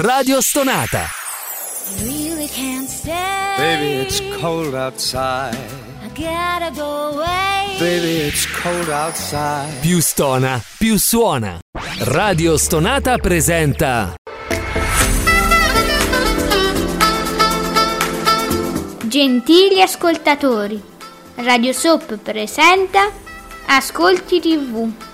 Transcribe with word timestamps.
Radio 0.00 0.40
Stonata. 0.40 1.06
really 2.02 2.48
can't 2.48 2.88
stay. 2.88 3.54
Baby, 3.56 4.02
it's 4.02 4.20
cold 4.40 4.74
outside. 4.74 5.54
I 6.02 6.08
gotta 6.08 6.72
go 6.74 7.12
away. 7.12 7.76
Baby, 7.78 8.26
it's 8.26 8.44
cold 8.60 8.88
outside. 8.88 9.72
Più 9.82 10.00
stona, 10.00 10.60
più 10.78 10.98
suona. 10.98 11.60
Radio 12.06 12.56
Stonata 12.56 13.18
presenta 13.18 14.16
Gentili 19.04 19.80
ascoltatori, 19.80 20.82
Radio 21.36 21.72
Soap 21.72 22.16
presenta 22.16 23.12
Ascolti 23.66 24.40
TV. 24.40 25.13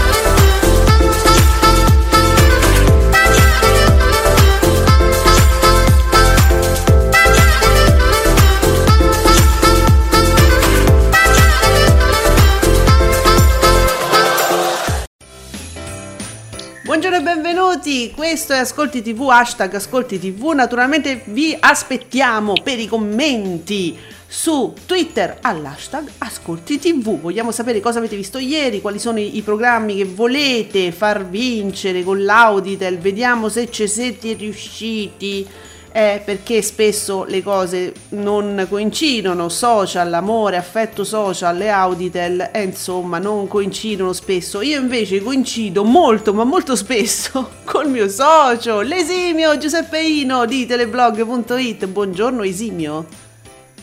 Buongiorno 17.01 17.31
e 17.31 17.33
benvenuti, 17.33 18.11
questo 18.15 18.53
è 18.53 18.59
Ascolti 18.59 19.01
TV, 19.01 19.27
hashtag 19.27 19.73
Ascolti 19.73 20.19
TV, 20.19 20.51
naturalmente 20.51 21.23
vi 21.25 21.57
aspettiamo 21.59 22.53
per 22.63 22.77
i 22.77 22.85
commenti 22.85 23.97
su 24.27 24.75
Twitter 24.85 25.39
all'hashtag 25.41 26.07
Ascolti 26.19 26.77
TV, 26.77 27.19
vogliamo 27.19 27.51
sapere 27.51 27.79
cosa 27.79 27.97
avete 27.97 28.15
visto 28.15 28.37
ieri, 28.37 28.81
quali 28.81 28.99
sono 28.99 29.17
i, 29.17 29.35
i 29.35 29.41
programmi 29.41 29.95
che 29.95 30.05
volete 30.05 30.91
far 30.91 31.27
vincere 31.27 32.03
con 32.03 32.23
l'Auditel, 32.23 32.99
vediamo 32.99 33.49
se 33.49 33.71
ci 33.71 33.87
siete 33.87 34.33
riusciti, 34.33 35.47
eh, 35.91 36.21
perché 36.23 36.61
spesso 36.61 37.25
le 37.25 37.43
cose 37.43 37.93
non 38.09 38.65
coincidono, 38.69 39.49
social, 39.49 40.13
amore, 40.13 40.57
affetto 40.57 41.03
social 41.03 41.59
e 41.61 41.67
Auditel, 41.67 42.49
eh, 42.53 42.63
insomma, 42.63 43.19
non 43.19 43.47
coincidono 43.47 44.13
spesso. 44.13 44.61
Io 44.61 44.79
invece 44.79 45.21
coincido 45.21 45.83
molto, 45.83 46.33
ma 46.33 46.43
molto 46.43 46.75
spesso 46.75 47.49
col 47.65 47.89
mio 47.89 48.07
socio, 48.07 48.81
l'esimio 48.81 49.57
Giuseppe 49.57 50.01
Ino 50.01 50.45
di 50.45 50.65
teleblog.it. 50.65 51.87
Buongiorno 51.87 52.43
Esimio. 52.43 53.05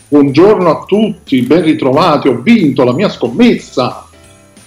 Buongiorno 0.09 0.71
a 0.71 0.85
tutti, 0.87 1.43
ben 1.43 1.63
ritrovati, 1.63 2.29
ho 2.29 2.41
vinto 2.41 2.83
la 2.83 2.95
mia 2.95 3.11
scommessa. 3.11 4.08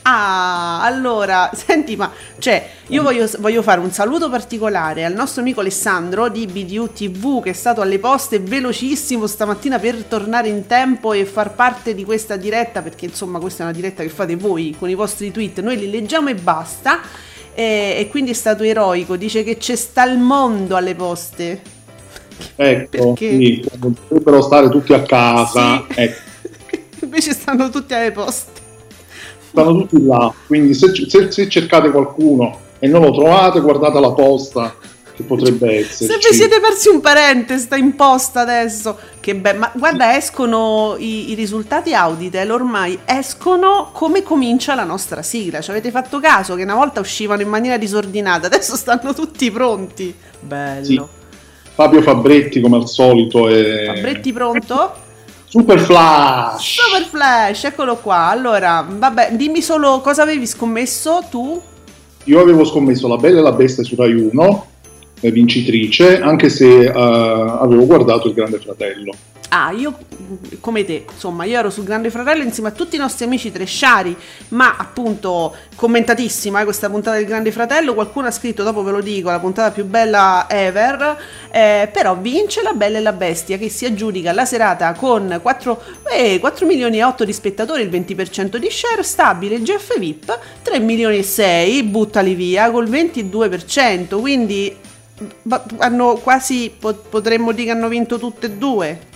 Ah, 0.04 0.82
allora, 0.84 1.52
senti, 1.56 1.96
ma 1.96 2.12
cioè, 2.40 2.68
io 2.88 3.04
voglio, 3.04 3.30
voglio 3.40 3.62
fare 3.62 3.80
un 3.80 3.92
saluto 3.92 4.30
particolare 4.30 5.06
al 5.06 5.14
nostro 5.14 5.42
amico 5.42 5.60
Alessandro 5.60 6.28
di 6.28 6.48
BDU 6.48 6.92
TV 6.92 7.44
che 7.44 7.52
è 7.52 7.54
stato 7.54 7.82
alle 7.82 8.00
poste 8.00 8.40
velocissimo 8.40 9.28
stamattina 9.28 9.78
per 9.78 10.04
tornare 10.06 10.48
in 10.48 10.66
tempo 10.66 11.14
e 11.14 11.26
far 11.26 11.54
parte 11.54 11.94
di 11.94 12.04
questa 12.04 12.36
diretta, 12.36 12.82
perché 12.82 13.06
insomma 13.06 13.40
questa 13.40 13.62
è 13.64 13.66
una 13.68 13.76
diretta 13.76 14.02
che 14.02 14.10
fate 14.10 14.36
voi 14.36 14.76
con 14.78 14.90
i 14.90 14.96
vostri 14.96 15.32
tweet, 15.32 15.60
noi 15.62 15.78
li 15.78 15.90
leggiamo 15.90 16.30
e 16.30 16.36
basta. 16.36 17.00
E, 17.54 17.96
e 18.00 18.08
quindi 18.10 18.32
è 18.32 18.34
stato 18.34 18.64
eroico, 18.64 19.18
dice 19.18 19.44
che 19.44 19.58
c'è 19.58 19.76
sta 19.76 20.04
il 20.06 20.18
mondo 20.18 20.76
alle 20.78 20.96
poste. 20.96 21.62
Ecco, 22.56 23.14
Perché? 23.14 23.30
sì, 23.30 23.66
dovrebbero 23.74 24.42
stare 24.42 24.70
tutti 24.70 24.94
a 24.94 25.04
casa, 25.04 25.86
Sì. 25.90 26.00
ecco, 26.00 26.20
Invece 27.04 27.34
stanno 27.34 27.70
tutti 27.70 27.94
alle 27.94 28.12
poste. 28.12 28.61
Stanno 29.52 29.78
tutti 29.86 30.06
là, 30.06 30.34
quindi 30.48 30.74
se, 30.74 30.92
se- 31.08 31.32
se 31.32 31.50
cercate 31.50 31.92
qualcuno 31.92 32.60
e 32.80 32.88
non 32.88 33.02
lo 33.02 33.12
trovate, 33.12 33.60
guardate 33.60 34.00
la 34.00 34.12
posta 34.12 34.74
che 35.14 35.24
potrebbe 35.24 35.84
Se 35.84 36.06
esserci. 36.06 36.30
vi 36.30 36.36
siete 36.36 36.60
persi 36.62 36.88
un 36.88 37.02
parente, 37.02 37.58
sta 37.58 37.76
in 37.76 37.96
posta 37.96 38.40
adesso. 38.40 38.98
Che 39.20 39.36
bello. 39.36 39.60
Ma 39.60 39.72
guarda, 39.76 40.16
escono 40.16 40.96
i, 40.98 41.32
i 41.32 41.34
risultati 41.36 41.94
Auditel, 41.94 42.50
ormai 42.50 42.98
escono 43.06 43.90
come 43.92 44.24
comincia 44.24 44.74
la 44.74 44.86
nostra 44.86 45.22
sigla. 45.22 45.62
Ci 45.62 45.70
avete 45.70 45.92
fatto 45.92 46.20
caso 46.20 46.56
che 46.56 46.64
una 46.64 46.76
volta 46.76 47.02
uscivano 47.02 47.42
in 47.42 47.50
maniera 47.50 47.78
disordinata, 47.78 48.48
adesso 48.48 48.76
stanno 48.76 49.14
tutti 49.14 49.52
pronti. 49.52 50.16
Bello. 50.40 50.86
Sì. 50.86 51.02
Fabio 51.74 52.02
Fabretti 52.02 52.60
come 52.62 52.78
al 52.78 52.88
solito 52.88 53.48
è 53.48 53.86
Fabretti 53.94 54.34
pronto? 54.34 54.94
Super 55.52 55.80
flash. 55.80 56.80
Super 56.80 57.10
Flash, 57.10 57.66
eccolo 57.66 57.98
qua. 57.98 58.30
Allora, 58.30 58.88
vabbè, 58.90 59.34
dimmi 59.34 59.62
solo 59.62 60.00
cosa 60.00 60.24
avevi 60.24 60.48
scommesso 60.48 61.26
tu? 61.30 61.62
Io 62.24 62.40
avevo 62.40 62.64
scommesso 62.64 63.10
La 63.10 63.18
Bella 63.18 63.40
e 63.40 63.42
la 63.42 63.52
Bestia 63.52 63.84
su 63.84 63.96
Rai 63.98 64.14
1, 64.14 64.66
eh, 65.20 65.32
vincitrice, 65.32 66.22
anche 66.22 66.48
se 66.48 66.84
eh, 66.86 66.90
avevo 66.90 67.86
guardato 67.86 68.30
Il 68.30 68.34
Grande 68.34 68.60
Fratello. 68.60 69.12
Ah, 69.54 69.72
io 69.72 69.98
come 70.62 70.86
te, 70.86 71.04
insomma, 71.12 71.44
io 71.44 71.60
ero 71.60 71.70
sul 71.70 71.84
Grande 71.84 72.10
Fratello 72.10 72.42
insieme 72.42 72.70
a 72.70 72.72
tutti 72.72 72.96
i 72.96 73.00
nostri 73.00 73.26
amici 73.26 73.52
tresciari, 73.52 74.16
ma 74.50 74.78
appunto 74.78 75.54
commentatissima 75.76 76.62
eh, 76.62 76.64
questa 76.64 76.90
puntata 76.90 77.18
del 77.18 77.26
Grande 77.26 77.52
Fratello. 77.52 77.94
Qualcuno 77.94 78.28
ha 78.28 78.32
scritto, 78.32 78.64
dopo 78.64 78.82
ve 78.82 78.92
lo 78.92 79.02
dico, 79.02 79.30
la 79.30 79.42
puntata 79.42 79.72
più 79.72 79.84
bella 79.84 80.46
ever. 80.50 81.18
eh, 81.52 81.90
però 81.92 82.16
vince 82.16 82.62
la 82.62 82.72
Bella 82.72 83.00
e 83.00 83.02
la 83.02 83.12
Bestia 83.12 83.58
che 83.58 83.68
si 83.68 83.84
aggiudica 83.84 84.32
la 84.32 84.46
serata 84.46 84.94
con 84.94 85.38
4, 85.42 85.82
eh, 86.14 86.38
4 86.40 86.66
milioni 86.66 87.00
e 87.00 87.04
8 87.04 87.26
di 87.26 87.34
spettatori, 87.34 87.82
il 87.82 87.90
20% 87.90 88.56
di 88.56 88.70
share, 88.72 89.04
stabile 89.04 89.56
il 89.56 89.64
GF 89.64 90.00
VIP, 90.00 90.40
3 90.62 90.80
milioni 90.80 91.18
e 91.18 91.24
6, 91.24 91.84
buttali 91.84 92.36
via 92.36 92.72
col 92.72 92.88
22%. 92.90 94.18
Quindi 94.18 94.74
ba- 95.42 95.66
hanno 95.80 96.14
quasi, 96.24 96.72
po- 96.80 96.94
potremmo 97.10 97.52
dire 97.52 97.66
che 97.66 97.72
hanno 97.72 97.90
vinto 97.90 98.18
tutte 98.18 98.46
e 98.46 98.52
due. 98.52 99.10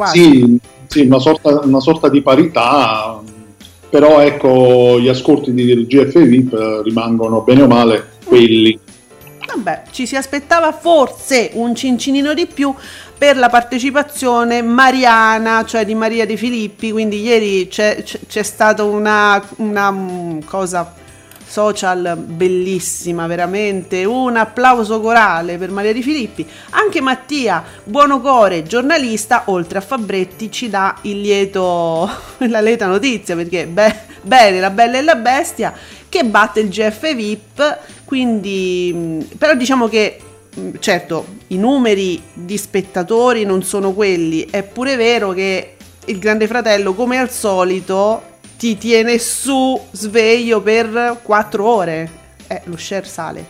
Quasi. 0.00 0.18
Sì, 0.18 0.58
sì, 0.86 1.00
una, 1.02 1.18
sorta, 1.18 1.60
una 1.62 1.80
sorta 1.80 2.08
di 2.08 2.22
parità, 2.22 3.20
però 3.90 4.20
ecco 4.20 4.98
gli 4.98 5.08
ascolti 5.08 5.52
di- 5.52 5.86
GF 5.86 6.18
VIP 6.22 6.54
eh, 6.54 6.82
rimangono 6.82 7.42
bene 7.42 7.62
o 7.62 7.66
male 7.66 8.12
quelli. 8.24 8.78
Vabbè, 9.46 9.82
ci 9.90 10.06
si 10.06 10.16
aspettava 10.16 10.72
forse 10.72 11.50
un 11.54 11.74
cincinino 11.74 12.32
di 12.32 12.46
più 12.46 12.72
per 13.18 13.36
la 13.36 13.50
partecipazione 13.50 14.62
mariana, 14.62 15.64
cioè 15.66 15.84
di 15.84 15.94
Maria 15.94 16.24
De 16.24 16.38
Filippi, 16.38 16.92
quindi 16.92 17.20
ieri 17.20 17.68
c'è, 17.68 18.02
c'è- 18.02 18.20
c'è 18.26 18.42
stata 18.42 18.84
una, 18.84 19.42
una, 19.56 19.90
mm, 19.90 20.38
cosa 20.46 20.94
social 21.50 22.16
bellissima, 22.16 23.26
veramente, 23.26 24.04
un 24.04 24.36
applauso 24.36 25.00
corale 25.00 25.58
per 25.58 25.70
Maria 25.70 25.92
Di 25.92 26.02
Filippi. 26.02 26.46
Anche 26.70 27.00
Mattia 27.00 27.62
Buonocore, 27.82 28.62
giornalista, 28.62 29.42
oltre 29.46 29.78
a 29.78 29.80
Fabretti, 29.80 30.50
ci 30.50 30.70
dà 30.70 30.96
il 31.02 31.20
lieto, 31.20 32.08
la 32.48 32.60
lieta 32.60 32.86
notizia, 32.86 33.34
perché 33.34 33.66
beh, 33.66 33.94
bene, 34.22 34.60
la 34.60 34.70
bella 34.70 34.98
e 34.98 35.02
la 35.02 35.16
bestia, 35.16 35.74
che 36.08 36.24
batte 36.24 36.60
il 36.60 36.68
GF 36.68 37.14
VIP, 37.14 37.78
quindi 38.04 39.26
però 39.36 39.54
diciamo 39.54 39.88
che 39.88 40.18
certo 40.80 41.26
i 41.48 41.56
numeri 41.58 42.20
di 42.32 42.56
spettatori 42.56 43.44
non 43.44 43.62
sono 43.62 43.92
quelli, 43.92 44.46
è 44.50 44.62
pure 44.62 44.96
vero 44.96 45.30
che 45.30 45.74
il 46.06 46.18
Grande 46.18 46.46
Fratello 46.46 46.94
come 46.94 47.18
al 47.18 47.30
solito 47.30 48.29
ti 48.60 48.76
tiene 48.76 49.18
su 49.18 49.80
sveglio 49.90 50.60
per 50.60 51.20
4 51.22 51.64
ore. 51.64 52.10
Eh, 52.46 52.60
lo 52.64 52.76
share 52.76 53.06
sale. 53.06 53.46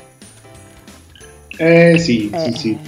Eh 1.56 1.98
sì, 1.98 2.31
Eh. 2.32 2.53
sì, 2.53 2.56
sì. 2.56 2.78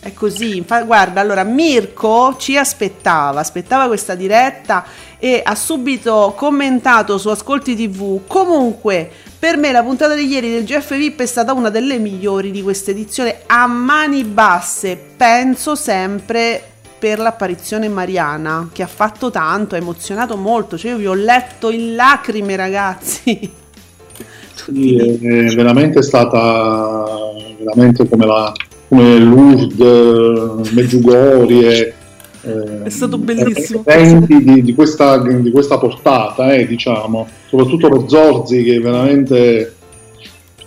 È 0.00 0.14
così, 0.14 0.56
infa- 0.56 0.84
guarda, 0.84 1.20
allora 1.20 1.44
Mirko 1.44 2.36
ci 2.38 2.56
aspettava, 2.56 3.40
aspettava 3.40 3.88
questa 3.88 4.14
diretta 4.14 4.86
e 5.18 5.42
ha 5.44 5.54
subito 5.54 6.32
commentato 6.34 7.18
su 7.18 7.28
Ascolti 7.28 7.76
TV. 7.76 8.20
Comunque, 8.26 9.10
per 9.38 9.58
me 9.58 9.72
la 9.72 9.82
puntata 9.82 10.14
di 10.14 10.26
ieri 10.26 10.50
del 10.50 10.64
GF 10.64 10.96
VIP 10.96 11.20
è 11.20 11.26
stata 11.26 11.52
una 11.52 11.68
delle 11.68 11.98
migliori 11.98 12.50
di 12.50 12.62
questa 12.62 12.92
edizione 12.92 13.40
a 13.46 13.66
mani 13.66 14.24
basse, 14.24 14.96
penso 14.96 15.74
sempre 15.74 16.75
per 17.06 17.20
l'apparizione 17.20 17.86
Mariana, 17.88 18.68
che 18.72 18.82
ha 18.82 18.88
fatto 18.88 19.30
tanto, 19.30 19.76
ha 19.76 19.78
emozionato 19.78 20.36
molto, 20.36 20.76
cioè 20.76 20.90
io 20.90 20.96
vi 20.96 21.06
ho 21.06 21.14
letto 21.14 21.70
in 21.70 21.94
lacrime 21.94 22.56
ragazzi. 22.56 23.50
Sì, 24.56 24.96
è 24.96 25.54
veramente 25.54 26.02
stata 26.02 27.04
veramente 27.58 28.08
come, 28.08 28.26
la, 28.26 28.52
come 28.88 29.18
Lourdes, 29.18 30.70
Meggiugorie. 30.72 31.94
eh, 32.40 32.82
È 32.82 32.88
stato 32.88 33.16
bellissimo. 33.18 33.82
eventi 33.84 34.42
di, 34.42 34.62
di 34.62 34.74
questa, 34.74 35.18
di 35.18 35.50
questa 35.52 35.78
portata, 35.78 36.52
eh, 36.54 36.66
diciamo, 36.66 37.28
soprattutto 37.48 37.88
per 37.90 38.08
Zorzi 38.08 38.64
che 38.64 38.80
veramente 38.80 39.75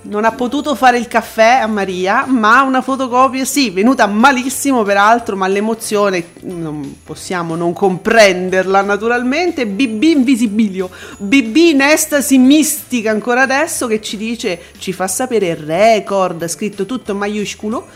Non 0.01 0.23
ha 0.23 0.31
potuto 0.31 0.75
fare 0.75 0.97
il 0.97 1.07
caffè 1.07 1.59
a 1.61 1.67
Maria, 1.67 2.25
ma 2.25 2.61
una 2.61 2.81
fotocopia 2.81 3.43
sì, 3.43 3.69
venuta 3.69 4.07
malissimo 4.07 4.83
peraltro, 4.83 5.35
ma 5.35 5.47
l'emozione 5.47 6.31
non 6.41 6.99
possiamo 7.03 7.55
non 7.55 7.73
comprenderla 7.73 8.81
naturalmente. 8.81 9.67
BB 9.67 10.03
Invisibilio, 10.03 10.89
BB 11.17 11.55
in 11.55 11.81
estasi 11.81 12.37
mistica 12.37 13.11
ancora 13.11 13.41
adesso 13.41 13.87
che 13.87 14.01
ci 14.01 14.15
dice, 14.15 14.59
ci 14.77 14.93
fa 14.93 15.07
sapere 15.07 15.53
record, 15.55 16.47
scritto 16.47 16.85
tutto 16.85 17.11
in 17.11 17.17
maiuscolo 17.17 17.87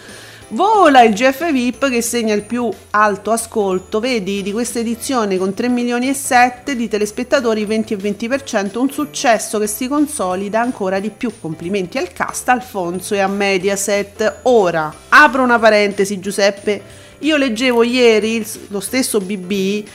Vola 0.53 1.01
il 1.01 1.15
GF 1.15 1.51
VIP 1.51 1.89
che 1.89 2.03
segna 2.03 2.35
il 2.35 2.43
più 2.43 2.69
alto 2.91 3.31
ascolto, 3.31 3.99
vedi, 3.99 4.43
di 4.43 4.51
questa 4.51 4.77
edizione 4.77 5.39
con 5.39 5.55
3 5.55 5.67
milioni 5.67 6.09
e 6.09 6.13
7 6.13 6.75
di 6.75 6.87
telespettatori 6.87 7.65
20 7.65 7.93
e 7.95 7.97
20%, 7.97 8.77
un 8.77 8.91
successo 8.91 9.57
che 9.57 9.65
si 9.65 9.87
consolida 9.87 10.61
ancora 10.61 10.99
di 10.99 11.09
più. 11.09 11.31
Complimenti 11.41 11.97
al 11.97 12.13
cast, 12.13 12.49
Alfonso 12.49 13.15
e 13.15 13.19
a 13.19 13.27
Mediaset. 13.27 14.41
Ora, 14.43 14.93
apro 15.09 15.41
una 15.41 15.57
parentesi 15.57 16.19
Giuseppe, 16.19 16.81
io 17.17 17.35
leggevo 17.35 17.81
ieri 17.81 18.45
lo 18.67 18.79
stesso 18.79 19.19
BB 19.19 19.87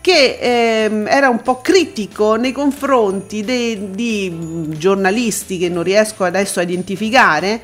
che 0.00 0.38
ehm, 0.40 1.08
era 1.08 1.28
un 1.28 1.42
po' 1.42 1.60
critico 1.60 2.36
nei 2.36 2.52
confronti 2.52 3.42
di 3.42 4.68
giornalisti 4.78 5.58
che 5.58 5.68
non 5.68 5.82
riesco 5.82 6.22
adesso 6.22 6.60
a 6.60 6.62
identificare 6.62 7.60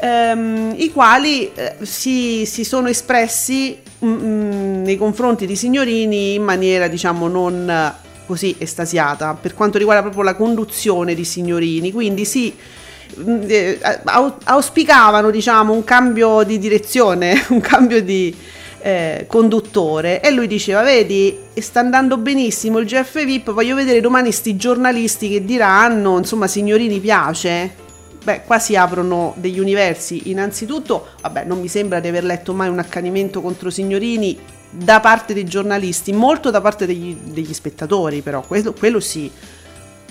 ehm, 0.00 0.74
i 0.76 0.90
quali 0.90 1.50
eh, 1.54 1.76
si, 1.82 2.44
si, 2.46 2.64
sono 2.64 2.88
espressi 2.88 3.78
mh, 3.98 4.06
mm, 4.06 4.24
mm, 4.24 4.82
nei 4.82 4.96
confronti 4.96 5.46
di 5.46 5.56
Signorini 5.56 6.34
in 6.34 6.42
maniera 6.42 6.88
diciamo 6.88 7.28
non 7.28 7.94
così 8.26 8.54
estasiata 8.58 9.34
per 9.34 9.54
quanto 9.54 9.76
riguarda 9.76 10.02
proprio 10.02 10.22
la 10.22 10.36
conduzione 10.36 11.14
di 11.14 11.24
Signorini, 11.24 11.90
quindi 11.90 12.24
si 12.24 12.54
mm, 13.18 13.42
eh, 13.48 13.78
auspicavano 14.44 15.30
diciamo 15.30 15.72
un 15.72 15.84
cambio 15.84 16.44
di 16.44 16.58
direzione, 16.58 17.44
un 17.50 17.60
cambio 17.60 18.00
di 18.02 18.34
eh, 18.82 19.24
conduttore. 19.26 20.20
E 20.22 20.30
lui 20.30 20.46
diceva 20.46 20.82
vedi 20.82 21.36
sta 21.54 21.80
andando 21.80 22.16
benissimo 22.16 22.78
il 22.78 22.86
GF 22.86 23.22
VIP 23.22 23.52
voglio 23.52 23.74
vedere 23.74 24.00
domani 24.00 24.32
sti 24.32 24.56
giornalisti 24.56 25.28
che 25.28 25.44
diranno 25.44 26.16
insomma 26.16 26.46
signorini 26.46 26.98
piace 27.00 27.88
Beh, 28.22 28.42
qua 28.42 28.58
si 28.58 28.76
aprono 28.76 29.34
degli 29.36 29.58
universi. 29.58 30.30
Innanzitutto, 30.30 31.08
vabbè, 31.22 31.44
non 31.44 31.60
mi 31.60 31.68
sembra 31.68 32.00
di 32.00 32.08
aver 32.08 32.24
letto 32.24 32.52
mai 32.52 32.68
un 32.68 32.78
accanimento 32.78 33.40
contro 33.40 33.70
signorini 33.70 34.38
da 34.70 35.00
parte 35.00 35.32
dei 35.34 35.44
giornalisti, 35.44 36.12
molto 36.12 36.50
da 36.50 36.60
parte 36.60 36.86
degli, 36.86 37.16
degli 37.16 37.52
spettatori, 37.52 38.20
però, 38.20 38.42
quello, 38.42 38.72
quello 38.72 39.00
sì. 39.00 39.30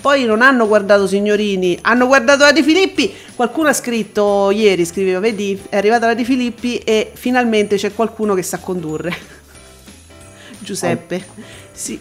Poi 0.00 0.24
non 0.24 0.42
hanno 0.42 0.66
guardato 0.66 1.06
signorini, 1.06 1.78
hanno 1.82 2.06
guardato 2.06 2.42
la 2.42 2.52
Di 2.52 2.62
Filippi. 2.62 3.14
Qualcuno 3.36 3.68
ha 3.68 3.72
scritto 3.72 4.50
ieri, 4.50 4.84
scriveva, 4.84 5.20
vedi, 5.20 5.60
è 5.68 5.76
arrivata 5.76 6.06
la 6.06 6.14
Di 6.14 6.24
Filippi 6.24 6.78
e 6.78 7.12
finalmente 7.14 7.76
c'è 7.76 7.94
qualcuno 7.94 8.34
che 8.34 8.42
sa 8.42 8.58
condurre. 8.58 9.14
Giuseppe. 10.58 11.24
Sì. 11.70 11.98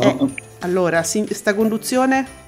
Eh, 0.00 0.16
allora, 0.60 1.02
sta 1.02 1.54
conduzione 1.54 2.42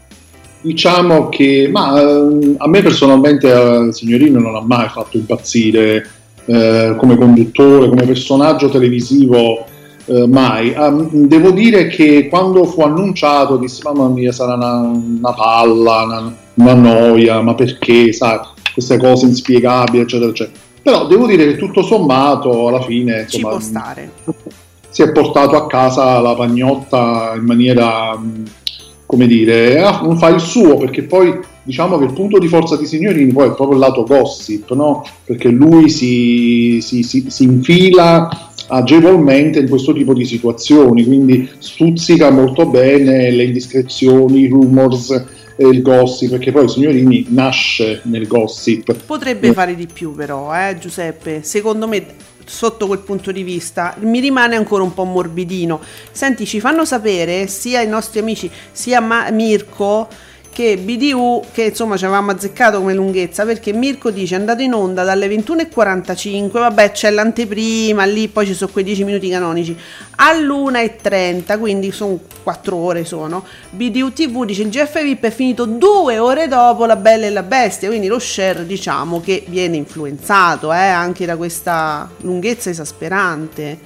Diciamo 0.61 1.29
che 1.29 1.69
ma, 1.71 2.01
eh, 2.01 2.55
a 2.57 2.69
me 2.69 2.83
personalmente 2.83 3.53
eh, 3.53 3.93
Signorino 3.93 4.41
non 4.41 4.57
ha 4.57 4.61
mai 4.61 4.89
fatto 4.89 5.17
impazzire 5.17 6.09
eh, 6.47 6.95
come 6.97 7.17
conduttore, 7.17 7.89
come 7.89 8.05
personaggio 8.05 8.69
televisivo, 8.69 9.65
eh, 10.07 10.27
mai. 10.27 10.73
Um, 10.77 11.27
devo 11.27 11.51
dire 11.51 11.89
che 11.89 12.29
quando 12.29 12.65
fu 12.65 12.83
annunciato 12.83 13.57
dissi 13.57 13.83
mamma 13.83 14.09
mia 14.09 14.33
sarà 14.33 14.55
una, 14.55 14.79
una 14.79 15.33
palla, 15.35 16.03
una, 16.05 16.37
una, 16.55 16.75
noia, 16.75 17.41
ma 17.43 17.55
perché, 17.55 18.13
sai, 18.13 18.39
queste 18.73 18.99
cose 18.99 19.27
inspiegabili, 19.27 20.03
eccetera, 20.03 20.31
eccetera. 20.31 20.65
Però 20.83 21.07
devo 21.07 21.27
dire 21.27 21.47
che 21.47 21.57
tutto 21.57 21.83
sommato 21.83 22.69
alla 22.69 22.83
fine 22.83 23.23
insomma, 23.23 23.27
ci 23.27 23.41
può 23.41 23.61
stare. 23.61 24.11
Si 24.89 25.03
è 25.03 25.11
portato 25.11 25.57
a 25.57 25.67
casa 25.67 26.21
la 26.21 26.35
pagnotta 26.35 27.33
in 27.37 27.45
maniera 27.45 28.17
come 29.07 29.27
dire, 29.27 29.81
non 30.03 30.19
fa 30.19 30.29
il 30.29 30.41
suo 30.41 30.77
perché 30.77 31.05
poi 31.05 31.39
diciamo 31.63 31.97
che 31.99 32.05
il 32.05 32.13
punto 32.13 32.39
di 32.39 32.49
forza 32.49 32.77
di 32.77 32.87
Signorini 32.87 33.33
poi 33.33 33.49
è 33.49 33.55
proprio 33.55 33.75
il 33.75 33.79
lato 33.79 34.05
gossip, 34.05 34.73
no? 34.73 35.05
perché 35.25 35.49
lui 35.49 35.89
si, 35.89 36.81
si, 36.83 37.03
si, 37.03 37.25
si 37.29 37.45
infila 37.45 38.51
agevolmente 38.69 39.61
in 39.61 39.69
questo 39.69 39.93
tipo 39.93 40.13
di 40.13 40.25
situazioni, 40.25 41.05
quindi 41.05 41.49
stuzzica 41.59 42.31
molto 42.31 42.67
bene 42.67 43.31
le 43.31 43.45
indiscrezioni, 43.45 44.41
i 44.41 44.49
rumors, 44.49 45.25
il 45.59 45.83
gossip, 45.83 46.31
perché 46.31 46.53
poi 46.53 46.69
Signorini 46.69 47.27
nasce 47.29 48.01
nel 48.05 48.27
gossip. 48.27 48.95
Potrebbe 49.07 49.49
eh. 49.49 49.53
fare 49.53 49.75
di 49.75 49.87
più 49.93 50.15
però, 50.15 50.53
eh, 50.53 50.77
Giuseppe, 50.79 51.41
secondo 51.43 51.87
me 51.87 52.05
sotto 52.47 52.87
quel 52.87 53.01
punto 53.01 53.33
di 53.33 53.43
vista 53.43 53.95
mi 54.01 54.21
rimane 54.21 54.57
ancora 54.57 54.83
un 54.83 54.95
po' 54.95 55.05
morbidino. 55.05 55.81
Senti, 56.11 56.47
ci 56.47 56.61
fanno 56.61 56.85
sapere 56.85 57.47
sia 57.47 57.81
i 57.81 57.89
nostri 57.89 58.21
amici 58.21 58.51
sia 58.73 59.01
Ma- 59.01 59.31
Mirko 59.31 60.09
che 60.57 60.79
BDU, 60.79 61.43
che 61.53 61.65
insomma 61.65 61.99
ci 61.99 62.07
avevamo 62.07 62.31
azzeccato 62.31 62.79
come 62.79 62.95
lunghezza, 62.95 63.45
perché 63.45 63.75
Mirko 63.75 64.11
dice 64.11 64.37
è 64.37 64.39
andato 64.39 64.63
in 64.63 64.73
onda 64.73 65.05
dalle 65.05 65.29
21.45, 65.29 66.51
vabbè 66.51 66.93
c'è 66.93 67.11
l'anteprima, 67.11 68.07
lì 68.07 68.29
poi 68.29 68.47
ci 68.47 68.55
sono 68.55 68.73
quei 68.73 68.83
10 68.83 69.05
minuti 69.05 69.29
canonici, 69.29 69.77
all'1.30, 70.17 71.59
quindi 71.59 71.93
sono 71.93 72.21
4 72.43 72.75
ore 72.75 73.05
sono, 73.05 73.45
BDU 73.69 74.15
TV 74.15 74.47
dice 74.47 74.63
il 74.63 74.71
GF 74.71 75.03
VIP 75.03 75.25
è 75.25 75.31
finito 75.31 75.67
due 75.67 76.17
ore 76.17 76.49
dopo 76.49 76.87
La 76.87 76.97
Bella 76.97 77.27
e 77.27 77.31
la 77.31 77.43
Bestia, 77.43 77.89
quindi 77.89 78.07
lo 78.07 78.19
share 78.19 78.65
diciamo 78.65 79.21
che 79.21 79.45
viene 79.49 79.77
influenzato 79.77 80.73
eh, 80.73 80.79
anche 80.79 81.27
da 81.27 81.37
questa 81.37 82.09
lunghezza 82.23 82.71
esasperante, 82.71 83.79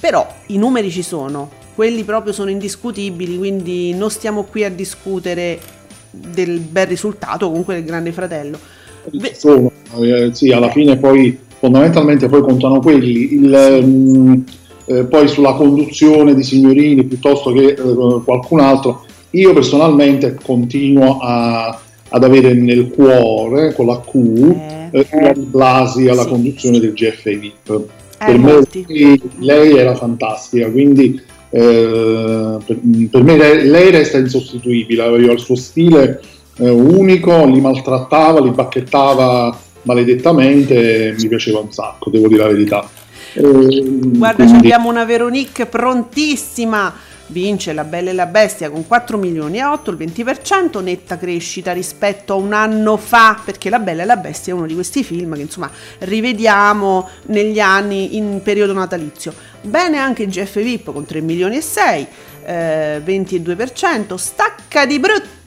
però 0.00 0.26
i 0.46 0.58
numeri 0.58 0.90
ci 0.90 1.04
sono, 1.04 1.48
quelli 1.76 2.02
proprio 2.02 2.32
sono 2.32 2.50
indiscutibili, 2.50 3.38
quindi 3.38 3.94
non 3.94 4.10
stiamo 4.10 4.42
qui 4.42 4.64
a 4.64 4.68
discutere 4.68 5.60
del 6.12 6.60
bel 6.60 6.86
risultato 6.86 7.48
comunque 7.48 7.74
del 7.74 7.84
Grande 7.84 8.12
Fratello. 8.12 8.58
Sono, 9.32 9.72
eh, 10.00 10.30
sì, 10.32 10.52
alla 10.52 10.70
fine 10.70 10.96
poi 10.96 11.36
fondamentalmente 11.58 12.28
poi 12.28 12.42
contano 12.42 12.80
quelli. 12.80 13.34
Il, 13.34 13.80
mh, 13.84 13.86
mm, 13.86 14.40
eh, 14.84 15.04
poi 15.04 15.28
sulla 15.28 15.54
conduzione 15.54 16.34
di 16.34 16.42
signorini 16.42 17.04
piuttosto 17.04 17.52
che 17.52 17.68
eh, 17.68 18.22
qualcun 18.24 18.60
altro, 18.60 19.04
io 19.30 19.52
personalmente 19.52 20.36
continuo 20.42 21.18
a, 21.20 21.78
ad 22.08 22.24
avere 22.24 22.52
nel 22.52 22.90
cuore 22.90 23.72
con 23.74 23.86
la 23.86 24.00
Q 24.00 24.90
eh, 24.90 25.06
eh, 25.08 25.34
Blasi 25.36 26.08
alla 26.08 26.22
sì, 26.22 26.28
conduzione 26.28 26.76
sì. 26.76 26.80
del 26.82 26.92
GF 26.92 27.22
VIP. 27.24 27.70
Eh, 27.70 28.24
per 28.24 28.38
me 28.38 28.62
lei 29.38 29.76
era 29.76 29.94
fantastica, 29.94 30.70
quindi 30.70 31.20
eh, 31.54 32.56
per, 32.64 32.78
per, 33.10 33.22
me 33.22 33.36
lei, 33.36 33.90
resta 33.90 34.16
insostituibile, 34.16 35.02
aveva 35.02 35.32
il 35.32 35.38
suo 35.38 35.54
stile 35.54 36.20
eh, 36.56 36.70
unico, 36.70 37.44
li 37.44 37.60
maltrattava, 37.60 38.40
li 38.40 38.50
bacchettava 38.50 39.54
maledettamente, 39.82 41.14
mi 41.18 41.28
piaceva 41.28 41.58
un 41.58 41.70
sacco, 41.70 42.08
devo 42.08 42.28
dire 42.28 42.42
la 42.42 42.48
verità. 42.48 42.88
Eh, 43.34 43.82
Guarda, 44.16 44.44
abbiamo 44.44 44.88
una 44.88 45.04
Veronique 45.04 45.66
prontissima 45.66 47.10
vince 47.32 47.72
La 47.72 47.84
Bella 47.84 48.10
e 48.10 48.12
la 48.12 48.26
Bestia 48.26 48.70
con 48.70 48.86
4 48.86 49.18
milioni 49.18 49.58
e 49.58 49.64
8, 49.64 49.90
il 49.90 49.96
20%, 49.96 50.82
netta 50.82 51.18
crescita 51.18 51.72
rispetto 51.72 52.34
a 52.34 52.36
un 52.36 52.52
anno 52.52 52.96
fa, 52.96 53.40
perché 53.42 53.70
La 53.70 53.80
Bella 53.80 54.02
e 54.02 54.04
la 54.04 54.16
Bestia 54.16 54.52
è 54.52 54.56
uno 54.56 54.66
di 54.66 54.74
questi 54.74 55.02
film 55.02 55.34
che 55.34 55.40
insomma 55.40 55.70
rivediamo 56.00 57.08
negli 57.26 57.58
anni 57.58 58.16
in 58.16 58.40
periodo 58.42 58.72
natalizio. 58.72 59.32
Bene 59.62 59.98
anche 59.98 60.24
il 60.24 60.28
GF 60.28 60.60
VIP 60.60 60.92
con 60.92 61.04
3 61.04 61.20
milioni 61.20 61.56
e 61.56 61.60
6, 61.60 62.06
eh, 62.44 63.02
22%, 63.04 64.16
stacca 64.16 64.86
di 64.86 64.98
brutto 64.98 65.40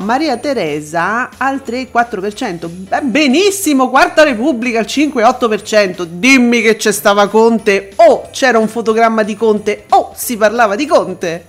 Maria 0.00 0.36
Teresa 0.38 1.30
al 1.36 1.62
3,4%. 1.64 2.68
benissimo, 3.02 3.88
Quarta 3.88 4.24
Repubblica 4.24 4.80
al 4.80 4.86
5,8%. 4.86 6.04
Dimmi 6.04 6.60
che 6.60 6.76
c'è 6.76 6.92
stava 6.92 7.28
Conte 7.28 7.92
o 7.96 8.28
c'era 8.32 8.58
un 8.58 8.68
fotogramma 8.68 9.22
di 9.22 9.36
Conte 9.36 9.84
o 9.90 10.12
si 10.14 10.36
parlava 10.36 10.74
di 10.74 10.86
Conte. 10.86 11.44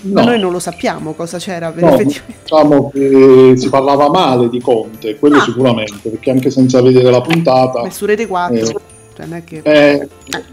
No. 0.00 0.12
Ma 0.12 0.22
noi 0.22 0.38
non 0.38 0.52
lo 0.52 0.60
sappiamo 0.60 1.14
cosa 1.14 1.38
c'era 1.38 1.72
no, 1.74 1.96
Diciamo 1.96 2.90
che 2.90 3.54
si 3.56 3.68
parlava 3.68 4.08
male 4.08 4.48
di 4.48 4.60
Conte, 4.60 5.18
quello 5.18 5.38
ah. 5.38 5.42
sicuramente, 5.42 6.10
perché 6.10 6.30
anche 6.30 6.50
senza 6.50 6.80
vedere 6.80 7.10
la 7.10 7.20
puntata... 7.20 7.82
Beh, 7.82 7.90
su 7.90 8.04
Rete 8.04 8.26
4. 8.26 8.56
Eh, 8.56 8.76
cioè, 9.18 9.26
non 9.26 9.36
è 9.36 9.44
che... 9.44 9.60
Eh, 9.64 10.08
eh, 10.26 10.44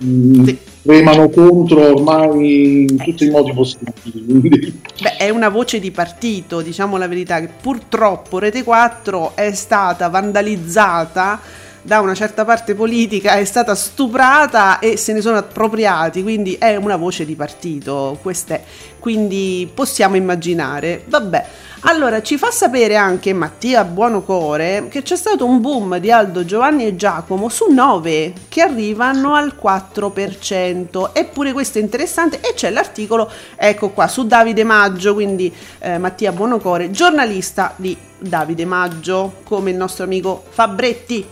sì 0.45 0.59
remano 0.85 1.29
contro 1.29 1.95
ormai 1.95 2.85
in 2.87 2.97
tutti 2.97 3.25
i 3.25 3.29
modi 3.29 3.53
possibili. 3.53 4.81
Beh, 5.01 5.17
è 5.17 5.29
una 5.29 5.49
voce 5.49 5.79
di 5.79 5.91
partito, 5.91 6.61
diciamo 6.61 6.97
la 6.97 7.07
verità, 7.07 7.39
che 7.39 7.49
purtroppo 7.59 8.37
Rete 8.39 8.63
4 8.63 9.35
è 9.35 9.51
stata 9.53 10.07
vandalizzata 10.09 11.39
da 11.81 12.01
una 12.01 12.15
certa 12.15 12.45
parte 12.45 12.73
politica, 12.73 13.35
è 13.35 13.45
stata 13.45 13.75
stuprata 13.75 14.79
e 14.79 14.97
se 14.97 15.13
ne 15.13 15.21
sono 15.21 15.37
appropriati, 15.37 16.23
quindi 16.23 16.53
è 16.53 16.75
una 16.75 16.95
voce 16.95 17.25
di 17.25 17.35
partito, 17.35 18.17
questa 18.21 18.55
è. 18.55 18.63
Quindi 18.99 19.69
possiamo 19.71 20.15
immaginare. 20.15 21.03
Vabbè, 21.07 21.45
Allora, 21.87 22.23
ci 22.23 22.39
fa 22.39 22.49
sapere 22.49 22.95
anche 22.95 23.31
Mattia 23.31 23.83
Buonocore 23.83 24.87
che 24.89 25.03
c'è 25.03 25.15
stato 25.15 25.45
un 25.45 25.61
boom 25.61 25.99
di 25.99 26.11
Aldo, 26.11 26.43
Giovanni 26.43 26.87
e 26.87 26.95
Giacomo 26.95 27.47
su 27.47 27.71
9 27.71 28.33
che 28.49 28.61
arrivano 28.61 29.35
al 29.35 29.55
4%. 29.61 31.11
Eppure 31.13 31.53
questo 31.53 31.77
è 31.77 31.81
interessante 31.81 32.39
e 32.41 32.55
c'è 32.55 32.71
l'articolo, 32.71 33.29
ecco 33.55 33.89
qua, 33.89 34.07
su 34.07 34.25
Davide 34.25 34.63
Maggio, 34.63 35.13
quindi 35.13 35.53
eh, 35.77 35.99
Mattia 35.99 36.31
Buonocore, 36.31 36.89
giornalista 36.89 37.73
di 37.75 37.95
Davide 38.17 38.65
Maggio, 38.65 39.41
come 39.43 39.69
il 39.69 39.77
nostro 39.77 40.05
amico 40.05 40.43
Fabretti. 40.49 41.23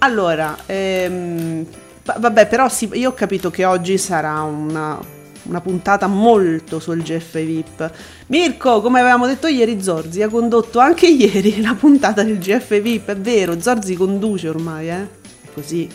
Allora, 0.00 0.54
ehm, 0.66 1.64
va- 2.04 2.16
vabbè, 2.18 2.46
però 2.46 2.68
sì, 2.68 2.90
io 2.92 3.08
ho 3.08 3.14
capito 3.14 3.50
che 3.50 3.64
oggi 3.64 3.96
sarà 3.96 4.42
una 4.42 5.20
una 5.44 5.60
puntata 5.60 6.06
molto 6.06 6.78
sul 6.78 7.02
GF 7.02 7.42
VIP. 7.42 7.90
Mirko, 8.28 8.80
come 8.80 9.00
avevamo 9.00 9.26
detto 9.26 9.46
ieri, 9.46 9.82
Zorzi 9.82 10.22
ha 10.22 10.28
condotto 10.28 10.78
anche 10.78 11.06
ieri 11.10 11.60
la 11.60 11.74
puntata 11.78 12.22
del 12.22 12.38
GF 12.38 12.80
VIP, 12.80 13.10
è 13.10 13.16
vero, 13.16 13.60
Zorzi 13.60 13.94
conduce 13.94 14.48
ormai, 14.48 14.88
eh? 14.88 15.02
È 15.42 15.48
così. 15.52 15.88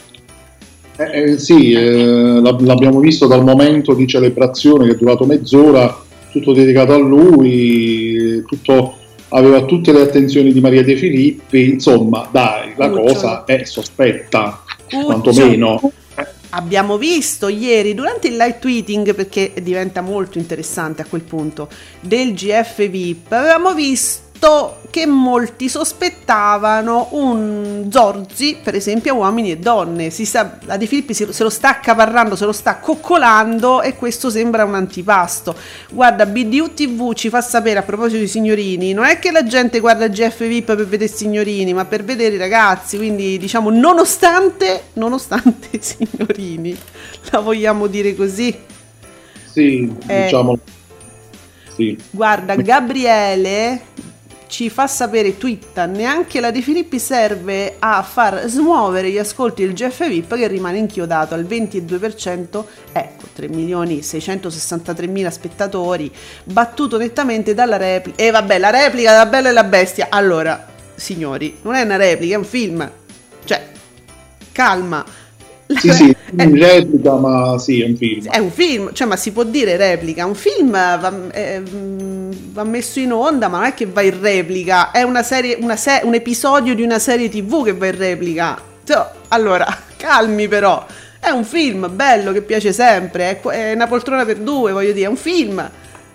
Eh, 1.00 1.22
eh, 1.32 1.38
sì, 1.38 1.72
eh, 1.74 2.39
l'ab- 2.42 2.62
l'abbiamo 2.66 3.00
visto 3.00 3.27
dal 3.27 3.44
momento 3.44 3.94
di 3.94 4.08
celebrazione 4.08 4.86
che 4.86 4.94
è 4.94 4.96
durato 4.96 5.25
mezz'ora, 5.25 5.96
tutto 6.32 6.54
dedicato 6.54 6.94
a 6.94 6.98
lui, 6.98 8.44
tutto- 8.48 8.96
aveva 9.30 9.63
tutte 9.66 9.92
le 9.92 10.01
attenzioni 10.01 10.51
di 10.51 10.60
Maria 10.60 10.84
De 10.84 10.96
Filippi, 10.96 11.70
insomma, 11.70 12.27
dai, 12.32 12.74
la 12.77 12.89
Cucciolo. 12.89 13.13
cosa 13.13 13.44
è 13.46 13.63
sospetta, 13.66 14.63
Cucciolo. 14.84 15.06
quantomeno. 15.06 15.92
Abbiamo 16.51 16.98
visto 16.98 17.50
ieri 17.50 17.94
durante 17.94 18.27
il 18.27 18.38
live 18.38 18.60
tweeting, 18.60 19.13
perché 19.13 19.54
diventa 19.62 20.01
molto 20.01 20.38
interessante 20.38 21.01
a 21.01 21.06
quel 21.06 21.24
punto, 21.24 21.70
del 22.00 22.34
GF 22.34 22.88
VIP, 22.88 23.32
avevamo 23.32 23.74
visto 23.74 24.26
che 24.89 25.06
molti 25.06 25.70
sospettavano 25.70 27.10
un 27.12 27.88
Zorzi, 27.91 28.58
per 28.63 28.75
esempio, 28.75 29.13
a 29.13 29.15
uomini 29.17 29.51
e 29.51 29.58
donne. 29.58 30.10
Si 30.10 30.25
sa, 30.25 30.58
la 30.65 30.77
De 30.77 30.86
Filippi 30.86 31.13
se, 31.13 31.25
lo 31.44 31.50
sta 31.50 31.70
accaparrando, 31.70 32.36
se 32.36 32.46
lo 32.46 32.51
sta 32.51 32.77
coccolando 32.77 33.82
e 33.82 33.96
questo 33.96 34.29
sembra 34.29 34.63
un 34.63 34.75
antipasto. 34.75 35.56
Guarda, 35.91 36.25
BDU 36.25 36.74
TV 36.74 37.13
ci 37.13 37.29
fa 37.29 37.41
sapere 37.41 37.79
a 37.79 37.84
proposito 37.84 38.20
di 38.20 38.27
signorini, 38.27 38.94
non 38.94 39.06
è 39.06 39.20
che 39.20 39.32
la 39.32 39.44
gente 39.44 39.79
guarda 39.79 40.08
GF 40.08 40.48
VIP 40.48 40.65
per 40.65 40.88
vedere 40.88 41.12
signorini, 41.12 41.74
ma 41.74 41.86
per 41.86 42.03
vedere 42.03 42.36
i 42.36 42.39
ragazzi, 42.39 42.98
quindi 42.98 43.38
diciamo 43.38 43.70
nonostante, 43.70 44.84
nonostante 44.94 45.67
i 45.72 45.79
signorini, 45.82 46.77
la 47.32 47.39
vogliamo 47.39 47.88
dire 47.88 48.15
così. 48.15 48.56
Sì, 49.51 49.91
Eh. 50.08 50.24
diciamo. 50.24 50.58
Sì. 51.75 51.96
Guarda, 52.10 52.56
Gabriele 52.56 53.82
ci 54.48 54.70
fa 54.70 54.88
sapere, 54.88 55.38
twitta, 55.38 55.86
neanche 55.86 56.39
la 56.39 56.51
De 56.51 56.62
Filippi 56.62 57.00
serve 57.00 57.75
a 57.80 58.01
far 58.01 58.48
smuovere 58.48 59.12
gli 59.12 59.18
ascolti 59.18 59.63
del 59.63 59.74
GF 59.74 60.08
VIP 60.08 60.36
che 60.36 60.48
rimane 60.48 60.77
inchiodato 60.77 61.34
al 61.34 61.44
22%, 61.44 62.63
ecco, 62.92 63.25
3 63.34 63.48
milioni 63.50 64.01
663 64.01 65.08
mila 65.08 65.30
spettatori, 65.30 66.12
battuto 66.44 66.98
nettamente 66.98 67.54
dalla 67.54 67.77
replica. 67.77 68.24
E 68.24 68.32
vabbè, 68.32 68.58
la 68.58 68.70
replica 68.70 69.12
della 69.12 69.25
Bella 69.25 69.50
e 69.50 69.54
la 69.54 69.63
Bestia. 69.63 70.08
Allora, 70.10 70.66
signori, 70.96 71.60
non 71.62 71.75
è 71.75 71.82
una 71.82 71.98
replica, 71.98 72.36
è 72.36 72.38
un 72.38 72.46
film. 72.46 72.92
Cioè, 73.44 73.68
calma. 74.51 75.06
Sì, 75.78 75.92
sì, 75.92 76.16
in 76.32 76.58
replica, 76.58 77.16
ma 77.16 77.58
sì, 77.60 77.82
è 77.82 77.86
un 77.88 77.98
film. 77.98 78.30
è 78.30 78.38
un 78.38 78.52
film, 78.52 78.94
cioè, 78.94 79.08
ma 79.08 79.18
si 79.18 79.32
può 79.32 79.44
dire 79.44 79.76
replica. 79.76 80.26
Un 80.26 80.36
film 80.36 80.72
va, 80.72 81.14
eh, 81.32 81.62
va 82.52 82.64
messo 82.64 83.00
in 83.00 83.12
onda, 83.12 83.50
ma 83.50 83.58
non 83.58 83.66
è 83.68 83.74
che 83.74 83.86
va 83.86 84.02
in 84.02 84.20
replica. 84.20 84.92
È 84.92 85.04
una 85.04 85.24
serie, 85.24 85.58
una 85.60 85.76
se- 85.76 86.02
un 86.04 86.14
episodio 86.14 86.74
di 86.74 86.84
una 86.84 87.00
serie 87.00 87.30
TV 87.30 87.66
che 87.66 87.74
va 87.74 87.88
in 87.88 87.98
replica. 87.98 88.60
Cioè, 88.84 89.10
allora, 89.30 89.66
calmi 89.98 90.48
però. 90.48 90.86
È 91.20 91.30
un 91.30 91.44
film 91.44 91.90
bello 91.94 92.32
che 92.32 92.42
piace 92.42 92.72
sempre. 92.72 93.42
È, 93.42 93.48
è 93.50 93.74
una 93.74 93.88
poltrona 93.88 94.24
per 94.24 94.38
due, 94.38 94.72
voglio 94.72 94.94
dire. 94.94 95.08
È 95.08 95.10
un 95.10 95.18
film. 95.18 95.70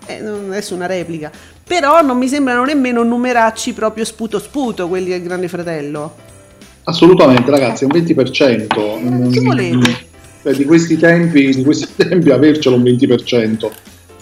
Eh, 0.07 0.21
non 0.21 0.47
adesso 0.47 0.75
una 0.75 0.87
replica. 0.87 1.31
Però 1.65 2.01
non 2.03 2.17
mi 2.17 2.29
sembrano 2.29 2.65
nemmeno 2.65 3.03
numeracci 3.03 3.73
proprio 3.75 4.05
sputo 4.05 4.39
sputo 4.39 4.89
quelli 4.89 5.11
del 5.11 5.23
Grande 5.23 5.49
Fratello. 5.49 6.31
Assolutamente, 6.85 7.51
ragazzi, 7.51 7.85
è 7.85 7.89
un 7.91 8.01
20%. 8.01 8.67
Eh, 8.67 9.29
che 9.31 9.41
volete? 9.41 10.11
Cioè, 10.43 10.55
di 10.55 10.65
questi 10.65 10.97
tempi, 10.97 11.51
di 11.55 11.63
questi 11.63 11.87
tempi 11.97 12.31
avercelo 12.31 12.77
un 12.77 12.83
20%. 12.83 13.71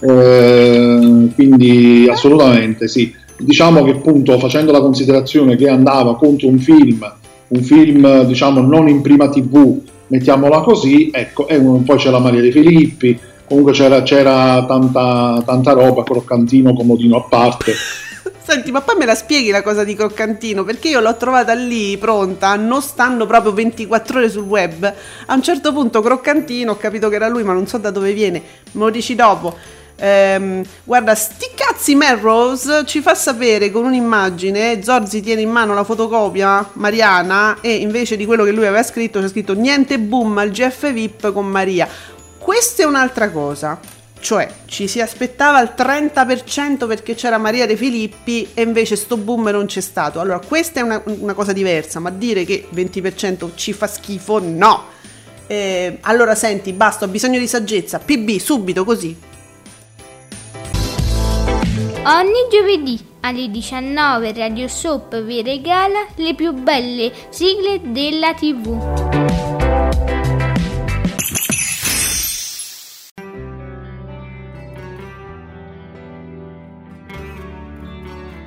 Eh, 0.03 1.27
quindi 1.35 2.07
assolutamente 2.09 2.87
sì. 2.87 3.13
Diciamo 3.37 3.83
che 3.83 3.91
appunto 3.91 4.37
facendo 4.39 4.71
la 4.71 4.79
considerazione 4.81 5.55
che 5.55 5.67
andava 5.67 6.15
contro 6.15 6.47
un 6.47 6.59
film, 6.59 7.11
un 7.47 7.61
film 7.63 8.23
diciamo 8.25 8.61
non 8.61 8.87
in 8.87 9.01
prima 9.01 9.29
tv, 9.29 9.79
mettiamola 10.07 10.59
così, 10.61 11.09
ecco, 11.11 11.47
e 11.47 11.55
un- 11.57 11.83
poi 11.83 11.97
c'era 11.97 12.19
Maria 12.19 12.41
De 12.41 12.51
Filippi, 12.51 13.17
comunque 13.47 13.73
c'era, 13.73 14.03
c'era 14.03 14.63
tanta, 14.67 15.41
tanta 15.43 15.71
roba, 15.73 16.03
croccantino, 16.03 16.73
comodino 16.73 17.17
a 17.17 17.21
parte. 17.23 17.73
Senti, 18.51 18.69
ma 18.69 18.81
poi 18.81 18.97
me 18.97 19.05
la 19.05 19.15
spieghi 19.15 19.49
la 19.49 19.61
cosa 19.61 19.85
di 19.85 19.95
Croccantino? 19.95 20.65
Perché 20.65 20.89
io 20.89 20.99
l'ho 20.99 21.15
trovata 21.15 21.53
lì 21.53 21.97
pronta, 21.97 22.57
non 22.57 22.81
stando 22.81 23.25
proprio 23.25 23.53
24 23.53 24.17
ore 24.17 24.29
sul 24.29 24.43
web. 24.43 24.93
A 25.27 25.33
un 25.33 25.41
certo 25.41 25.71
punto 25.71 26.01
Croccantino, 26.01 26.73
ho 26.73 26.75
capito 26.75 27.07
che 27.07 27.15
era 27.15 27.29
lui, 27.29 27.43
ma 27.43 27.53
non 27.53 27.65
so 27.65 27.77
da 27.77 27.91
dove 27.91 28.11
viene. 28.11 28.41
Me 28.73 28.83
lo 28.83 28.89
dici 28.89 29.15
dopo. 29.15 29.55
Ehm, 29.95 30.65
guarda, 30.83 31.15
sti 31.15 31.51
cazzi 31.55 31.95
Melrose 31.95 32.83
ci 32.85 32.99
fa 32.99 33.15
sapere 33.15 33.71
con 33.71 33.85
un'immagine. 33.85 34.83
Zorzi 34.83 35.21
tiene 35.21 35.39
in 35.39 35.49
mano 35.49 35.73
la 35.73 35.85
fotocopia 35.85 36.71
Mariana 36.73 37.59
e 37.61 37.75
invece 37.75 38.17
di 38.17 38.25
quello 38.25 38.43
che 38.43 38.51
lui 38.51 38.65
aveva 38.65 38.83
scritto 38.83 39.21
c'è 39.21 39.29
scritto 39.29 39.53
niente 39.53 39.97
boom 39.97 40.37
al 40.37 40.49
GF 40.49 40.91
VIP 40.91 41.31
con 41.31 41.45
Maria. 41.47 41.87
Questa 42.37 42.83
è 42.83 42.85
un'altra 42.85 43.31
cosa. 43.31 43.79
Cioè, 44.21 44.49
ci 44.65 44.87
si 44.87 45.01
aspettava 45.01 45.59
il 45.61 45.73
30% 45.75 46.87
perché 46.87 47.15
c'era 47.15 47.39
Maria 47.39 47.65
De 47.65 47.75
Filippi 47.75 48.47
e 48.53 48.61
invece 48.61 48.95
sto 48.95 49.17
boom 49.17 49.49
non 49.49 49.65
c'è 49.65 49.81
stato. 49.81 50.19
Allora, 50.19 50.39
questa 50.39 50.79
è 50.79 50.83
una, 50.83 51.01
una 51.05 51.33
cosa 51.33 51.53
diversa, 51.53 51.99
ma 51.99 52.11
dire 52.11 52.45
che 52.45 52.67
20% 52.71 53.49
ci 53.55 53.73
fa 53.73 53.87
schifo, 53.87 54.39
no. 54.39 54.85
Eh, 55.47 55.97
allora, 56.01 56.35
senti, 56.35 56.71
basta, 56.71 57.05
ho 57.05 57.07
bisogno 57.07 57.39
di 57.39 57.47
saggezza. 57.47 57.97
PB, 57.97 58.37
subito, 58.37 58.85
così. 58.85 59.17
Ogni 62.03 62.47
giovedì 62.49 62.99
alle 63.21 63.49
19 63.49 64.33
Radio 64.33 64.67
Soap 64.67 65.21
vi 65.23 65.41
regala 65.41 66.05
le 66.15 66.35
più 66.35 66.53
belle 66.53 67.11
sigle 67.29 67.81
della 67.91 68.33
TV. 68.33 69.50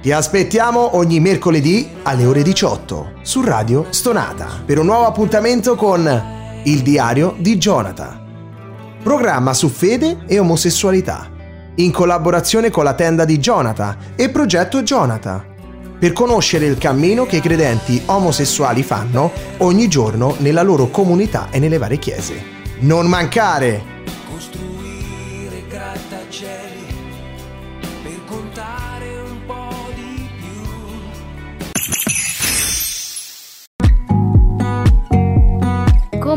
Ti 0.04 0.12
aspettiamo 0.12 0.98
ogni 0.98 1.18
mercoledì 1.18 1.88
alle 2.02 2.26
ore 2.26 2.42
18 2.42 3.12
su 3.22 3.40
Radio 3.40 3.86
Stonata 3.88 4.60
per 4.62 4.78
un 4.78 4.84
nuovo 4.84 5.06
appuntamento 5.06 5.76
con 5.76 6.60
Il 6.64 6.82
diario 6.82 7.34
di 7.38 7.56
Jonathan. 7.56 8.98
Programma 9.02 9.54
su 9.54 9.70
fede 9.70 10.24
e 10.26 10.38
omosessualità, 10.38 11.30
in 11.76 11.90
collaborazione 11.90 12.68
con 12.68 12.84
la 12.84 12.92
tenda 12.92 13.24
di 13.24 13.38
Jonathan 13.38 13.96
e 14.14 14.28
Progetto 14.28 14.82
Jonathan, 14.82 15.42
per 15.98 16.12
conoscere 16.12 16.66
il 16.66 16.76
cammino 16.76 17.24
che 17.24 17.36
i 17.36 17.40
credenti 17.40 18.02
omosessuali 18.04 18.82
fanno 18.82 19.32
ogni 19.60 19.88
giorno 19.88 20.36
nella 20.40 20.62
loro 20.62 20.88
comunità 20.88 21.48
e 21.50 21.58
nelle 21.58 21.78
varie 21.78 21.96
chiese. 21.98 22.44
Non 22.80 23.06
mancare! 23.06 23.82
Costruire 24.30 25.64
grattacieli 25.66 26.63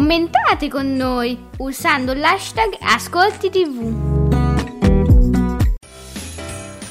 Commentate 0.08 0.70
con 0.70 0.96
noi 0.96 1.38
usando 1.58 2.14
l'hashtag 2.14 2.78
Ascolti 2.80 3.50
TV. 3.50 3.94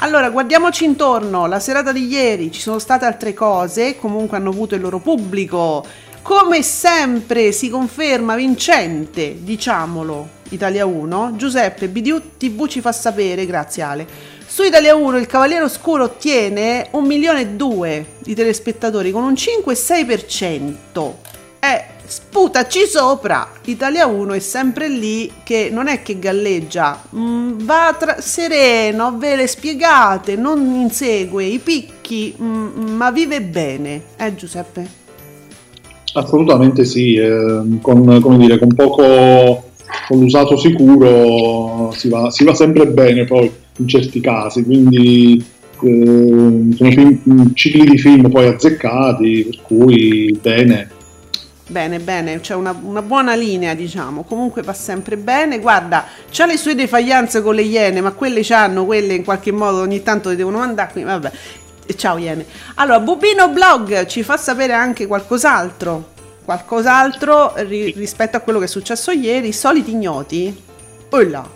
Allora, 0.01 0.29
guardiamoci 0.29 0.85
intorno. 0.85 1.47
La 1.47 1.59
serata 1.59 1.93
di 1.93 2.09
ieri 2.09 2.53
ci 2.53 2.61
sono 2.61 2.79
state 2.79 3.07
altre 3.07 3.33
cose, 3.33 3.97
comunque 3.97 4.37
hanno 4.37 4.51
avuto 4.51 4.75
il 4.75 4.83
loro 4.83 4.99
pubblico. 4.99 5.83
Come 6.21 6.63
sempre 6.63 7.53
si 7.53 7.71
conferma 7.71 8.37
vincente, 8.37 9.43
diciamolo, 9.43 10.29
Italia 10.51 10.85
1. 10.85 11.37
Giuseppe 11.37 11.89
BDU 11.89 12.37
TV 12.37 12.67
ci 12.67 12.83
fa 12.83 12.93
sapere, 12.93 13.47
grazie 13.47 13.83
Ale. 13.83 14.07
Su 14.47 14.63
Italia 14.63 14.95
1 14.95 15.17
il 15.17 15.27
Cavaliere 15.27 15.65
Oscuro 15.65 16.05
ottiene 16.05 16.89
1 16.91 17.07
milione 17.07 17.41
e 17.41 17.47
2 17.47 18.07
di 18.19 18.35
telespettatori 18.35 19.11
con 19.11 19.23
un 19.23 19.33
5,6%. 19.33 21.15
È 21.59 21.95
sputaci 22.07 22.87
sopra. 22.87 23.49
Italia 23.65 24.07
1 24.07 24.33
è 24.33 24.39
sempre 24.39 24.89
lì 24.89 25.31
che 25.43 25.69
non 25.71 25.89
è 25.89 26.03
che 26.03 26.19
galleggia, 26.19 27.03
mm, 27.15 27.59
va 27.63 27.95
tra- 27.99 28.21
sereno, 28.21 29.17
ve 29.19 29.37
le 29.37 29.47
spiegate, 29.47 30.37
non 30.37 30.59
insegue 30.75 31.45
i 31.45 31.59
picchi, 31.59 32.35
mm, 32.41 32.95
ma 32.97 33.11
vive 33.11 33.43
bene. 33.43 34.03
Eh 34.17 34.35
Giuseppe? 34.35 35.05
Assolutamente 36.15 36.85
sì, 36.85 37.15
eh, 37.17 37.63
con, 37.83 38.39
dire, 38.39 38.59
con 38.59 38.75
poco 38.75 39.65
con 40.09 40.21
l'usato 40.21 40.57
sicuro 40.57 41.91
si 41.93 42.09
va, 42.09 42.31
si 42.31 42.45
va 42.45 42.55
sempre 42.55 42.87
bene 42.87 43.25
poi 43.25 43.51
in 43.79 43.89
certi 43.89 44.21
casi, 44.21 44.65
quindi 44.65 45.43
eh, 45.83 46.69
sono 46.75 46.91
film- 46.91 47.53
cicli 47.55 47.85
di 47.85 47.99
film 47.99 48.31
poi 48.31 48.47
azzeccati, 48.47 49.47
per 49.51 49.61
cui 49.63 50.39
bene. 50.41 50.91
Bene, 51.69 51.99
bene, 51.99 52.39
c'è 52.39 52.55
una, 52.55 52.79
una 52.81 53.03
buona 53.03 53.35
linea, 53.35 53.75
diciamo. 53.75 54.23
Comunque 54.23 54.63
va 54.63 54.73
sempre 54.73 55.17
bene. 55.17 55.59
Guarda, 55.59 56.05
c'ha 56.31 56.47
le 56.47 56.57
sue 56.57 56.77
defaglianze 56.77 57.43
con 57.43 57.57
le 57.57 57.63
iene, 57.63 58.01
ma 58.01 58.13
quelle 58.13 58.43
c'hanno, 58.45 58.85
quelle 58.85 59.15
in 59.15 59.25
qualche 59.25 59.51
modo 59.51 59.81
ogni 59.81 60.03
tanto 60.03 60.29
le 60.29 60.37
devono 60.37 60.59
mandare. 60.59 60.93
Quindi, 60.93 61.11
vabbè. 61.11 61.33
Ciao 61.97 62.19
Iene. 62.19 62.45
Allora, 62.77 63.01
Bubino 63.01 63.49
Blog 63.49 64.07
ci 64.07 64.23
fa 64.23 64.37
sapere 64.37 64.75
anche 64.75 65.07
qualcos'altro. 65.07 66.15
Qualcos'altro 66.45 67.55
ri- 67.57 67.93
rispetto 67.97 68.37
a 68.37 68.41
quello 68.41 68.59
che 68.59 68.67
è 68.67 68.69
successo 68.69 69.11
ieri. 69.11 69.53
Soliti 69.53 69.91
ignoti. 69.91 70.63
Oh 71.11 71.23
là, 71.23 71.49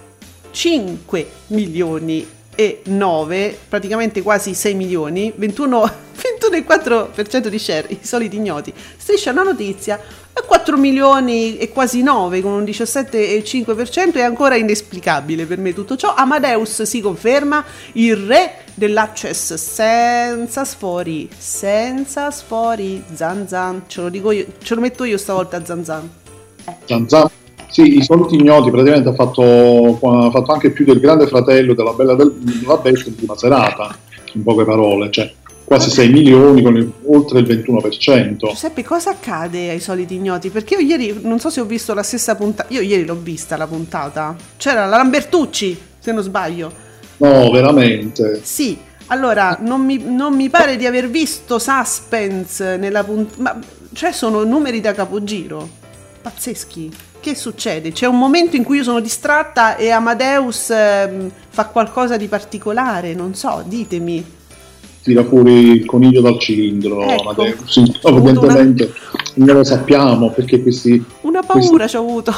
5 0.50 1.30
milioni 1.48 2.26
9, 2.84 3.58
praticamente 3.68 4.22
quasi 4.22 4.54
6 4.54 4.74
milioni, 4.74 5.32
21, 5.34 5.90
21,4% 6.50 7.46
di 7.48 7.58
share, 7.58 7.86
i 7.88 7.98
soliti 8.02 8.36
ignoti. 8.36 8.72
Striscia 8.96 9.30
una 9.30 9.42
notizia, 9.42 10.00
e 10.32 10.46
4 10.46 10.76
milioni 10.76 11.58
e 11.58 11.70
quasi 11.70 12.02
9 12.02 12.40
con 12.40 12.52
un 12.52 12.62
17,5% 12.62 14.14
è 14.14 14.22
ancora 14.22 14.56
inesplicabile 14.56 15.44
per 15.46 15.58
me 15.58 15.72
tutto 15.72 15.96
ciò. 15.96 16.14
Amadeus 16.14 16.82
si 16.82 17.00
conferma 17.00 17.64
il 17.92 18.16
re 18.16 18.64
dell'access 18.74 19.54
senza 19.54 20.64
sfori, 20.64 21.28
senza 21.36 22.30
sfori, 22.30 23.02
zan 23.14 23.48
zan, 23.48 23.82
ce 23.86 24.00
lo 24.00 24.08
dico 24.08 24.30
io, 24.30 24.46
ce 24.62 24.74
lo 24.74 24.80
metto 24.80 25.04
io 25.04 25.18
stavolta 25.18 25.64
zan 25.64 25.84
zan. 25.84 26.10
Zan 26.86 27.08
Zan. 27.08 27.39
Sì, 27.70 27.96
i 27.98 28.02
soliti 28.02 28.34
ignoti 28.34 28.70
praticamente 28.70 29.08
ha 29.10 29.14
fatto, 29.14 29.98
ha 30.02 30.30
fatto 30.30 30.52
anche 30.52 30.70
più 30.70 30.84
del 30.84 30.98
grande 31.00 31.26
fratello 31.26 31.72
della 31.74 31.92
Bella 31.92 32.14
del, 32.14 32.32
della 32.32 32.76
Bestia 32.76 33.10
in 33.10 33.16
prima 33.16 33.36
serata, 33.36 33.96
in 34.32 34.42
poche 34.42 34.64
parole, 34.64 35.10
cioè 35.10 35.32
quasi 35.64 35.88
6 35.88 36.08
milioni 36.08 36.62
con 36.62 36.76
il- 36.76 36.92
oltre 37.06 37.38
il 37.38 37.46
21%. 37.46 38.48
Giuseppe, 38.48 38.82
cosa 38.82 39.10
accade 39.10 39.70
ai 39.70 39.78
soliti 39.78 40.16
ignoti? 40.16 40.50
Perché 40.50 40.74
io 40.74 40.80
ieri, 40.80 41.20
non 41.22 41.38
so 41.38 41.48
se 41.48 41.60
ho 41.60 41.64
visto 41.64 41.94
la 41.94 42.02
stessa 42.02 42.34
puntata, 42.34 42.68
io 42.72 42.80
ieri 42.80 43.04
l'ho 43.04 43.14
vista 43.14 43.56
la 43.56 43.68
puntata, 43.68 44.34
c'era 44.56 44.86
la 44.86 44.96
Lambertucci, 44.96 45.78
se 46.00 46.10
non 46.10 46.24
sbaglio. 46.24 46.72
No, 47.18 47.50
veramente. 47.52 48.40
Sì, 48.42 48.76
allora 49.06 49.58
non 49.60 49.84
mi, 49.84 50.02
non 50.04 50.34
mi 50.34 50.48
pare 50.48 50.76
di 50.76 50.86
aver 50.86 51.08
visto 51.08 51.60
suspense 51.60 52.76
nella 52.76 53.04
puntata, 53.04 53.40
ma 53.42 53.58
cioè 53.92 54.10
sono 54.10 54.42
numeri 54.42 54.80
da 54.80 54.92
capogiro, 54.92 55.68
pazzeschi. 56.20 56.90
Che 57.20 57.34
succede? 57.34 57.92
C'è 57.92 58.06
un 58.06 58.18
momento 58.18 58.56
in 58.56 58.64
cui 58.64 58.78
io 58.78 58.82
sono 58.82 58.98
distratta 59.00 59.76
e 59.76 59.90
Amadeus 59.90 60.70
ehm, 60.70 61.30
fa 61.50 61.66
qualcosa 61.66 62.16
di 62.16 62.28
particolare, 62.28 63.12
non 63.12 63.34
so, 63.34 63.62
ditemi. 63.66 64.24
Tira 65.02 65.22
fuori 65.24 65.52
il 65.52 65.84
coniglio 65.84 66.22
dal 66.22 66.38
cilindro, 66.38 67.02
Ecco. 67.02 67.28
Amadeus. 67.28 67.76
Evidentemente 68.04 68.92
non 69.34 69.56
lo 69.56 69.64
sappiamo 69.64 70.30
perché 70.30 70.62
questi 70.62 71.02
Una 71.20 71.42
paura 71.42 71.86
ci 71.86 71.96
ho 71.96 72.00
avuto. 72.00 72.32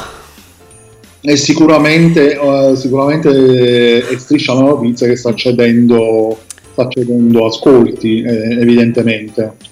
E 1.21 1.37
sicuramente, 1.37 2.37
eh, 2.37 2.75
sicuramente 2.75 4.05
è 4.05 4.17
striscia 4.17 4.53
la 4.53 4.61
notizia 4.61 5.07
che 5.07 5.15
sta 5.15 5.33
cedendo, 5.33 6.39
sta 6.73 6.89
cedendo 6.89 7.45
ascolti, 7.45 8.21
eh, 8.21 8.59
evidentemente. 8.59 9.71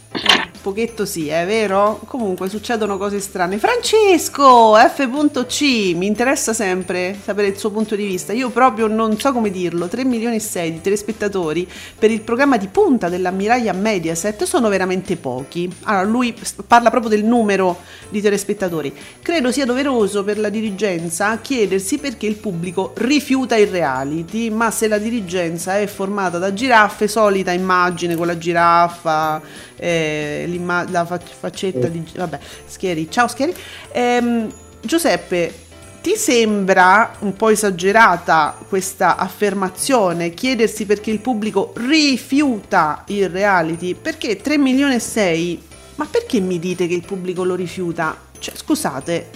Pochetto 0.61 1.05
sì, 1.05 1.27
è 1.27 1.43
vero? 1.47 1.99
Comunque 2.05 2.47
succedono 2.47 2.97
cose 2.99 3.19
strane. 3.19 3.57
Francesco, 3.57 4.75
F.C, 4.75 5.61
mi 5.95 6.05
interessa 6.05 6.53
sempre 6.53 7.17
sapere 7.19 7.47
il 7.47 7.57
suo 7.57 7.71
punto 7.71 7.95
di 7.95 8.05
vista. 8.05 8.31
Io 8.31 8.51
proprio 8.51 8.85
non 8.85 9.19
so 9.19 9.33
come 9.33 9.49
dirlo, 9.49 9.87
3 9.87 10.05
milioni 10.05 10.35
e 10.35 10.39
6 10.39 10.71
di 10.71 10.81
telespettatori 10.81 11.67
per 11.97 12.11
il 12.11 12.21
programma 12.21 12.57
di 12.57 12.67
punta 12.67 13.09
dell'ammiraglia 13.09 13.73
Mediaset 13.73 14.43
sono 14.43 14.69
veramente 14.69 15.17
pochi. 15.17 15.67
Allora, 15.83 16.03
lui 16.03 16.35
parla 16.67 16.91
proprio 16.91 17.09
del 17.09 17.25
numero 17.25 17.79
di 18.09 18.21
telespettatori. 18.21 18.93
Credo 19.21 19.51
sia 19.51 19.65
doveroso 19.65 20.23
per 20.23 20.37
la 20.37 20.49
dirigenza 20.49 21.39
chiedersi 21.41 21.97
perché 21.97 22.27
il 22.27 22.35
pubblico 22.35 22.93
rifiuta 22.97 23.55
il 23.55 23.67
reality, 23.67 24.51
ma 24.51 24.69
se 24.69 24.87
la 24.87 24.99
dirigenza 24.99 25.79
è 25.79 25.87
formata 25.87 26.37
da 26.37 26.53
giraffe, 26.53 27.07
solita 27.07 27.51
immagine 27.51 28.15
con 28.15 28.27
la 28.27 28.37
giraffa, 28.37 29.41
eh, 29.75 30.45
la 30.59 31.05
fac- 31.05 31.33
faccetta 31.37 31.87
di... 31.87 32.03
vabbè, 32.15 32.39
Schieri, 32.65 33.09
ciao 33.09 33.27
Schieri. 33.27 33.53
Ehm, 33.91 34.51
Giuseppe, 34.81 35.53
ti 36.01 36.15
sembra 36.15 37.13
un 37.19 37.35
po' 37.35 37.49
esagerata 37.49 38.57
questa 38.67 39.17
affermazione, 39.17 40.33
chiedersi 40.33 40.85
perché 40.85 41.11
il 41.11 41.19
pubblico 41.19 41.73
rifiuta 41.75 43.03
il 43.07 43.29
reality? 43.29 43.93
Perché 43.93 44.37
3 44.37 44.57
milioni 44.57 44.95
e 44.95 44.99
6, 44.99 45.61
ma 45.95 46.07
perché 46.09 46.39
mi 46.39 46.57
dite 46.57 46.87
che 46.87 46.95
il 46.95 47.05
pubblico 47.05 47.43
lo 47.43 47.53
rifiuta? 47.53 48.17
Cioè, 48.39 48.55
scusate, 48.55 49.29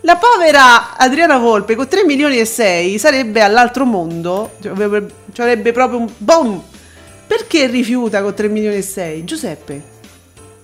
la 0.00 0.16
povera 0.16 0.96
Adriana 0.96 1.36
Volpe 1.36 1.74
con 1.74 1.86
3 1.86 2.04
milioni 2.04 2.38
e 2.38 2.46
6 2.46 2.98
sarebbe 2.98 3.42
all'altro 3.42 3.84
mondo, 3.84 4.52
cioè 4.62 4.72
avrebbe, 4.72 5.12
cioè 5.32 5.46
avrebbe 5.46 5.72
proprio 5.72 5.98
un 5.98 6.10
boom. 6.16 6.62
Perché 7.26 7.66
rifiuta 7.66 8.22
con 8.22 8.32
3 8.32 8.48
milioni 8.48 8.76
e 8.76 8.82
6? 8.82 9.24
Giuseppe? 9.24 9.82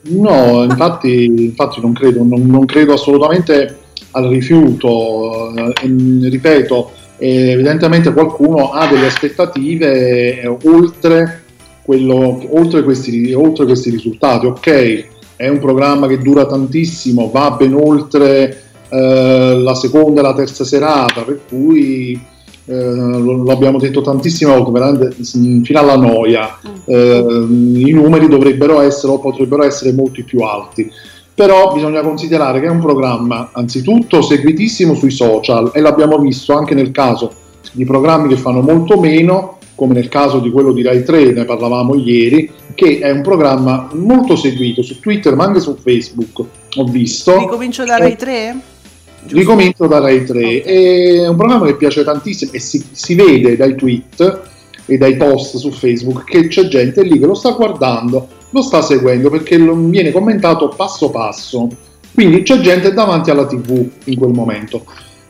No, 0.04 0.64
infatti, 0.64 1.24
infatti 1.24 1.80
non, 1.80 1.92
credo, 1.92 2.24
non, 2.24 2.44
non 2.46 2.64
credo 2.64 2.94
assolutamente 2.94 3.78
al 4.12 4.28
rifiuto. 4.28 5.54
eh, 5.54 5.72
ripeto, 6.28 6.90
eh, 7.18 7.50
evidentemente 7.50 8.12
qualcuno 8.12 8.72
ha 8.72 8.86
delle 8.88 9.06
aspettative 9.06 10.40
eh, 10.40 10.56
oltre, 10.64 11.44
quello, 11.82 12.40
oltre, 12.50 12.82
questi, 12.82 13.32
oltre 13.32 13.64
questi 13.64 13.90
risultati. 13.90 14.46
Ok, 14.46 15.06
è 15.36 15.48
un 15.48 15.58
programma 15.58 16.08
che 16.08 16.18
dura 16.18 16.46
tantissimo, 16.46 17.30
va 17.30 17.50
ben 17.52 17.74
oltre 17.74 18.58
la 18.92 19.74
seconda 19.74 20.20
e 20.20 20.22
la 20.22 20.34
terza 20.34 20.64
serata, 20.64 21.22
per 21.22 21.40
cui 21.48 22.20
eh, 22.64 22.75
lo, 22.75 23.42
lo 23.42 23.51
abbiamo 23.51 23.79
detto 23.79 24.03
tantissime 24.03 24.55
volte, 24.55 24.70
veramente 24.70 25.16
mm, 25.37 25.62
fino 25.62 25.79
alla 25.81 25.96
noia. 25.96 26.59
Eh, 26.85 27.46
I 27.48 27.90
numeri 27.92 28.29
dovrebbero 28.29 28.81
essere 28.81 29.12
o 29.12 29.18
potrebbero 29.18 29.64
essere 29.64 29.92
molti 29.92 30.22
più 30.22 30.40
alti. 30.40 30.90
Però 31.35 31.72
bisogna 31.72 32.03
considerare 32.03 32.61
che 32.61 32.66
è 32.66 32.70
un 32.70 32.81
programma 32.81 33.51
anzitutto 33.53 34.20
seguitissimo 34.20 34.94
sui 34.94 35.11
social 35.11 35.70
e 35.72 35.81
l'abbiamo 35.81 36.18
visto 36.18 36.53
anche 36.53 36.75
nel 36.75 36.90
caso 36.90 37.33
di 37.72 37.85
programmi 37.85 38.29
che 38.29 38.37
fanno 38.37 38.61
molto 38.61 39.01
meno, 39.01 39.59
come 39.75 39.94
nel 39.94 40.09
caso 40.09 40.40
di 40.40 40.51
quello 40.51 40.72
di 40.72 40.83
Rai 40.83 41.03
3, 41.03 41.33
ne 41.33 41.44
parlavamo 41.44 41.94
ieri, 41.94 42.51
che 42.75 42.98
è 42.98 43.11
un 43.11 43.22
programma 43.22 43.88
molto 43.94 44.37
seguito 44.37 44.83
su 44.83 45.01
Twitter 45.01 45.35
ma 45.35 45.44
anche 45.44 45.61
su 45.61 45.75
Facebook, 45.75 46.44
ho 46.77 46.85
visto. 46.85 47.38
Ricomincio 47.38 47.85
da 47.85 47.96
Rai 47.96 48.14
3? 48.14 48.57
Ricomincio 49.28 49.87
da 49.87 49.98
Rai 49.98 50.24
3. 50.24 50.38
Ok. 50.38 50.62
È 50.62 51.28
un 51.28 51.37
programma 51.37 51.66
che 51.66 51.76
piace 51.76 52.04
tantissimo 52.04 52.52
e 52.52 52.58
si, 52.58 52.85
si 52.90 53.14
vede 53.14 53.56
dai 53.56 53.74
tweet 53.74 54.40
e 54.87 54.98
dai 54.98 55.16
post 55.16 55.56
su 55.56 55.70
Facebook 55.70 56.24
che 56.24 56.48
c'è 56.48 56.66
gente 56.66 57.02
lì 57.02 57.18
che 57.18 57.26
lo 57.26 57.35
sta 57.35 57.50
guardando, 57.50 58.28
lo 58.50 58.62
sta 58.62 58.82
seguendo 58.82 59.30
perché 59.30 59.56
lo- 59.56 59.74
viene 59.74 60.11
commentato 60.11 60.68
passo 60.68 61.11
passo. 61.11 61.68
Quindi 62.12 62.42
c'è 62.42 62.61
gente 62.61 62.92
davanti 62.92 63.30
alla 63.30 63.46
TV 63.46 63.87
in 64.04 64.16
quel 64.16 64.32
momento. 64.32 64.85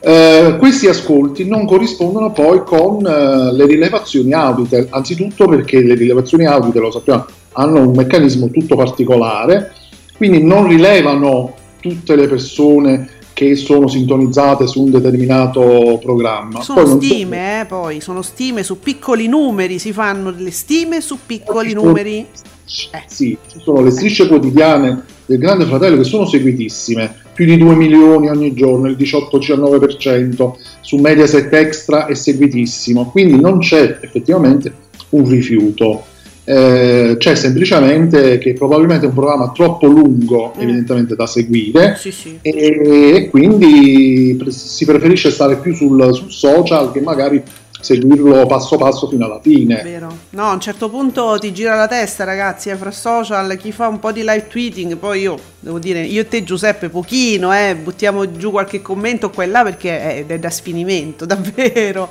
Eh, 0.04 0.56
questi 0.58 0.88
ascolti 0.88 1.46
non 1.46 1.64
corrispondono 1.64 2.32
poi 2.32 2.64
con 2.64 3.06
eh, 3.06 3.52
le 3.52 3.66
rilevazioni 3.66 4.32
audite, 4.32 4.88
anzitutto 4.90 5.46
perché 5.46 5.80
le 5.80 5.94
rilevazioni 5.94 6.44
audite, 6.44 6.80
lo 6.80 6.90
sappiamo, 6.90 7.26
hanno 7.52 7.86
un 7.86 7.94
meccanismo 7.94 8.50
tutto 8.50 8.74
particolare, 8.74 9.72
quindi 10.16 10.42
non 10.42 10.66
rilevano 10.66 11.54
tutte 11.78 12.16
le 12.16 12.26
persone 12.26 13.08
che 13.32 13.56
sono 13.56 13.88
sintonizzate 13.88 14.66
su 14.66 14.82
un 14.82 14.90
determinato 14.90 15.98
programma. 16.02 16.58
Poi 16.58 16.62
Sono 16.62 16.86
so- 16.86 17.00
stime, 17.00 17.60
eh, 17.60 17.64
poi 17.66 18.00
sono 18.00 18.22
stime 18.22 18.62
su 18.62 18.78
piccoli 18.78 19.26
numeri, 19.28 19.78
si 19.78 19.92
fanno 19.92 20.30
delle 20.30 20.50
stime 20.50 21.00
su 21.00 21.18
piccoli 21.24 21.70
sono- 21.70 21.84
numeri. 21.84 22.18
Eh. 22.18 23.02
Sì, 23.06 23.36
ci 23.50 23.60
sono 23.62 23.82
le 23.82 23.90
strisce 23.90 24.28
quotidiane 24.28 25.04
del 25.26 25.38
Grande 25.38 25.64
Fratello 25.66 25.96
che 25.96 26.04
sono 26.04 26.26
seguitissime, 26.26 27.14
più 27.34 27.44
di 27.44 27.56
2 27.56 27.74
milioni 27.74 28.28
ogni 28.28 28.54
giorno, 28.54 28.88
il 28.88 28.96
18-19%, 28.96 30.56
su 30.80 30.96
Mediaset 30.96 31.52
Extra 31.52 32.06
è 32.06 32.14
seguitissimo, 32.14 33.10
quindi 33.10 33.40
non 33.40 33.58
c'è 33.58 33.98
effettivamente 34.02 34.72
un 35.10 35.28
rifiuto. 35.28 36.04
Eh, 36.44 37.16
c'è 37.18 37.34
semplicemente 37.34 38.38
che 38.38 38.52
probabilmente 38.54 39.06
è 39.06 39.08
un 39.08 39.14
programma 39.14 39.50
troppo 39.52 39.86
lungo, 39.86 40.52
evidentemente 40.58 41.14
da 41.14 41.26
seguire, 41.26 41.96
Sì, 41.98 42.10
sì. 42.10 42.38
e, 42.42 43.12
e 43.14 43.30
quindi 43.30 44.34
pre- 44.38 44.50
si 44.50 44.84
preferisce 44.84 45.30
stare 45.30 45.56
più 45.56 45.74
sul, 45.74 46.14
sul 46.14 46.30
social 46.30 46.90
che 46.92 47.00
magari 47.00 47.42
seguirlo 47.82 48.46
passo 48.46 48.76
passo 48.76 49.08
fino 49.08 49.24
alla 49.24 49.40
fine. 49.42 49.82
Vero. 49.82 50.16
No, 50.30 50.44
a 50.44 50.52
un 50.52 50.60
certo 50.60 50.88
punto 50.88 51.36
ti 51.38 51.52
gira 51.52 51.74
la 51.74 51.88
testa, 51.88 52.24
ragazzi, 52.24 52.70
eh, 52.70 52.76
fra 52.76 52.92
social, 52.92 53.56
chi 53.56 53.72
fa 53.72 53.88
un 53.88 53.98
po' 53.98 54.12
di 54.12 54.20
live 54.20 54.46
tweeting, 54.48 54.96
poi 54.96 55.20
io, 55.22 55.38
devo 55.58 55.78
dire, 55.78 56.00
io 56.02 56.20
e 56.20 56.28
te 56.28 56.44
Giuseppe 56.44 56.88
pochino, 56.88 57.52
eh, 57.52 57.74
buttiamo 57.74 58.36
giù 58.36 58.50
qualche 58.52 58.80
commento 58.82 59.30
qua 59.30 59.42
e 59.42 59.46
là 59.48 59.62
perché 59.64 60.00
è, 60.00 60.26
è 60.26 60.38
da 60.38 60.50
sfinimento, 60.50 61.26
davvero. 61.26 62.10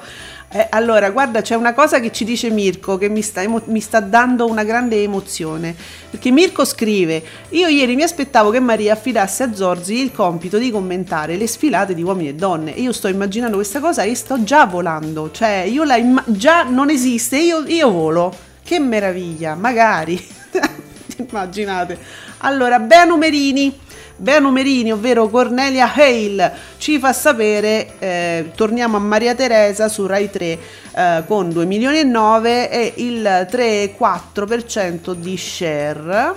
Eh, 0.54 0.68
allora, 0.70 1.10
guarda, 1.12 1.42
c'è 1.42 1.56
una 1.56 1.74
cosa 1.74 2.02
che 2.02 2.12
ci 2.12 2.26
dice 2.26 2.50
Mirko 2.50 2.98
che 2.98 3.08
mi 3.08 3.22
sta, 3.22 3.42
emo- 3.42 3.62
mi 3.68 3.80
sta 3.80 4.02
dando 4.02 4.48
una 4.48 4.66
grande 4.66 5.02
emozione. 5.02 5.74
Perché 6.10 6.30
Mirko 6.30 6.66
scrive: 6.66 7.24
Io 7.52 7.70
ieri 7.70 7.96
mi 7.96 8.04
aspettavo 8.04 8.50
che 8.50 8.60
Maria 8.60 8.92
affidasse 8.92 9.44
a 9.44 9.54
Zorzi 9.54 10.02
il 10.02 10.12
compito 10.12 10.58
di 10.58 10.70
commentare 10.70 11.38
le 11.38 11.48
sfilate 11.48 11.94
di 11.94 12.04
uomini 12.04 12.30
e 12.30 12.34
donne. 12.36 12.72
Io 12.72 12.92
sto 12.92 13.08
immaginando 13.08 13.56
questa 13.56 13.80
cosa 13.80 14.04
e 14.04 14.14
sto 14.14 14.44
già 14.44 14.66
volando. 14.66 15.32
Cioè, 15.32 15.64
io 15.70 15.86
la 15.86 15.96
imma- 15.96 16.24
già 16.28 16.64
non 16.64 16.90
esiste, 16.90 17.38
io, 17.38 17.64
io 17.66 17.90
volo. 17.90 18.36
Che 18.62 18.78
meraviglia, 18.78 19.56
magari. 19.56 20.22
Immaginate. 21.16 21.98
Allora, 22.40 22.78
Bea 22.80 23.06
Numerini. 23.06 23.80
Bea 24.22 24.38
Numerini, 24.38 24.92
ovvero 24.92 25.28
Cornelia 25.30 25.92
Hale, 25.96 26.54
ci 26.78 27.00
fa 27.00 27.12
sapere, 27.12 27.94
eh, 27.98 28.52
torniamo 28.56 28.98
a 28.98 29.00
Maria 29.00 29.34
Teresa 29.34 29.90
su 29.90 30.06
Rai 30.06 30.30
3 30.30 30.60
eh, 30.94 31.24
con 31.26 31.50
2 31.50 31.66
milioni 31.66 31.98
e 32.02 32.04
9 32.04 32.70
e 32.70 32.94
il 32.98 33.48
3,4% 33.50 35.14
di 35.14 35.36
share. 35.38 36.34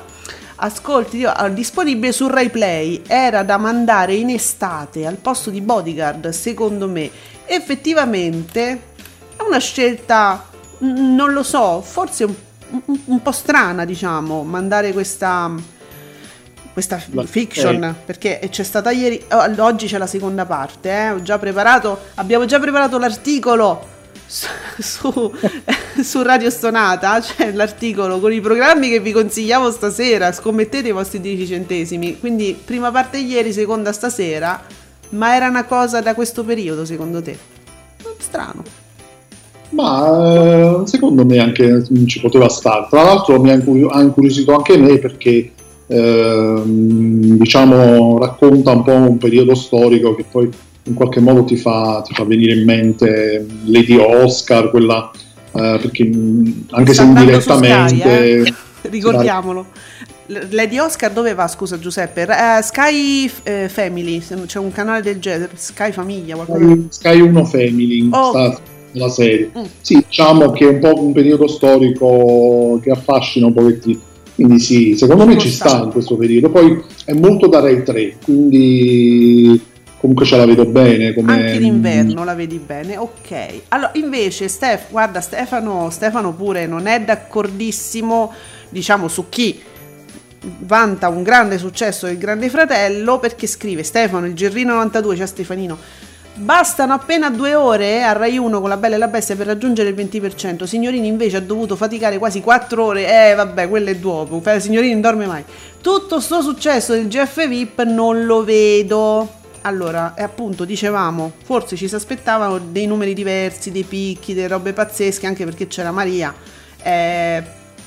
Ascolti, 0.56 1.24
ah, 1.26 1.46
disponibile 1.50 2.12
su 2.12 2.26
Rai 2.26 2.48
Play, 2.48 3.02
era 3.06 3.42
da 3.42 3.58
mandare 3.58 4.14
in 4.14 4.30
estate 4.30 5.04
al 5.04 5.16
posto 5.16 5.50
di 5.50 5.60
Bodyguard, 5.60 6.30
secondo 6.30 6.88
me. 6.88 7.10
Effettivamente 7.44 8.80
è 9.36 9.42
una 9.46 9.58
scelta, 9.58 10.42
non 10.78 11.34
lo 11.34 11.42
so, 11.42 11.82
forse 11.82 12.24
un, 12.24 12.34
un- 12.86 13.00
un 13.04 13.20
po' 13.20 13.32
strana, 13.32 13.84
diciamo, 13.84 14.42
mandare 14.42 14.94
questa 14.94 15.52
questa 16.74 17.00
La- 17.12 17.24
fiction 17.24 17.82
eh. 17.82 17.94
perché 18.04 18.40
c'è 18.50 18.64
stata 18.64 18.90
ieri 18.90 19.22
oggi 19.58 19.86
c'è 19.86 19.96
la 19.96 20.08
seconda 20.08 20.44
parte 20.44 20.90
eh, 20.90 21.10
ho 21.10 21.22
già 21.22 21.38
preparato 21.38 21.98
abbiamo 22.16 22.44
già 22.46 22.58
preparato 22.58 22.98
l'articolo 22.98 23.86
su, 24.26 24.48
su, 24.82 25.32
su 26.02 26.22
Radio 26.22 26.50
Stonata 26.50 27.20
c'è 27.20 27.52
l'articolo 27.52 28.18
con 28.18 28.32
i 28.32 28.40
programmi 28.40 28.88
che 28.90 28.98
vi 28.98 29.12
consigliamo 29.12 29.70
stasera 29.70 30.32
scommettete 30.32 30.88
i 30.88 30.92
vostri 30.92 31.20
10 31.20 31.46
centesimi 31.46 32.18
quindi 32.18 32.60
prima 32.62 32.90
parte 32.90 33.18
ieri 33.18 33.52
seconda 33.52 33.92
stasera 33.92 34.60
ma 35.10 35.36
era 35.36 35.48
una 35.48 35.64
cosa 35.64 36.00
da 36.00 36.12
questo 36.14 36.42
periodo 36.42 36.84
secondo 36.84 37.22
te 37.22 37.38
strano 38.18 38.64
Ma 39.70 40.34
eh, 40.34 40.86
secondo 40.86 41.24
me 41.24 41.38
anche 41.38 41.84
ci 42.06 42.20
poteva 42.20 42.48
stare. 42.48 42.86
Tra 42.88 43.02
l'altro 43.02 43.40
mi 43.40 43.50
ha 43.50 43.54
incuriosito 43.54 44.54
anche 44.54 44.76
me 44.76 44.98
perché 44.98 45.52
ehm, 45.86 47.36
diciamo 47.38 48.18
racconta 48.18 48.72
un 48.72 48.82
po' 48.82 48.92
un 48.92 49.18
periodo 49.18 49.54
storico 49.54 50.14
che 50.14 50.24
poi 50.30 50.48
in 50.86 50.94
qualche 50.94 51.20
modo 51.20 51.44
ti 51.44 51.56
fa, 51.56 52.02
ti 52.06 52.12
fa 52.14 52.24
venire 52.24 52.52
in 52.54 52.64
mente 52.64 53.46
Lady 53.64 53.96
Oscar, 53.96 54.70
quella 54.70 55.10
eh, 55.52 55.78
perché 55.80 56.04
mh, 56.04 56.66
anche 56.70 56.92
se 56.92 57.02
Sta 57.02 57.04
su 57.04 57.08
indirettamente 57.18 57.96
Sky, 57.96 58.08
eh? 58.08 58.54
ricordiamolo 58.90 59.66
Lady 60.26 60.78
Oscar 60.78 61.10
dove 61.12 61.34
va 61.34 61.46
scusa 61.48 61.78
Giuseppe 61.78 62.22
Eh, 62.22 62.62
Sky 62.62 63.30
eh, 63.42 63.68
Family 63.68 64.20
se 64.20 64.36
c'è 64.46 64.58
un 64.58 64.72
canale 64.72 65.02
del 65.02 65.18
genere 65.18 65.50
Sky 65.54 65.92
Famiglia 65.92 66.34
qualcosa 66.34 66.64
Sky- 66.64 66.86
Sky 66.88 67.20
1 67.20 67.44
Family 67.44 68.08
Oh. 68.10 68.30
sta 68.30 68.60
la 68.96 69.08
serie. 69.08 69.50
Mm. 69.56 69.64
Sì, 69.80 69.96
diciamo 70.06 70.50
che 70.52 70.64
è 70.64 70.68
un 70.68 70.78
po' 70.78 71.02
un 71.02 71.12
periodo 71.12 71.48
storico 71.48 72.78
che 72.82 72.90
affascina 72.90 73.46
un 73.46 73.52
pochettino. 73.52 73.98
Quindi 74.34 74.58
sì, 74.58 74.96
secondo 74.96 75.26
me 75.26 75.38
Ci 75.38 75.50
sta 75.50 75.82
in 75.84 75.90
questo 75.90 76.16
periodo. 76.16 76.50
Poi 76.50 76.82
è 77.04 77.12
molto 77.12 77.46
da 77.46 77.60
Rai 77.60 77.82
3, 77.82 78.16
quindi 78.24 79.60
comunque 79.98 80.26
ce 80.26 80.36
la 80.36 80.44
vedo 80.44 80.66
bene. 80.66 81.14
Come... 81.14 81.32
Anche 81.32 81.58
d'inverno 81.58 82.24
la 82.24 82.34
vedi 82.34 82.58
bene, 82.58 82.96
ok. 82.96 83.62
Allora, 83.68 83.92
invece, 83.94 84.48
Stef, 84.48 84.90
guarda, 84.90 85.20
Stefano, 85.20 85.88
Stefano 85.90 86.32
pure 86.32 86.66
non 86.66 86.86
è 86.86 87.00
d'accordissimo, 87.00 88.32
diciamo, 88.68 89.08
su 89.08 89.26
chi 89.28 89.60
vanta 90.58 91.08
un 91.08 91.22
grande 91.22 91.56
successo 91.56 92.06
del 92.06 92.18
Grande 92.18 92.50
Fratello, 92.50 93.18
perché 93.18 93.46
scrive 93.46 93.82
Stefano, 93.82 94.26
il 94.26 94.34
Gerrino 94.34 94.74
92, 94.74 95.16
c'è 95.16 95.26
Stefanino. 95.26 95.78
Bastano 96.36 96.94
appena 96.94 97.30
due 97.30 97.54
ore 97.54 98.02
a 98.02 98.10
Rai 98.12 98.36
1 98.36 98.60
con 98.60 98.68
la 98.68 98.76
Bella 98.76 98.96
e 98.96 98.98
la 98.98 99.06
Bestia 99.06 99.36
per 99.36 99.46
raggiungere 99.46 99.90
il 99.90 99.94
20%. 99.94 100.64
Signorini 100.64 101.06
invece 101.06 101.36
ha 101.36 101.40
dovuto 101.40 101.76
faticare 101.76 102.18
quasi 102.18 102.40
4 102.40 102.84
ore. 102.84 103.30
Eh, 103.30 103.34
vabbè, 103.36 103.68
quello 103.68 103.90
è 103.90 103.96
dopo. 103.96 104.42
Signorini 104.58 104.92
non 104.92 105.00
dorme 105.00 105.26
mai. 105.26 105.44
Tutto 105.80 106.18
sto 106.18 106.42
successo 106.42 106.92
del 106.92 107.06
GF 107.06 107.46
VIP 107.46 107.84
non 107.84 108.24
lo 108.24 108.42
vedo. 108.42 109.42
Allora, 109.62 110.14
e 110.16 110.22
appunto 110.24 110.64
dicevamo, 110.64 111.32
forse 111.44 111.76
ci 111.76 111.86
si 111.86 111.94
aspettavano 111.94 112.58
dei 112.58 112.86
numeri 112.86 113.14
diversi, 113.14 113.70
dei 113.70 113.84
picchi, 113.84 114.34
delle 114.34 114.48
robe 114.48 114.72
pazzesche, 114.72 115.26
anche 115.28 115.44
perché 115.44 115.68
c'era 115.68 115.92
Maria. 115.92 116.34
Eh, 116.82 117.42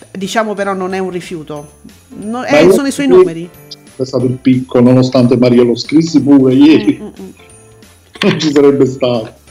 diciamo 0.10 0.54
però 0.54 0.74
non 0.74 0.94
è 0.94 1.00
un 1.00 1.10
rifiuto. 1.10 1.74
No- 2.20 2.46
eh, 2.46 2.72
sono 2.72 2.88
i 2.88 2.92
suoi 2.92 3.08
numeri. 3.08 3.48
È 3.96 4.04
stato 4.06 4.26
il 4.26 4.38
picco, 4.42 4.80
nonostante 4.80 5.36
Mario 5.38 5.66
lo 5.66 5.76
scrissi 5.76 6.22
pure 6.22 6.54
ieri, 6.54 6.98
Mm, 7.02 7.06
mm, 7.06 7.10
mm. 7.22 7.30
Non 8.22 8.40
ci 8.40 8.52
sarebbe 8.52 8.86
stato. 8.86 9.46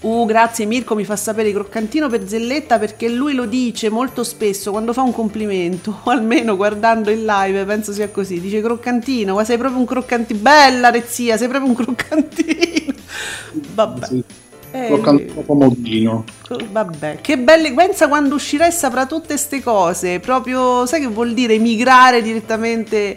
Uh, 0.00 0.26
grazie 0.26 0.66
Mirko, 0.66 0.94
mi 0.94 1.04
fa 1.04 1.16
sapere 1.16 1.50
croccantino 1.52 2.08
per 2.08 2.28
Zelletta 2.28 2.78
perché 2.78 3.08
lui 3.08 3.34
lo 3.34 3.46
dice 3.46 3.88
molto 3.88 4.24
spesso 4.24 4.70
quando 4.70 4.92
fa 4.92 5.02
un 5.02 5.12
complimento, 5.12 6.00
o 6.04 6.10
almeno 6.10 6.54
guardando 6.54 7.10
in 7.10 7.24
live, 7.24 7.64
penso 7.64 7.92
sia 7.92 8.10
così. 8.10 8.40
Dice 8.40 8.60
croccantino, 8.60 9.34
ma 9.34 9.44
sei 9.44 9.58
proprio 9.58 9.80
un 9.80 9.86
croccantino. 9.86 10.38
Bella 10.40 10.90
Rezia, 10.90 11.36
sei 11.36 11.48
proprio 11.48 11.70
un 11.70 11.76
croccantino. 11.76 12.94
Vabbè. 13.74 14.06
Sì. 14.06 14.24
Eh, 14.72 14.86
Croccantino 14.86 15.42
comodino. 15.42 16.24
Vabbè, 16.70 17.20
che 17.22 17.38
belle. 17.38 17.72
Pensa 17.72 18.08
quando 18.08 18.34
uscirà 18.34 18.66
e 18.66 18.70
saprà 18.70 19.06
tutte 19.06 19.28
queste 19.28 19.62
cose. 19.62 20.20
Proprio, 20.20 20.84
sai 20.86 21.00
che 21.00 21.06
vuol 21.06 21.32
dire 21.32 21.56
migrare 21.58 22.20
direttamente 22.20 23.16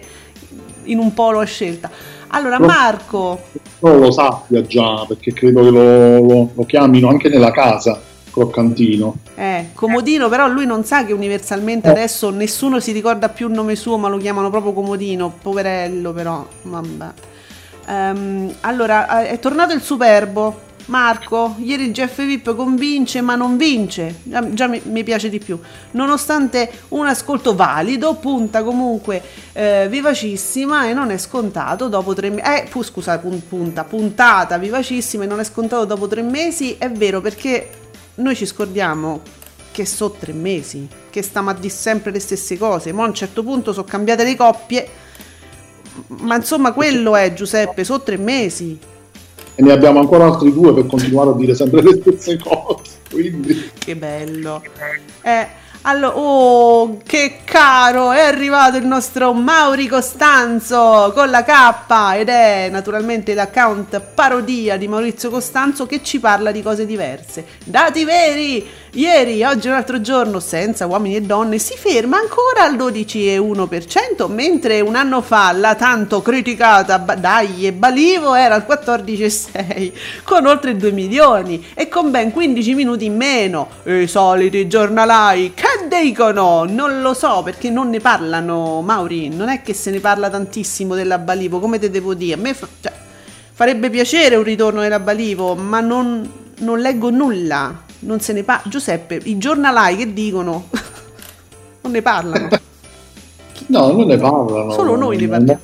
in 0.84 1.00
un 1.00 1.14
polo 1.14 1.40
a 1.40 1.46
scelta. 1.46 1.92
Allora, 2.30 2.58
Pro- 2.58 2.66
Marco, 2.68 3.42
Però 3.80 3.96
lo 3.98 4.12
sappia 4.12 4.62
già, 4.62 5.06
perché 5.08 5.34
credo 5.34 5.64
che 5.64 5.70
lo, 5.72 6.20
lo- 6.22 6.50
lo 6.54 6.66
chiamino 6.66 7.10
anche 7.10 7.28
nella 7.30 7.52
casa, 7.52 8.00
croccantino. 8.32 9.16
Eh, 9.36 9.70
comodino, 9.74 10.30
però 10.30 10.48
lui 10.48 10.66
non 10.66 10.84
sa 10.84 11.06
che 11.06 11.14
universalmente 11.14 11.88
Eh. 11.88 11.92
adesso 11.92 12.30
nessuno 12.30 12.80
si 12.80 12.92
ricorda 12.92 13.30
più 13.30 13.48
il 13.48 13.54
nome 13.54 13.76
suo, 13.76 13.98
ma 13.98 14.10
lo 14.10 14.18
chiamano 14.18 14.50
proprio 14.50 14.74
comodino, 14.74 15.34
poverello 15.42 16.12
però, 16.14 16.46
vabbè. 16.64 17.08
Ehm, 17.88 18.54
allora, 18.62 19.24
eh, 19.24 19.30
è 19.30 19.40
tornato 19.40 19.74
il 19.74 19.82
Superbo. 19.82 20.68
Marco, 20.90 21.56
ieri 21.60 21.86
il 21.86 21.92
GF 21.92 22.26
VIP 22.26 22.56
convince 22.56 23.22
ma 23.22 23.36
non 23.36 23.58
vince, 23.58 24.22
già, 24.24 24.52
già 24.52 24.68
mi, 24.68 24.82
mi 24.86 25.04
piace 25.04 25.30
di 25.30 25.38
più. 25.38 25.60
Nonostante 25.92 26.72
un 26.90 27.06
ascolto 27.06 27.56
valido, 27.56 28.16
punta 28.16 28.64
comunque 28.64 29.22
eh, 29.54 29.88
vivacissima 29.88 30.88
e 30.88 30.94
non 30.94 31.12
è 31.12 31.18
scontato 31.20 31.90
dopo 31.90 32.16
tre 32.16 32.32
mesi. 32.32 32.42
Eh, 32.44 32.68
pu- 32.68 32.82
scusa, 32.82 33.20
pun- 33.20 33.48
punta, 33.48 33.84
puntata 33.84 34.58
vivacissima 34.58 35.26
e 35.26 35.28
non 35.28 35.40
è 35.40 35.44
scontato 35.44 35.86
dopo 35.86 36.08
tre 36.08 36.24
mesi. 36.24 36.76
È 36.80 36.90
vero 36.90 37.22
perché 37.22 37.70
noi 38.16 38.36
ci 38.36 38.48
scordiamo 38.48 39.22
che 39.72 39.86
so 39.86 40.10
tre 40.10 40.34
mesi, 40.34 40.88
che 41.12 41.22
stiamo 41.22 41.52
a 41.52 41.54
dire 41.54 41.70
sempre 41.70 42.12
le 42.12 42.20
stesse 42.20 42.58
cose. 42.58 42.92
Ma 42.94 43.04
a 43.04 43.08
un 43.08 43.14
certo 43.14 43.44
punto 43.44 43.74
sono 43.74 43.86
cambiate 43.86 44.24
le 44.24 44.36
coppie. 44.36 44.90
Ma 46.08 46.36
insomma, 46.36 46.72
quello 46.72 47.16
è 47.16 47.32
Giuseppe, 47.34 47.84
so 47.84 48.02
tre 48.02 48.18
mesi. 48.18 48.98
E 49.60 49.62
ne 49.62 49.74
abbiamo 49.74 50.00
ancora 50.00 50.24
altri 50.24 50.54
due 50.54 50.74
per 50.74 50.86
continuare 50.86 51.32
a 51.32 51.34
dire 51.34 51.54
sempre 51.54 51.82
le 51.82 52.00
stesse 52.00 52.38
cose. 52.38 53.00
Quindi 53.12 53.72
Che 53.78 53.94
bello. 53.94 54.64
Eh, 55.22 55.48
allora, 55.84 56.18
oh, 56.18 56.98
che 57.06 57.40
caro, 57.46 58.12
è 58.12 58.20
arrivato 58.20 58.76
il 58.76 58.86
nostro 58.86 59.32
Mauri 59.32 59.88
Costanzo 59.88 61.12
con 61.16 61.30
la 61.30 61.44
K 61.44 62.18
ed 62.18 62.28
è 62.28 62.68
naturalmente 62.70 63.34
l'account 63.34 64.02
parodia 64.14 64.76
di 64.76 64.90
Maurizio 64.90 65.30
Costanzo 65.30 65.86
che 65.86 66.04
ci 66.04 66.20
parla 66.20 66.52
di 66.52 66.62
cose 66.62 66.86
diverse. 66.86 67.46
Dati 67.64 68.04
veri! 68.04 68.68
Ieri, 68.94 69.44
oggi 69.44 69.68
un 69.68 69.76
altro 69.76 70.02
giorno 70.02 70.40
senza 70.40 70.88
uomini 70.88 71.18
e 71.18 71.22
donne, 71.22 71.60
si 71.60 71.76
ferma 71.78 72.18
ancora 72.18 72.64
al 72.64 72.76
12,1%, 72.76 74.28
mentre 74.32 74.82
un 74.82 74.96
anno 74.96 75.22
fa 75.22 75.52
la 75.52 75.76
tanto 75.76 76.24
criticata 76.24 76.98
Dai 76.98 77.68
e 77.68 77.72
Balivo 77.72 78.34
era 78.34 78.56
al 78.56 78.66
14,6%, 78.68 79.92
con 80.24 80.48
oltre 80.48 80.76
2 80.76 80.92
milioni 80.92 81.68
e 81.76 81.88
con 81.88 82.10
ben 82.10 82.32
15 82.32 82.74
minuti 82.74 83.06
in 83.06 83.16
meno. 83.16 83.70
I 83.84 84.08
soliti 84.08 84.68
giornalai 84.68 85.54
che 85.54 85.68
dicono? 85.88 86.66
Non 86.66 87.02
lo 87.02 87.14
so 87.14 87.42
perché 87.44 87.70
non 87.70 87.90
ne 87.90 88.00
parlano, 88.00 88.82
Mauri. 88.82 89.30
Non 89.30 89.50
è 89.50 89.62
che 89.62 89.74
se 89.74 89.92
ne 89.92 90.00
parla 90.00 90.30
tantissimo 90.30 90.96
della 90.96 91.18
Balivo, 91.18 91.60
come 91.60 91.80
te 91.80 91.90
devo 91.90 92.14
dire? 92.14 92.34
A 92.34 92.38
me 92.38 92.54
fa- 92.54 92.68
cioè, 92.80 92.92
farebbe 93.52 93.90
piacere 93.90 94.36
un 94.36 94.44
ritorno 94.44 94.82
della 94.82 95.00
Balivo, 95.00 95.56
ma 95.56 95.80
non, 95.80 96.30
non 96.60 96.80
leggo 96.80 97.10
nulla. 97.10 97.84
Non 98.00 98.20
se 98.20 98.34
ne 98.34 98.44
parla. 98.44 98.70
Giuseppe, 98.70 99.20
i 99.24 99.38
giornalai 99.38 99.96
che 99.96 100.14
dicono? 100.14 100.70
non 101.82 101.92
ne 101.92 102.02
parlano. 102.02 102.50
No, 103.68 103.92
non 103.92 104.08
ne 104.08 104.18
parlano. 104.18 104.72
Solo 104.72 104.96
noi 104.96 105.18
ne 105.18 105.28
parliamo. 105.28 105.62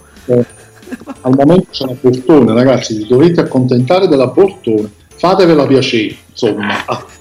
Al 1.22 1.34
momento 1.36 1.68
c'è 1.72 1.86
la 1.86 1.96
Bortone, 2.00 2.54
ragazzi, 2.54 2.96
vi 2.96 3.08
dovete 3.08 3.42
accontentare 3.42 4.08
della 4.08 4.28
Bortone. 4.28 4.92
Fatevela 5.16 5.66
piacere, 5.66 6.16
insomma. 6.30 6.76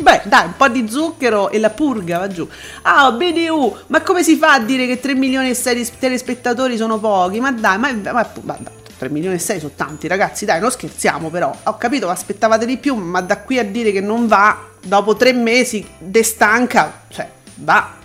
Beh, 0.00 0.22
dai, 0.24 0.46
un 0.46 0.56
po' 0.56 0.68
di 0.68 0.88
zucchero 0.88 1.50
e 1.50 1.58
la 1.58 1.68
purga 1.70 2.18
va 2.18 2.28
giù. 2.28 2.48
Ah, 2.82 3.12
BDU, 3.12 3.76
ma 3.88 4.00
come 4.00 4.22
si 4.22 4.36
fa 4.36 4.54
a 4.54 4.60
dire 4.60 4.86
che 4.86 4.98
3 4.98 5.14
milioni 5.14 5.50
e 5.50 5.54
6 5.54 5.74
di 5.74 5.88
telespettatori 5.98 6.76
sono 6.76 6.98
pochi? 6.98 7.38
Ma 7.38 7.52
dai, 7.52 7.78
ma, 7.78 7.92
ma, 7.92 8.30
ma 8.42 8.56
dai, 8.58 8.72
3 8.96 9.08
milioni 9.10 9.36
e 9.36 9.38
6 9.38 9.58
sono 9.58 9.72
tanti, 9.76 10.08
ragazzi, 10.08 10.46
dai, 10.46 10.58
non 10.58 10.70
scherziamo 10.70 11.28
però. 11.28 11.54
Ho 11.64 11.76
capito, 11.76 12.08
aspettavate 12.08 12.64
di 12.64 12.78
più, 12.78 12.94
ma 12.94 13.20
da 13.20 13.38
qui 13.38 13.58
a 13.58 13.64
dire 13.64 13.92
che 13.92 14.00
non 14.00 14.26
va, 14.26 14.58
dopo 14.82 15.16
tre 15.16 15.32
mesi, 15.34 15.86
destanca, 15.98 17.02
cioè, 17.08 17.28
va. 17.56 17.98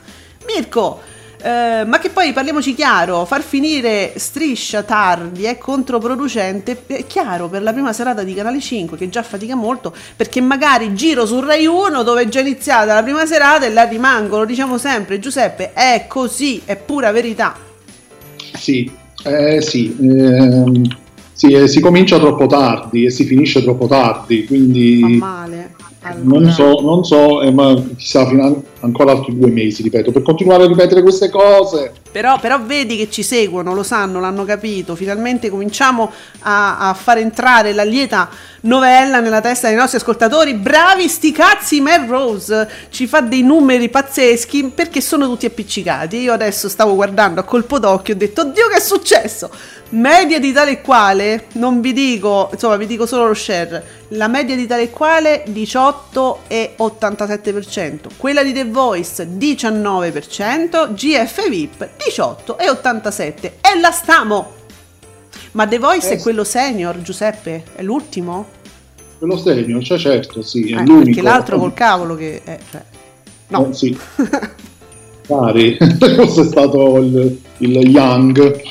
Mirko, 0.45 1.01
eh, 1.45 1.85
ma 1.85 1.99
che 1.99 2.09
poi 2.09 2.33
parliamoci 2.33 2.73
chiaro, 2.73 3.23
far 3.25 3.43
finire 3.43 4.13
striscia 4.15 4.81
tardi 4.81 5.43
è 5.43 5.59
controproducente, 5.59 6.81
è 6.87 7.05
chiaro, 7.05 7.47
per 7.49 7.61
la 7.61 7.71
prima 7.71 7.93
serata 7.93 8.23
di 8.23 8.33
Canale 8.33 8.59
5 8.59 8.97
che 8.97 9.09
già 9.09 9.21
fatica 9.21 9.53
molto, 9.53 9.93
perché 10.15 10.41
magari 10.41 10.95
giro 10.95 11.27
su 11.27 11.39
Rai 11.39 11.67
1 11.67 12.01
dove 12.01 12.23
è 12.23 12.27
già 12.29 12.39
iniziata 12.39 12.95
la 12.95 13.03
prima 13.03 13.27
serata 13.27 13.67
e 13.67 13.71
là 13.71 13.83
rimangono, 13.83 14.41
lo 14.41 14.47
diciamo 14.47 14.79
sempre, 14.79 15.19
Giuseppe, 15.19 15.73
è 15.73 16.05
così, 16.07 16.63
è 16.65 16.75
pura 16.77 17.11
verità. 17.11 17.55
Sì, 18.55 18.91
eh, 19.23 19.61
sì, 19.61 19.95
ehm, 20.01 20.97
sì, 21.31 21.51
eh, 21.51 21.67
si 21.67 21.79
comincia 21.79 22.17
troppo 22.17 22.47
tardi 22.47 23.05
e 23.05 23.11
si 23.11 23.23
finisce 23.23 23.61
troppo 23.61 23.85
tardi, 23.85 24.45
Fa 24.45 24.47
quindi 24.47 25.19
non 26.21 26.51
so, 26.51 26.79
non 26.81 27.03
so 27.03 27.41
eh, 27.41 27.51
ma 27.51 27.73
chissà 27.97 28.27
fino 28.27 28.45
a- 28.45 28.55
ancora 28.81 29.11
altri 29.11 29.37
due 29.37 29.49
mesi, 29.49 29.81
ripeto, 29.81 30.11
per 30.11 30.21
continuare 30.21 30.63
a 30.63 30.67
ripetere 30.67 31.01
queste 31.01 31.29
cose. 31.29 31.91
Però, 32.11 32.39
però 32.39 32.61
vedi 32.61 32.95
che 32.95 33.09
ci 33.09 33.23
seguono, 33.23 33.73
lo 33.73 33.83
sanno, 33.83 34.19
l'hanno 34.19 34.45
capito. 34.45 34.95
Finalmente 34.95 35.49
cominciamo 35.49 36.11
a, 36.41 36.77
a 36.77 36.93
far 36.93 37.17
entrare 37.17 37.73
la 37.73 37.83
lieta 37.83 38.29
novella 38.61 39.19
nella 39.19 39.41
testa 39.41 39.67
dei 39.67 39.75
nostri 39.75 39.97
ascoltatori. 39.97 40.53
Bravi 40.53 41.09
sti 41.09 41.31
cazzi, 41.31 41.81
Melrose 41.81 42.69
ci 42.89 43.07
fa 43.07 43.21
dei 43.21 43.41
numeri 43.41 43.89
pazzeschi 43.89 44.71
perché 44.73 45.01
sono 45.01 45.25
tutti 45.27 45.45
appiccicati. 45.45 46.17
Io 46.17 46.31
adesso 46.31 46.69
stavo 46.69 46.95
guardando 46.95 47.41
a 47.41 47.43
colpo 47.43 47.79
d'occhio 47.79 48.13
e 48.13 48.15
ho 48.15 48.19
detto, 48.19 48.41
oddio 48.41 48.67
che 48.67 48.77
è 48.77 48.81
successo? 48.81 49.49
Media 49.89 50.39
di 50.39 50.51
tale 50.51 50.71
e 50.71 50.81
quale, 50.81 51.45
non 51.53 51.81
vi 51.81 51.91
dico, 51.91 52.49
insomma 52.51 52.75
vi 52.75 52.87
dico 52.87 53.05
solo 53.05 53.27
lo 53.27 53.33
share, 53.33 53.83
la 54.09 54.27
media 54.27 54.55
di 54.55 54.67
tale 54.67 54.83
e 54.83 54.89
quale 54.91 55.43
18,87%, 55.47 57.97
quella 58.17 58.43
di 58.43 58.53
The 58.53 58.65
Voice 58.65 59.27
19%, 59.27 60.93
GF 60.93 61.49
VIP 61.49 61.89
18,87% 61.97 63.43
e 63.43 63.79
la 63.79 63.91
stiamo! 63.91 64.51
Ma 65.51 65.65
The 65.67 65.79
Voice 65.79 66.11
Eh 66.11 66.17
è 66.17 66.21
quello 66.21 66.43
senior, 66.43 67.01
Giuseppe? 67.01 67.63
È 67.75 67.81
l'ultimo? 67.81 68.47
Quello 69.17 69.37
senior, 69.37 69.81
cioè 69.83 69.97
certo, 69.97 70.41
sì, 70.41 70.71
è 70.71 70.79
Eh, 70.79 70.83
l'unico. 70.83 71.03
perché 71.05 71.21
l'altro 71.21 71.57
col 71.57 71.73
cavolo 71.73 72.15
che... 72.15 72.41
È, 72.43 72.57
cioè, 72.69 72.83
no. 73.47 73.69
Eh, 73.69 73.73
sì. 73.73 73.97
Pari, 75.27 75.77
questo 75.97 76.41
è 76.41 76.45
stato 76.45 76.97
il, 76.97 77.41
il 77.57 77.77
Young. 77.89 78.61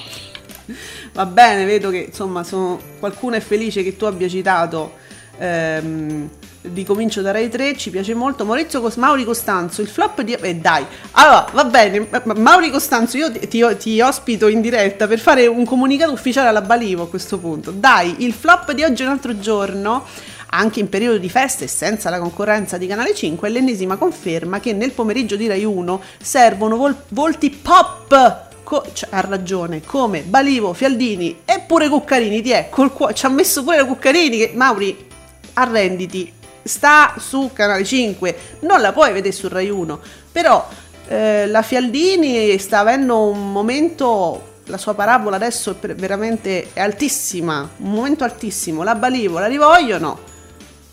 Va 1.14 1.26
bene, 1.26 1.64
vedo 1.64 1.90
che 1.90 2.06
insomma 2.08 2.44
sono- 2.44 2.78
qualcuno 2.98 3.36
è 3.36 3.40
felice 3.40 3.82
che 3.82 3.96
tu 3.96 4.04
abbia 4.04 4.28
citato 4.28 4.92
ehm, 5.38 6.28
Ricomincio 6.72 7.20
da 7.20 7.30
Rai 7.30 7.50
3, 7.50 7.76
ci 7.76 7.90
piace 7.90 8.14
molto. 8.14 8.46
Maurizio 8.46 8.80
Cos- 8.80 8.96
Mauri 8.96 9.24
Costanzo, 9.24 9.82
il 9.82 9.88
flop 9.88 10.22
di... 10.22 10.32
Eh 10.32 10.54
dai, 10.56 10.82
allora 11.12 11.46
va 11.52 11.64
bene, 11.64 12.06
ma- 12.08 12.22
ma- 12.24 12.34
Mauri 12.34 12.70
Costanzo, 12.70 13.18
io 13.18 13.30
ti, 13.30 13.60
ti- 13.76 14.00
ospito 14.00 14.48
in 14.48 14.62
diretta 14.62 15.06
per 15.06 15.18
fare 15.18 15.46
un 15.46 15.66
comunicato 15.66 16.12
ufficiale 16.12 16.48
alla 16.48 16.62
Balivo 16.62 17.02
a 17.02 17.08
questo 17.08 17.38
punto. 17.38 17.70
Dai, 17.70 18.24
il 18.24 18.32
flop 18.32 18.72
di 18.72 18.82
oggi 18.82 19.02
è 19.02 19.04
un 19.04 19.12
altro 19.12 19.38
giorno, 19.38 20.06
anche 20.50 20.80
in 20.80 20.88
periodo 20.88 21.18
di 21.18 21.28
feste 21.28 21.64
e 21.64 21.68
senza 21.68 22.08
la 22.08 22.18
concorrenza 22.18 22.78
di 22.78 22.86
Canale 22.86 23.14
5, 23.14 23.46
è 23.46 23.50
l'ennesima 23.50 23.96
conferma 23.96 24.58
che 24.58 24.72
nel 24.72 24.92
pomeriggio 24.92 25.36
di 25.36 25.46
Rai 25.46 25.64
1 25.66 26.00
servono 26.22 26.76
vol- 26.76 26.96
volti 27.08 27.50
pop 27.50 28.42
Co- 28.64 28.86
cioè, 28.94 29.10
ha 29.12 29.20
ragione, 29.20 29.82
come 29.84 30.22
Balivo, 30.22 30.72
Fialdini 30.72 31.40
e 31.44 31.62
pure 31.66 31.90
Cuccarini, 31.90 32.40
ti 32.40 32.52
è, 32.52 32.68
col 32.70 32.90
cuore, 32.90 33.12
ci 33.12 33.26
ha 33.26 33.28
messo 33.28 33.62
pure 33.62 33.84
Cuccarini 33.84 34.38
che, 34.38 34.52
Mauri, 34.54 35.12
arrenditi, 35.54 36.30
sta 36.62 37.14
su 37.18 37.50
Canale 37.52 37.84
5, 37.84 38.36
non 38.60 38.80
la 38.80 38.92
puoi 38.92 39.12
vedere 39.12 39.34
su 39.34 39.48
Rai 39.48 39.68
1, 39.70 39.98
però 40.32 40.66
eh, 41.08 41.46
la 41.46 41.62
Fialdini 41.62 42.56
sta 42.58 42.80
avendo 42.80 43.24
un 43.24 43.52
momento, 43.52 44.52
la 44.66 44.78
sua 44.78 44.94
parabola 44.94 45.36
adesso 45.36 45.72
è 45.72 45.74
per- 45.74 45.94
veramente 45.94 46.72
è 46.72 46.80
altissima, 46.80 47.68
un 47.78 47.90
momento 47.90 48.24
altissimo, 48.24 48.82
la 48.82 48.94
Balivo, 48.94 49.38
la 49.38 49.46
rivogliono, 49.46 50.18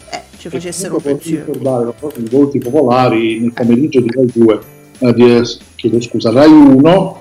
eh, 0.09 0.21
ci 0.37 0.49
facessero 0.49 0.95
un 0.95 1.01
per 1.01 1.15
pensiero. 1.15 1.45
ricordare 1.45 1.89
a 1.89 1.91
proposito 1.91 2.21
di 2.21 2.35
voti 2.35 2.59
popolari 2.59 3.39
nel 3.39 3.53
pomeriggio 3.53 4.01
di 4.01 4.09
Rai 4.09 4.31
2 4.33 4.59
eh, 4.99 5.13
di, 5.13 5.41
chiedo 5.75 6.01
scusa 6.01 6.31
Rai 6.31 6.51
1 6.51 7.19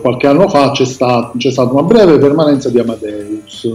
qualche 0.00 0.26
anno 0.26 0.48
fa 0.48 0.72
c'è, 0.72 0.84
sta- 0.84 1.32
c'è 1.36 1.50
stata 1.50 1.72
una 1.72 1.82
breve 1.82 2.18
permanenza 2.18 2.68
di 2.70 2.78
Amadeus 2.78 3.68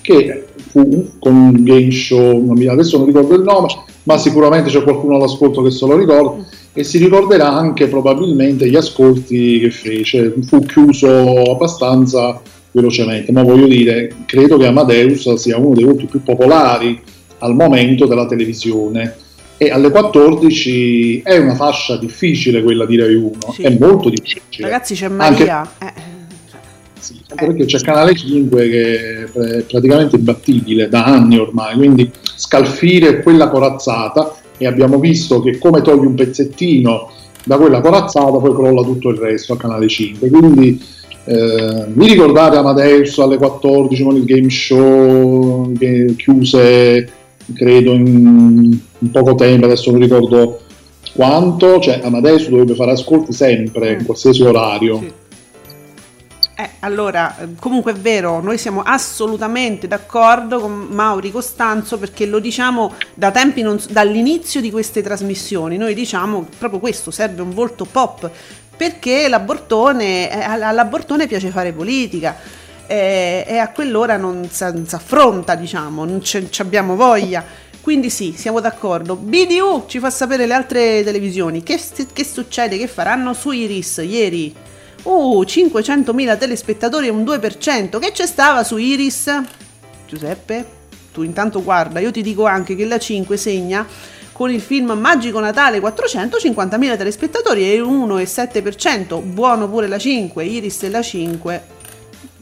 che 0.00 0.46
fu 0.74 1.10
con 1.20 1.34
un 1.36 1.62
game 1.62 1.90
show 1.92 2.44
non 2.44 2.56
mi- 2.56 2.66
adesso 2.66 2.96
non 2.98 3.06
ricordo 3.06 3.36
il 3.36 3.42
nome 3.42 3.68
ma 4.04 4.18
sicuramente 4.18 4.70
c'è 4.70 4.82
qualcuno 4.82 5.14
all'ascolto 5.14 5.62
che 5.62 5.70
se 5.70 5.86
lo 5.86 5.96
ricorda 5.96 6.44
e 6.72 6.82
si 6.82 6.98
ricorderà 6.98 7.52
anche 7.52 7.86
probabilmente 7.86 8.68
gli 8.68 8.74
ascolti 8.74 9.60
che 9.60 9.70
fece. 9.70 10.34
Fu 10.44 10.58
chiuso 10.66 11.08
abbastanza 11.52 12.40
velocemente 12.72 13.30
ma 13.30 13.44
voglio 13.44 13.68
dire 13.68 14.12
credo 14.26 14.56
che 14.56 14.66
Amadeus 14.66 15.32
sia 15.34 15.56
uno 15.56 15.74
dei 15.76 15.84
voti 15.84 16.06
più 16.06 16.20
popolari 16.24 17.00
al 17.38 17.54
momento 17.54 18.06
della 18.06 18.26
televisione. 18.26 19.14
E 19.56 19.70
alle 19.70 19.88
14 19.90 21.20
è 21.22 21.36
una 21.38 21.54
fascia 21.54 21.96
difficile 21.96 22.60
quella 22.64 22.84
di 22.86 22.96
Rai 22.96 23.14
1 23.14 23.30
Sì. 23.52 23.62
è 23.62 23.76
molto 23.78 24.08
difficile. 24.10 24.68
Ragazzi 24.68 24.94
c'è 24.94 25.04
Anche- 25.04 25.14
Maria, 25.46 25.70
eh, 25.80 25.92
sì, 27.04 27.20
anche 27.28 27.46
perché 27.46 27.64
c'è 27.66 27.80
Canale 27.80 28.14
5 28.14 28.68
che 28.68 29.24
è 29.24 29.62
praticamente 29.64 30.16
imbattibile 30.16 30.88
da 30.88 31.04
anni 31.04 31.38
ormai, 31.38 31.76
quindi 31.76 32.10
scalfire 32.36 33.22
quella 33.22 33.48
corazzata 33.48 34.34
e 34.56 34.66
abbiamo 34.66 34.98
visto 34.98 35.40
che 35.42 35.58
come 35.58 35.82
togli 35.82 36.06
un 36.06 36.14
pezzettino 36.14 37.10
da 37.44 37.56
quella 37.58 37.80
corazzata 37.80 38.38
poi 38.38 38.54
crolla 38.54 38.82
tutto 38.82 39.10
il 39.10 39.18
resto 39.18 39.52
a 39.52 39.56
Canale 39.56 39.88
5, 39.88 40.30
quindi 40.30 40.82
eh, 41.26 41.84
vi 41.88 42.06
ricordate 42.08 42.56
Amadeus 42.56 43.18
alle 43.18 43.36
14 43.36 44.02
con 44.02 44.16
il 44.16 44.24
game 44.24 44.50
show 44.50 45.72
che 45.78 46.14
chiuse 46.16 47.08
credo 47.54 47.92
in, 47.92 48.78
in 48.98 49.10
poco 49.10 49.34
tempo, 49.34 49.66
adesso 49.66 49.90
non 49.90 50.00
ricordo 50.00 50.60
quanto, 51.14 51.78
cioè 51.80 52.00
Amadeus 52.02 52.48
dovrebbe 52.48 52.74
fare 52.74 52.92
ascolti 52.92 53.32
sempre, 53.32 53.92
in 53.92 53.98
Mm. 54.00 54.04
qualsiasi 54.04 54.42
orario. 54.42 54.98
Sì. 54.98 55.12
Eh, 56.56 56.70
allora, 56.80 57.36
comunque 57.58 57.90
è 57.90 57.94
vero, 57.96 58.40
noi 58.40 58.58
siamo 58.58 58.80
assolutamente 58.82 59.88
d'accordo 59.88 60.60
con 60.60 60.72
Mauri 60.90 61.32
Costanzo 61.32 61.98
perché 61.98 62.26
lo 62.26 62.38
diciamo 62.38 62.94
da 63.14 63.32
tempi, 63.32 63.60
non 63.60 63.82
dall'inizio 63.90 64.60
di 64.60 64.70
queste 64.70 65.02
trasmissioni, 65.02 65.76
noi 65.76 65.94
diciamo 65.94 66.46
proprio 66.56 66.78
questo, 66.78 67.10
serve 67.10 67.42
un 67.42 67.50
volto 67.50 67.84
pop, 67.84 68.30
perché 68.76 69.26
la 69.26 69.40
Bortone, 69.40 70.30
eh, 70.30 70.42
alla 70.42 70.68
alla 70.68 70.84
Bortone 70.84 71.26
piace 71.26 71.50
fare 71.50 71.72
politica 71.72 72.36
eh, 72.86 73.44
e 73.48 73.58
a 73.58 73.70
quell'ora 73.70 74.16
non 74.16 74.48
si 74.48 74.62
affronta, 74.62 75.56
diciamo, 75.56 76.04
non 76.04 76.22
ci 76.22 76.46
abbiamo 76.58 76.94
voglia. 76.94 77.44
Quindi 77.80 78.08
sì, 78.08 78.32
siamo 78.36 78.60
d'accordo. 78.60 79.16
BDU 79.16 79.84
ci 79.88 79.98
fa 79.98 80.08
sapere 80.08 80.46
le 80.46 80.54
altre 80.54 81.02
televisioni. 81.04 81.62
Che, 81.62 81.78
che 82.12 82.24
succede? 82.24 82.78
Che 82.78 82.86
faranno 82.86 83.34
su 83.34 83.50
Iris 83.50 84.00
ieri? 84.02 84.63
Uh, 85.04 85.42
500.000 85.42 86.38
telespettatori 86.38 87.06
e 87.06 87.10
un 87.10 87.24
2%. 87.24 87.98
Che 87.98 88.12
c'è 88.12 88.26
stava 88.26 88.64
su 88.64 88.76
Iris? 88.76 89.42
Giuseppe? 90.06 90.82
Tu 91.12 91.22
intanto 91.22 91.62
guarda, 91.62 92.00
io 92.00 92.10
ti 92.10 92.22
dico 92.22 92.44
anche 92.44 92.74
che 92.74 92.84
la 92.84 92.98
5 92.98 93.36
segna 93.36 93.86
con 94.32 94.50
il 94.50 94.60
film 94.60 94.90
Magico 94.90 95.38
Natale 95.38 95.78
450.000 95.78 96.96
telespettatori 96.96 97.72
e 97.72 97.80
1,7%, 97.80 99.22
buono 99.22 99.68
pure 99.68 99.86
la 99.86 99.96
5, 99.96 100.44
Iris 100.44 100.82
e 100.82 100.90
la 100.90 101.02
5, 101.02 101.62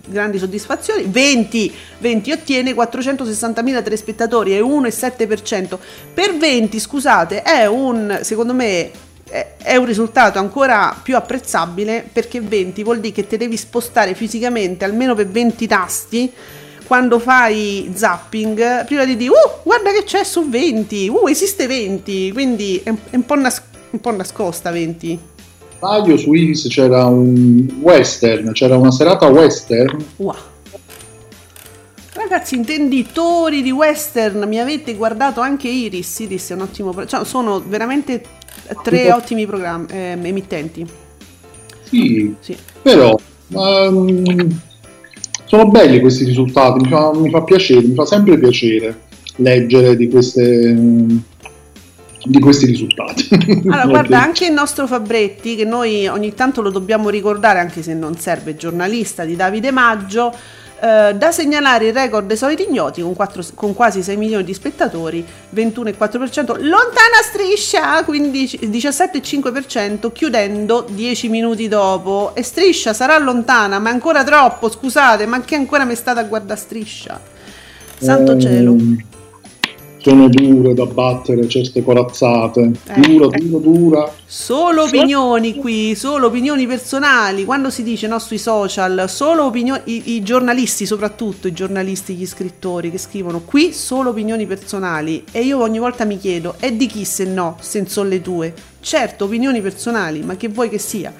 grandi 0.06 0.38
soddisfazioni, 0.38 1.04
20, 1.06 1.74
20 1.98 2.32
ottiene 2.32 2.72
460.000 2.72 3.82
telespettatori 3.82 4.56
e 4.56 4.60
1,7%, 4.60 5.78
per 6.14 6.34
20 6.34 6.80
scusate 6.80 7.42
è 7.42 7.66
un, 7.66 8.20
secondo 8.22 8.54
me 8.54 8.90
è- 9.62 9.76
un 9.76 9.86
risultato 9.86 10.38
ancora 10.38 10.94
più 11.02 11.16
apprezzabile 11.16 12.06
perché 12.12 12.40
20 12.40 12.82
vuol 12.82 13.00
dire 13.00 13.14
che 13.14 13.26
te 13.26 13.38
devi 13.38 13.56
spostare 13.56 14.14
fisicamente 14.14 14.84
almeno 14.84 15.14
per 15.14 15.28
20 15.28 15.66
tasti 15.66 16.30
quando 16.84 17.18
fai 17.18 17.90
zapping 17.94 18.84
prima 18.84 19.04
di 19.06 19.16
dire 19.16 19.30
uh 19.30 19.60
guarda 19.62 19.90
che 19.92 20.04
c'è 20.04 20.22
su 20.24 20.48
20 20.48 21.08
uh 21.08 21.28
esiste 21.28 21.66
20 21.66 22.32
quindi 22.32 22.80
è 22.84 22.90
un, 22.90 23.24
po', 23.24 23.36
nas- 23.36 23.62
un 23.90 24.00
po' 24.00 24.14
nascosta 24.14 24.70
20 24.70 25.18
Sbaglio 25.76 26.16
su 26.16 26.32
Iris 26.32 26.68
c'era 26.68 27.06
un 27.06 27.66
western, 27.80 28.52
c'era 28.52 28.76
una 28.76 28.92
serata 28.92 29.26
western. 29.26 30.04
wow 30.18 30.36
Ragazzi, 32.14 32.56
intenditori 32.56 33.62
di 33.62 33.70
western, 33.70 34.46
mi 34.46 34.60
avete 34.60 34.94
guardato 34.94 35.40
anche 35.40 35.68
Iris. 35.68 36.20
Iris 36.20 36.50
è 36.50 36.54
un 36.54 36.60
ottimo. 36.60 37.06
Cioè, 37.06 37.24
sono 37.24 37.62
veramente 37.66 38.22
tre 38.82 39.12
ottimi 39.12 39.46
programmi, 39.46 39.86
ehm, 39.90 40.26
emittenti. 40.26 40.86
Sì, 41.82 42.34
Sì. 42.40 42.56
però 42.80 43.18
ehm, 43.54 44.60
sono 45.44 45.68
belli 45.68 46.00
questi 46.00 46.24
risultati, 46.24 46.80
mi 46.80 46.88
fa, 46.88 47.12
mi 47.14 47.30
fa 47.30 47.42
piacere, 47.42 47.82
mi 47.82 47.94
fa 47.94 48.06
sempre 48.06 48.38
piacere 48.38 49.10
leggere 49.36 49.96
di, 49.96 50.08
queste, 50.08 50.74
di 50.74 52.38
questi 52.40 52.66
risultati. 52.66 53.28
Allora, 53.64 53.86
guarda, 53.86 54.22
anche 54.22 54.46
il 54.46 54.52
nostro 54.52 54.86
Fabretti, 54.86 55.56
che 55.56 55.64
noi 55.64 56.06
ogni 56.06 56.34
tanto 56.34 56.62
lo 56.62 56.70
dobbiamo 56.70 57.08
ricordare, 57.10 57.58
anche 57.58 57.82
se 57.82 57.94
non 57.94 58.16
serve, 58.16 58.56
giornalista 58.56 59.24
di 59.24 59.36
Davide 59.36 59.70
Maggio, 59.70 60.34
eh, 60.82 61.14
da 61.14 61.30
segnalare 61.30 61.86
il 61.86 61.92
record 61.92 62.26
dei 62.26 62.36
soliti 62.36 62.64
ignoti 62.64 63.02
con, 63.02 63.14
quattro- 63.14 63.44
con 63.54 63.72
quasi 63.72 64.02
6 64.02 64.16
milioni 64.16 64.42
di 64.42 64.52
spettatori, 64.52 65.24
21,4%, 65.54 66.56
lontana 66.58 67.22
striscia, 67.22 68.02
quindi 68.02 68.46
17,5%, 68.46 70.10
chiudendo 70.10 70.84
10 70.90 71.28
minuti 71.28 71.68
dopo. 71.68 72.32
E 72.34 72.42
striscia 72.42 72.92
sarà 72.92 73.16
lontana, 73.18 73.78
ma 73.78 73.90
è 73.90 73.92
ancora 73.92 74.24
troppo, 74.24 74.68
scusate, 74.68 75.24
ma 75.26 75.40
che 75.42 75.54
ancora 75.54 75.84
mi 75.84 75.94
state 75.94 76.18
a 76.18 76.24
guardare 76.24 76.58
striscia? 76.58 77.20
Santo 77.98 78.32
Ehm, 78.32 78.40
cielo. 78.40 78.76
Sono 80.02 80.28
dure 80.28 80.74
da 80.74 80.84
battere 80.84 81.46
certe 81.46 81.84
corazzate. 81.84 82.72
Eh, 82.88 83.00
dura, 83.00 83.36
eh. 83.36 83.38
dura, 83.38 83.58
dura. 83.58 84.12
Solo 84.26 84.82
opinioni 84.82 85.54
qui, 85.54 85.94
solo 85.94 86.26
opinioni 86.26 86.66
personali. 86.66 87.44
Quando 87.44 87.70
si 87.70 87.84
dice 87.84 88.08
no 88.08 88.18
sui 88.18 88.38
social, 88.38 89.04
solo 89.08 89.44
opinioni, 89.44 89.80
i, 89.84 90.14
i 90.14 90.22
giornalisti 90.24 90.86
soprattutto, 90.86 91.46
i 91.46 91.52
giornalisti, 91.52 92.14
gli 92.14 92.26
scrittori 92.26 92.90
che 92.90 92.98
scrivono 92.98 93.42
qui 93.42 93.72
solo 93.72 94.10
opinioni 94.10 94.44
personali. 94.44 95.22
E 95.30 95.42
io 95.42 95.60
ogni 95.62 95.78
volta 95.78 96.04
mi 96.04 96.18
chiedo, 96.18 96.56
e 96.58 96.76
di 96.76 96.86
chi 96.86 97.04
se 97.04 97.24
no, 97.24 97.56
se 97.60 97.78
non 97.78 97.86
sono 97.86 98.08
le 98.08 98.20
tue? 98.20 98.54
Certo, 98.80 99.26
opinioni 99.26 99.60
personali, 99.60 100.22
ma 100.22 100.36
che 100.36 100.48
vuoi 100.48 100.68
che 100.68 100.78
sia? 100.78 101.14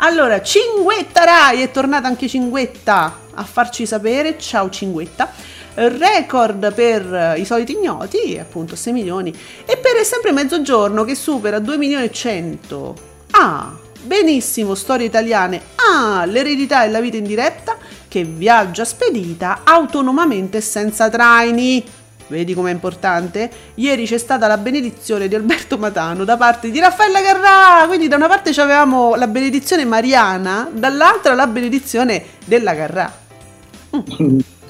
Allora, 0.00 0.42
Cinguetta 0.42 1.24
Rai, 1.24 1.62
è 1.62 1.70
tornata 1.70 2.08
anche 2.08 2.26
Cinguetta 2.26 3.20
a 3.32 3.44
farci 3.44 3.86
sapere. 3.86 4.36
Ciao 4.36 4.68
Cinguetta. 4.68 5.30
Record 5.76 6.72
per 6.72 7.14
eh, 7.14 7.40
i 7.40 7.44
soliti 7.44 7.72
ignoti, 7.72 8.38
appunto 8.40 8.74
6 8.74 8.92
milioni. 8.92 9.30
E 9.64 9.76
per 9.76 10.02
sempre 10.04 10.32
mezzogiorno 10.32 11.04
che 11.04 11.14
supera 11.14 11.58
2 11.58 11.76
milioni 11.76 12.04
e 12.04 12.10
100. 12.10 12.94
Ah, 13.32 13.76
benissimo, 14.02 14.74
storie 14.74 15.06
italiane. 15.06 15.60
Ah, 15.76 16.24
l'eredità 16.24 16.84
e 16.84 16.88
la 16.88 17.00
vita 17.00 17.18
in 17.18 17.24
diretta 17.24 17.76
che 18.08 18.24
viaggia 18.24 18.84
spedita 18.86 19.60
autonomamente 19.64 20.62
senza 20.62 21.10
traini. 21.10 21.84
Vedi 22.28 22.54
com'è 22.54 22.72
importante? 22.72 23.48
Ieri 23.74 24.06
c'è 24.06 24.18
stata 24.18 24.46
la 24.46 24.56
benedizione 24.56 25.28
di 25.28 25.34
Alberto 25.34 25.78
Matano 25.78 26.24
da 26.24 26.36
parte 26.36 26.70
di 26.70 26.80
Raffaella 26.80 27.20
Carrà. 27.20 27.86
Quindi 27.86 28.08
da 28.08 28.16
una 28.16 28.28
parte 28.28 28.58
avevamo 28.60 29.14
la 29.14 29.26
benedizione 29.26 29.84
mariana, 29.84 30.68
dall'altra 30.72 31.34
la 31.34 31.46
benedizione 31.46 32.24
della 32.46 32.74
Carrà. 32.74 33.12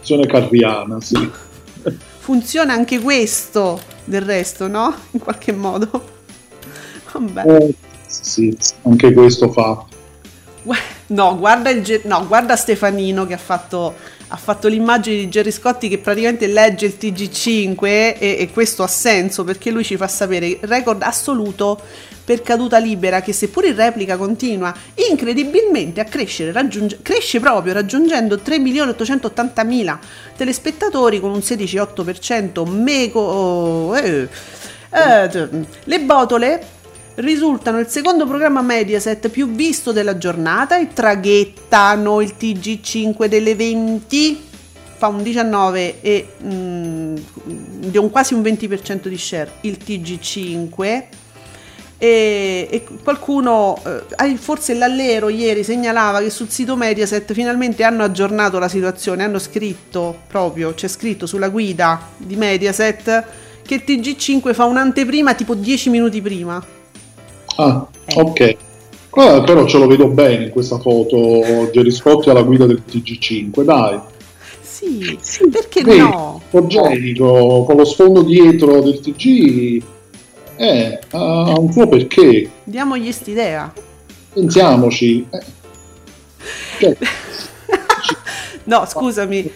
Edizione 0.06 0.26
carriana, 0.28 1.00
sì. 1.00 1.28
Funziona 2.18 2.72
anche 2.72 3.00
questo 3.00 3.80
del 4.04 4.22
resto, 4.22 4.68
no? 4.68 4.94
In 5.10 5.18
qualche 5.18 5.50
modo. 5.50 5.90
Vabbè. 7.10 7.42
Eh, 7.44 7.74
sì, 8.06 8.56
anche 8.82 9.12
questo 9.12 9.50
fa. 9.50 9.84
No, 11.08 11.36
guarda, 11.36 11.70
il 11.70 12.02
no, 12.04 12.24
guarda 12.24 12.54
Stefanino 12.54 13.26
che 13.26 13.34
ha 13.34 13.38
fatto, 13.38 13.96
ha 14.28 14.36
fatto 14.36 14.66
l'immagine 14.66 15.16
di 15.16 15.28
Gerry 15.28 15.52
Scotti 15.52 15.88
che 15.88 15.98
praticamente 15.98 16.46
legge 16.48 16.86
il 16.86 16.96
TG5 16.98 17.76
e, 17.84 18.16
e 18.18 18.50
questo 18.52 18.82
ha 18.82 18.88
senso 18.88 19.44
perché 19.44 19.70
lui 19.70 19.84
ci 19.84 19.96
fa 19.96 20.08
sapere 20.08 20.46
il 20.46 20.58
record 20.62 21.02
assoluto 21.02 21.80
per 22.24 22.42
caduta 22.42 22.78
libera 22.78 23.20
che 23.20 23.32
seppur 23.32 23.66
in 23.66 23.76
replica 23.76 24.16
continua 24.16 24.74
incredibilmente 25.08 26.00
a 26.00 26.04
crescere, 26.04 26.50
raggiunge- 26.50 26.98
cresce 27.00 27.38
proprio 27.38 27.72
raggiungendo 27.72 28.40
3.880.000 28.44 29.98
telespettatori 30.36 31.20
con 31.20 31.30
un 31.30 31.38
16,8% 31.38 32.68
meco... 32.68 33.94
eh, 33.94 34.28
eh, 34.90 35.48
le 35.84 36.00
botole 36.00 36.66
risultano 37.16 37.78
il 37.78 37.86
secondo 37.86 38.26
programma 38.26 38.62
Mediaset 38.62 39.28
più 39.28 39.50
visto 39.50 39.92
della 39.92 40.18
giornata 40.18 40.78
e 40.78 40.88
traghettano 40.92 42.20
il 42.20 42.34
TG5 42.38 43.26
delle 43.26 43.54
20 43.54 44.44
fa 44.96 45.08
un 45.08 45.22
19 45.22 46.00
e 46.00 46.28
mm, 46.42 47.16
di 47.44 47.98
un 47.98 48.10
quasi 48.10 48.34
un 48.34 48.40
20% 48.40 49.08
di 49.08 49.18
share 49.18 49.52
il 49.62 49.78
TG5 49.84 51.04
e, 51.98 52.68
e 52.70 52.86
qualcuno 53.02 53.80
eh, 54.18 54.36
forse 54.36 54.74
l'allero 54.74 55.28
ieri 55.28 55.64
segnalava 55.64 56.20
che 56.20 56.30
sul 56.30 56.50
sito 56.50 56.76
Mediaset 56.76 57.32
finalmente 57.32 57.84
hanno 57.84 58.04
aggiornato 58.04 58.58
la 58.58 58.68
situazione 58.68 59.24
hanno 59.24 59.38
scritto 59.38 60.20
proprio 60.26 60.74
c'è 60.74 60.88
scritto 60.88 61.26
sulla 61.26 61.48
guida 61.48 62.10
di 62.16 62.36
Mediaset 62.36 63.24
che 63.62 63.74
il 63.74 63.82
TG5 63.86 64.54
fa 64.54 64.64
un'anteprima 64.64 65.34
tipo 65.34 65.54
10 65.54 65.90
minuti 65.90 66.20
prima 66.20 66.74
Ah, 67.56 67.86
Eh. 68.06 68.20
ok. 68.20 68.56
Qua 69.10 69.42
però 69.42 69.64
ce 69.66 69.78
lo 69.78 69.86
vedo 69.86 70.08
bene 70.08 70.44
in 70.44 70.50
questa 70.50 70.78
foto 70.78 71.70
Gerry 71.72 71.90
Scotti 71.90 72.28
alla 72.28 72.42
guida 72.42 72.66
del 72.66 72.82
TG5, 72.90 73.62
dai. 73.62 73.98
Sì, 74.60 75.18
perché 75.50 75.82
Vedi, 75.82 75.98
no? 76.00 76.40
fotogenico, 76.50 77.64
con 77.64 77.76
lo 77.76 77.84
sfondo 77.86 78.22
dietro 78.22 78.82
del 78.82 79.00
TG, 79.00 79.82
eh, 80.56 80.98
ha 81.12 81.58
un 81.58 81.72
suo 81.72 81.88
perché. 81.88 82.50
Diamogli 82.64 83.10
st'idea. 83.10 83.72
Pensiamoci. 84.34 85.26
Eh. 85.30 85.42
Cioè, 86.78 86.96
No, 88.64 88.84
scusami. 88.86 89.50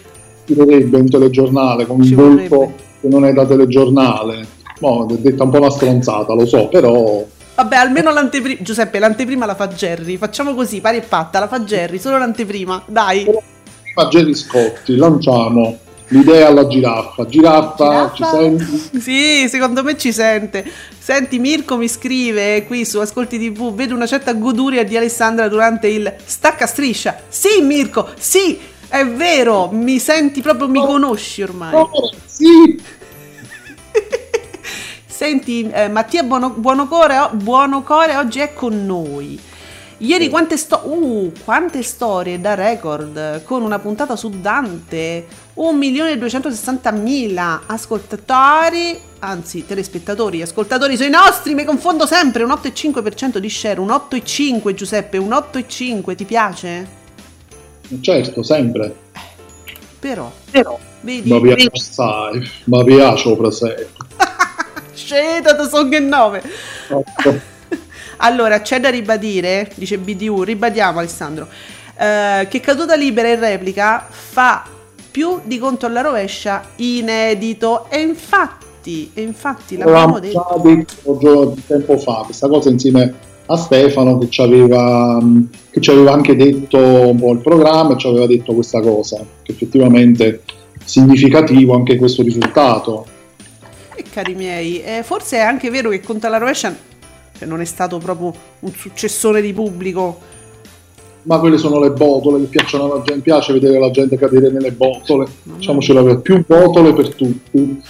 ci 0.45 0.53
vorrebbe 0.55 0.97
un 0.97 1.09
telegiornale 1.09 1.85
con 1.85 1.99
un 1.99 2.05
Ci 2.05 2.15
volto 2.15 2.55
vorrebbe. 2.55 2.73
che 3.01 3.07
non 3.09 3.25
è 3.25 3.33
da 3.33 3.45
telegiornale. 3.45 4.47
Mo, 4.79 5.05
è 5.07 5.13
detta 5.17 5.43
un 5.43 5.49
po' 5.51 5.57
una 5.59 5.69
stronzata, 5.69 6.33
lo 6.33 6.45
so, 6.47 6.67
però 6.67 7.23
Vabbè, 7.61 7.75
almeno 7.75 8.11
l'anteprima. 8.11 8.59
Giuseppe, 8.63 8.97
l'anteprima 8.97 9.45
la 9.45 9.53
fa 9.53 9.67
Jerry. 9.67 10.17
Facciamo 10.17 10.55
così, 10.55 10.81
pari 10.81 10.97
e 10.97 11.01
patta, 11.01 11.37
la 11.37 11.47
fa 11.47 11.59
Jerry, 11.59 11.99
solo 11.99 12.17
l'anteprima. 12.17 12.81
Dai. 12.87 13.23
prima 13.23 14.07
Gerry 14.09 14.33
Scotti, 14.33 14.95
lanciamo 14.95 15.77
l'idea 16.07 16.47
alla 16.47 16.65
giraffa. 16.65 17.27
Giraffa, 17.27 18.11
ci 18.15 18.23
Giraffa? 18.23 18.37
senti? 18.37 18.99
Sì, 18.99 19.47
secondo 19.47 19.83
me 19.83 19.95
ci 19.95 20.11
sente. 20.11 20.65
Senti, 20.97 21.37
Mirko 21.37 21.77
mi 21.77 21.87
scrive 21.87 22.65
qui 22.65 22.83
su 22.83 22.97
Ascolti 22.97 23.37
TV, 23.37 23.75
vedo 23.75 23.93
una 23.93 24.07
certa 24.07 24.33
goduria 24.33 24.83
di 24.83 24.97
Alessandra 24.97 25.47
durante 25.47 25.87
il 25.87 26.11
stacca 26.25 26.65
striscia. 26.65 27.15
Sì, 27.27 27.61
Mirko, 27.61 28.09
sì, 28.17 28.59
è 28.87 29.05
vero, 29.05 29.69
mi 29.71 29.99
senti 29.99 30.41
proprio, 30.41 30.67
mi 30.67 30.79
conosci 30.83 31.43
ormai. 31.43 31.75
Oh, 31.75 31.89
sì, 32.25 32.81
Senti, 35.21 35.69
eh, 35.69 35.87
Mattia 35.87 36.23
Buono- 36.23 36.49
Buonocore, 36.49 38.15
oggi 38.15 38.39
è 38.39 38.55
con 38.55 38.87
noi. 38.87 39.39
Ieri 39.99 40.29
quante, 40.29 40.57
sto- 40.57 40.81
uh, 40.83 41.31
quante 41.45 41.83
storie 41.83 42.41
da 42.41 42.55
record 42.55 43.43
con 43.43 43.61
una 43.61 43.77
puntata 43.77 44.15
su 44.15 44.31
Dante, 44.41 45.27
1.260.000 45.53 47.59
ascoltatori, 47.67 48.99
anzi 49.19 49.63
telespettatori, 49.63 50.41
ascoltatori 50.41 50.95
sono 50.95 51.09
i 51.09 51.11
nostri, 51.11 51.53
mi 51.53 51.65
confondo 51.65 52.07
sempre, 52.07 52.41
un 52.41 52.49
8,5% 52.49 53.37
di 53.37 53.47
share, 53.47 53.79
un 53.79 53.89
8,5 53.89 54.73
Giuseppe, 54.73 55.17
un 55.17 55.29
8,5, 55.29 56.15
ti 56.15 56.25
piace? 56.25 56.87
certo, 58.01 58.41
sempre. 58.41 58.95
Però, 60.49 60.79
vedi? 61.01 61.29
Ma 61.29 61.39
piace 61.39 61.69
assai, 61.71 62.41
ma 62.63 62.83
piace. 62.83 63.29
Sceta, 65.11 65.51
da 65.51 65.67
sono 65.67 65.89
che 65.89 65.99
nove. 65.99 66.41
Ecco. 66.87 67.49
Allora, 68.23 68.61
c'è 68.61 68.79
da 68.79 68.89
ribadire, 68.89 69.71
dice 69.73 69.97
BDU, 69.97 70.43
ribadiamo 70.43 70.99
Alessandro, 70.99 71.47
eh, 71.97 72.45
che 72.47 72.59
Caduta 72.59 72.95
Libera 72.95 73.29
in 73.29 73.39
replica 73.39 74.05
fa 74.07 74.63
più 75.09 75.39
di 75.43 75.57
conto 75.57 75.87
alla 75.87 76.01
rovescia 76.01 76.61
inedito 76.75 77.87
e 77.89 77.99
infatti, 77.99 79.09
e 79.15 79.23
infatti 79.23 79.75
l'abbiamo 79.75 80.19
detto. 80.19 80.61
detto 80.63 81.55
tempo 81.65 81.97
fa 81.97 82.21
questa 82.23 82.47
cosa 82.47 82.69
insieme 82.69 83.11
a 83.47 83.57
Stefano 83.57 84.19
che 84.19 84.29
ci 84.29 84.41
aveva, 84.41 85.19
mh, 85.19 85.49
che 85.71 85.81
ci 85.81 85.89
aveva 85.89 86.11
anche 86.11 86.35
detto 86.35 86.77
un 86.77 87.17
po' 87.17 87.31
il 87.31 87.39
programma 87.39 87.95
e 87.95 87.97
ci 87.97 88.05
aveva 88.05 88.27
detto 88.27 88.53
questa 88.53 88.81
cosa, 88.81 89.17
che 89.41 89.51
effettivamente 89.51 90.43
significativo 90.85 91.73
anche 91.73 91.97
questo 91.97 92.21
risultato. 92.21 93.07
Cari 94.11 94.35
miei, 94.35 94.83
eh, 94.83 95.03
forse 95.03 95.37
è 95.37 95.41
anche 95.41 95.69
vero 95.69 95.89
che 95.89 96.01
conta 96.01 96.27
la 96.27 96.37
rovescia 96.37 96.75
cioè, 97.41 97.47
non 97.47 97.61
è 97.61 97.65
stato 97.65 97.97
proprio 97.97 98.31
un 98.59 98.71
successore 98.73 99.41
di 99.41 99.51
pubblico. 99.51 100.19
Ma 101.23 101.39
quelle 101.39 101.57
sono 101.57 101.79
le 101.79 101.89
botole 101.89 102.39
che 102.41 102.47
piacciono 102.47 102.91
alla 102.91 103.01
gente, 103.03 103.21
piace 103.21 103.53
vedere 103.53 103.79
la 103.79 103.89
gente 103.89 104.15
cadere 104.17 104.51
nelle 104.51 104.71
botole, 104.71 105.27
diciamocela 105.41 106.03
per 106.03 106.19
più 106.19 106.43
botole 106.45 106.93
per 106.93 107.15
tutti. 107.15 107.81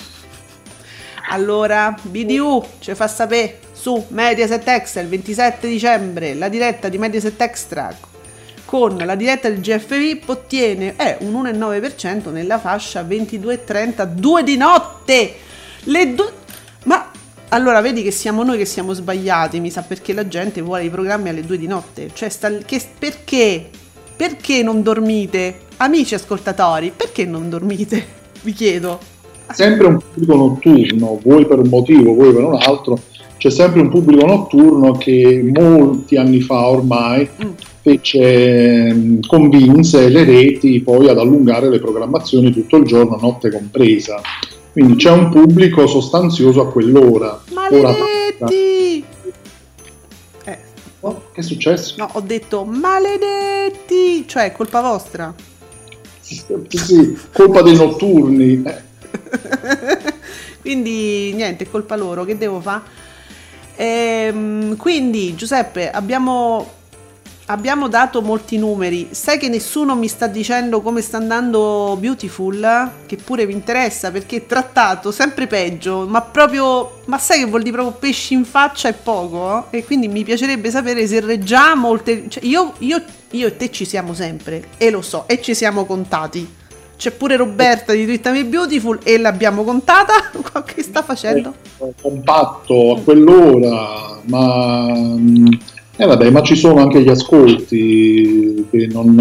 Allora, 1.29 1.95
BDU 2.01 2.63
ci 2.79 2.93
fa 2.93 3.07
sapere 3.07 3.59
su 3.73 4.05
Mediaset 4.09 4.67
Extra 4.67 5.01
il 5.01 5.07
27 5.07 5.67
dicembre 5.67 6.33
la 6.33 6.49
diretta 6.49 6.87
di 6.87 6.97
Mediaset 6.97 7.39
Extra 7.41 7.93
con 8.63 8.95
la 8.95 9.15
diretta 9.15 9.49
del 9.49 9.59
GFV 9.59 10.29
ottiene 10.29 10.93
eh, 10.95 11.17
un 11.21 11.43
1,9% 11.43 12.31
nella 12.31 12.57
fascia 12.57 13.01
22.30 13.01 14.05
2 14.05 14.43
di 14.43 14.55
notte. 14.55 15.35
Le 15.85 16.13
due 16.13 16.31
Ma 16.83 17.09
allora 17.49 17.81
vedi 17.81 18.01
che 18.01 18.11
siamo 18.11 18.43
noi 18.43 18.57
che 18.57 18.65
siamo 18.65 18.93
sbagliati, 18.93 19.59
mi 19.59 19.69
sa 19.69 19.81
perché 19.81 20.13
la 20.13 20.27
gente 20.27 20.61
vuole 20.61 20.85
i 20.85 20.89
programmi 20.89 21.29
alle 21.29 21.43
2 21.43 21.57
di 21.57 21.67
notte. 21.67 22.09
Cioè, 22.13 22.29
sta, 22.29 22.49
che, 22.59 22.81
perché? 22.97 23.69
Perché 24.15 24.63
non 24.63 24.81
dormite? 24.83 25.61
Amici 25.77 26.15
ascoltatori, 26.15 26.93
perché 26.95 27.25
non 27.25 27.49
dormite? 27.49 28.05
Vi 28.41 28.53
chiedo. 28.53 28.99
Sempre 29.51 29.87
un 29.87 29.97
pubblico 29.97 30.35
notturno, 30.35 31.19
vuoi 31.21 31.45
per 31.45 31.59
un 31.59 31.67
motivo, 31.67 32.13
vuoi 32.13 32.33
per 32.33 32.43
un 32.43 32.55
altro, 32.55 32.97
c'è 33.37 33.49
sempre 33.49 33.81
un 33.81 33.89
pubblico 33.89 34.25
notturno 34.25 34.93
che 34.93 35.51
molti 35.53 36.15
anni 36.15 36.39
fa 36.39 36.67
ormai 36.69 37.27
Mm. 37.43 37.49
fece, 37.81 38.93
mh, 38.93 39.19
convinse 39.27 40.07
le 40.07 40.23
reti 40.23 40.79
poi 40.79 41.09
ad 41.09 41.17
allungare 41.17 41.69
le 41.69 41.79
programmazioni 41.79 42.51
tutto 42.51 42.77
il 42.77 42.85
giorno, 42.85 43.17
notte 43.19 43.51
compresa. 43.51 44.21
Quindi 44.71 44.95
c'è 44.95 45.11
un 45.11 45.29
pubblico 45.29 45.85
sostanzioso 45.87 46.61
a 46.61 46.71
quell'ora. 46.71 47.41
Ora 47.53 47.91
Maledetti! 47.91 49.03
Eh, 50.45 50.57
Oh, 51.01 51.23
che 51.33 51.41
è 51.41 51.43
successo? 51.43 51.95
no, 51.97 52.09
ho 52.13 52.21
detto 52.21 52.63
maledetti! 52.63 54.25
Cioè, 54.27 54.51
colpa 54.51 54.81
vostra. 54.81 55.33
Sì, 56.21 57.17
colpa 57.33 57.61
dei 57.61 57.75
notturni. 57.75 58.63
Eh, 58.63 58.81
quindi 60.61 61.33
niente, 61.33 61.69
colpa 61.69 61.95
loro, 61.97 62.23
che 62.23 62.37
devo 62.37 62.61
fare? 62.61 62.81
Ehm, 63.75 64.77
quindi 64.77 65.35
Giuseppe, 65.35 65.89
abbiamo, 65.89 66.69
abbiamo 67.51 67.87
dato 67.87 68.21
molti 68.21 68.57
numeri. 68.57 69.09
Sai 69.11 69.37
che 69.37 69.49
nessuno 69.49 69.95
mi 69.95 70.07
sta 70.07 70.27
dicendo 70.27 70.81
come 70.81 71.01
sta 71.01 71.17
andando 71.17 71.97
Beautiful? 71.99 72.91
Che 73.05 73.17
pure 73.17 73.45
vi 73.45 73.53
interessa 73.53 74.09
perché 74.11 74.37
è 74.37 74.45
trattato 74.45 75.11
sempre 75.11 75.47
peggio, 75.47 76.05
ma 76.07 76.21
proprio, 76.21 77.01
ma 77.05 77.17
sai 77.17 77.39
che 77.39 77.45
vuol 77.45 77.61
dire 77.61 77.75
proprio 77.75 77.97
pesci 77.97 78.33
in 78.33 78.45
faccia 78.45 78.87
e 78.87 78.93
poco? 78.93 79.67
E 79.69 79.83
quindi 79.83 80.07
mi 80.07 80.23
piacerebbe 80.23 80.71
sapere 80.71 81.05
se 81.05 81.19
reggiamo 81.19 81.89
oltre... 81.89 82.29
Cioè, 82.29 82.43
io, 82.45 82.73
io, 82.79 83.01
io 83.31 83.47
e 83.47 83.57
te 83.57 83.69
ci 83.69 83.85
siamo 83.85 84.13
sempre, 84.13 84.69
e 84.77 84.89
lo 84.89 85.01
so, 85.01 85.25
e 85.27 85.41
ci 85.41 85.53
siamo 85.53 85.85
contati. 85.85 86.59
C'è 86.95 87.11
pure 87.11 87.35
Roberta 87.35 87.93
di 87.93 88.05
Twittami 88.05 88.43
Beautiful 88.43 88.99
e 89.03 89.17
l'abbiamo 89.17 89.63
contata. 89.63 90.13
che 90.63 90.83
sta 90.83 91.01
facendo? 91.01 91.55
compatto 91.99 92.93
a 92.93 92.99
quell'ora, 93.01 94.19
ma 94.25 94.93
mm, 94.93 95.47
eh, 96.01 96.05
vabbè, 96.07 96.29
ma 96.31 96.41
ci 96.41 96.55
sono 96.55 96.81
anche 96.81 97.01
gli 97.01 97.09
ascolti 97.09 98.65
che 98.71 98.87
non, 98.91 99.13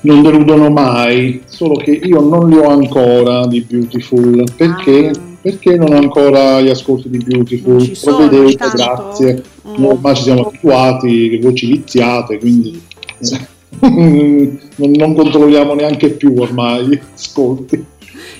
non 0.00 0.22
deludono 0.22 0.70
mai, 0.70 1.42
solo 1.46 1.74
che 1.76 1.90
io 1.90 2.20
non 2.20 2.48
li 2.50 2.56
ho 2.56 2.68
ancora 2.68 3.46
di 3.46 3.60
Beautiful, 3.62 4.44
perché, 4.56 5.08
Ah. 5.08 5.20
perché 5.40 5.76
non 5.76 5.92
ho 5.92 5.96
ancora 5.96 6.60
gli 6.60 6.68
ascolti 6.70 7.08
di 7.10 7.18
Beautiful? 7.18 7.90
Provvedete, 8.02 8.56
tanto? 8.56 8.76
grazie, 8.76 9.42
Mm. 9.66 9.84
ormai 9.84 10.14
ci 10.14 10.22
siamo 10.22 10.46
abituati, 10.46 11.28
che 11.30 11.38
voi 11.40 11.54
ci 11.54 11.66
viziate, 11.66 12.38
quindi 12.38 12.80
non, 13.80 14.58
non 14.76 15.14
controlliamo 15.14 15.74
neanche 15.74 16.10
più 16.10 16.34
ormai 16.38 16.86
gli 16.86 17.00
ascolti. 17.14 17.84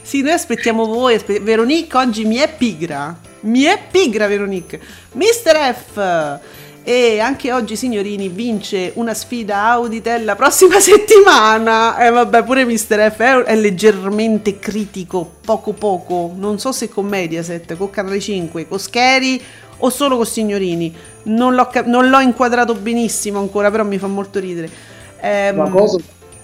Sì, 0.03 0.21
noi 0.21 0.33
aspettiamo 0.33 0.85
voi. 0.87 1.15
aspe- 1.15 1.41
Veronique 1.41 1.99
oggi 1.99 2.25
mi 2.25 2.37
è 2.37 2.49
pigra. 2.57 3.19
Mi 3.41 3.63
è 3.63 3.79
pigra, 3.91 4.27
Veronique. 4.27 4.79
Mister 5.13 5.57
F. 5.75 6.39
E 6.87 7.19
anche 7.19 7.51
oggi, 7.51 7.77
signorini, 7.77 8.29
vince 8.29 8.93
una 8.97 9.15
sfida 9.15 9.69
Auditel 9.71 10.23
la 10.25 10.37
prossima 10.37 10.79
settimana. 10.81 11.97
E 11.97 12.11
vabbè, 12.11 12.45
pure 12.45 12.67
Mister 12.67 13.11
F 13.11 13.21
è, 13.21 13.33
è 13.45 13.57
leggermente 13.57 14.59
critico, 14.59 15.31
poco 15.45 15.73
poco. 15.73 16.33
Non 16.37 16.59
so 16.59 16.73
se 16.73 16.91
con 16.91 17.07
Mediaset, 17.07 17.75
con 17.77 17.89
Canale 17.89 18.21
5, 18.21 18.69
con 18.69 18.79
Scheri 18.79 19.41
o 19.79 19.89
solo 19.89 20.17
con 20.17 20.27
signorini. 20.27 20.95
Non 21.25 21.55
l'ho, 21.55 21.67
cap- 21.69 21.87
non 21.87 22.11
l'ho 22.11 22.21
inquadrato 22.21 22.75
benissimo 22.75 23.39
ancora, 23.39 23.71
però 23.71 23.85
mi 23.85 23.97
fa 23.97 24.07
molto 24.07 24.39
ridere. 24.39 24.69
Ehm, 25.23 25.59
Una 25.59 25.71
cosa 25.71 25.99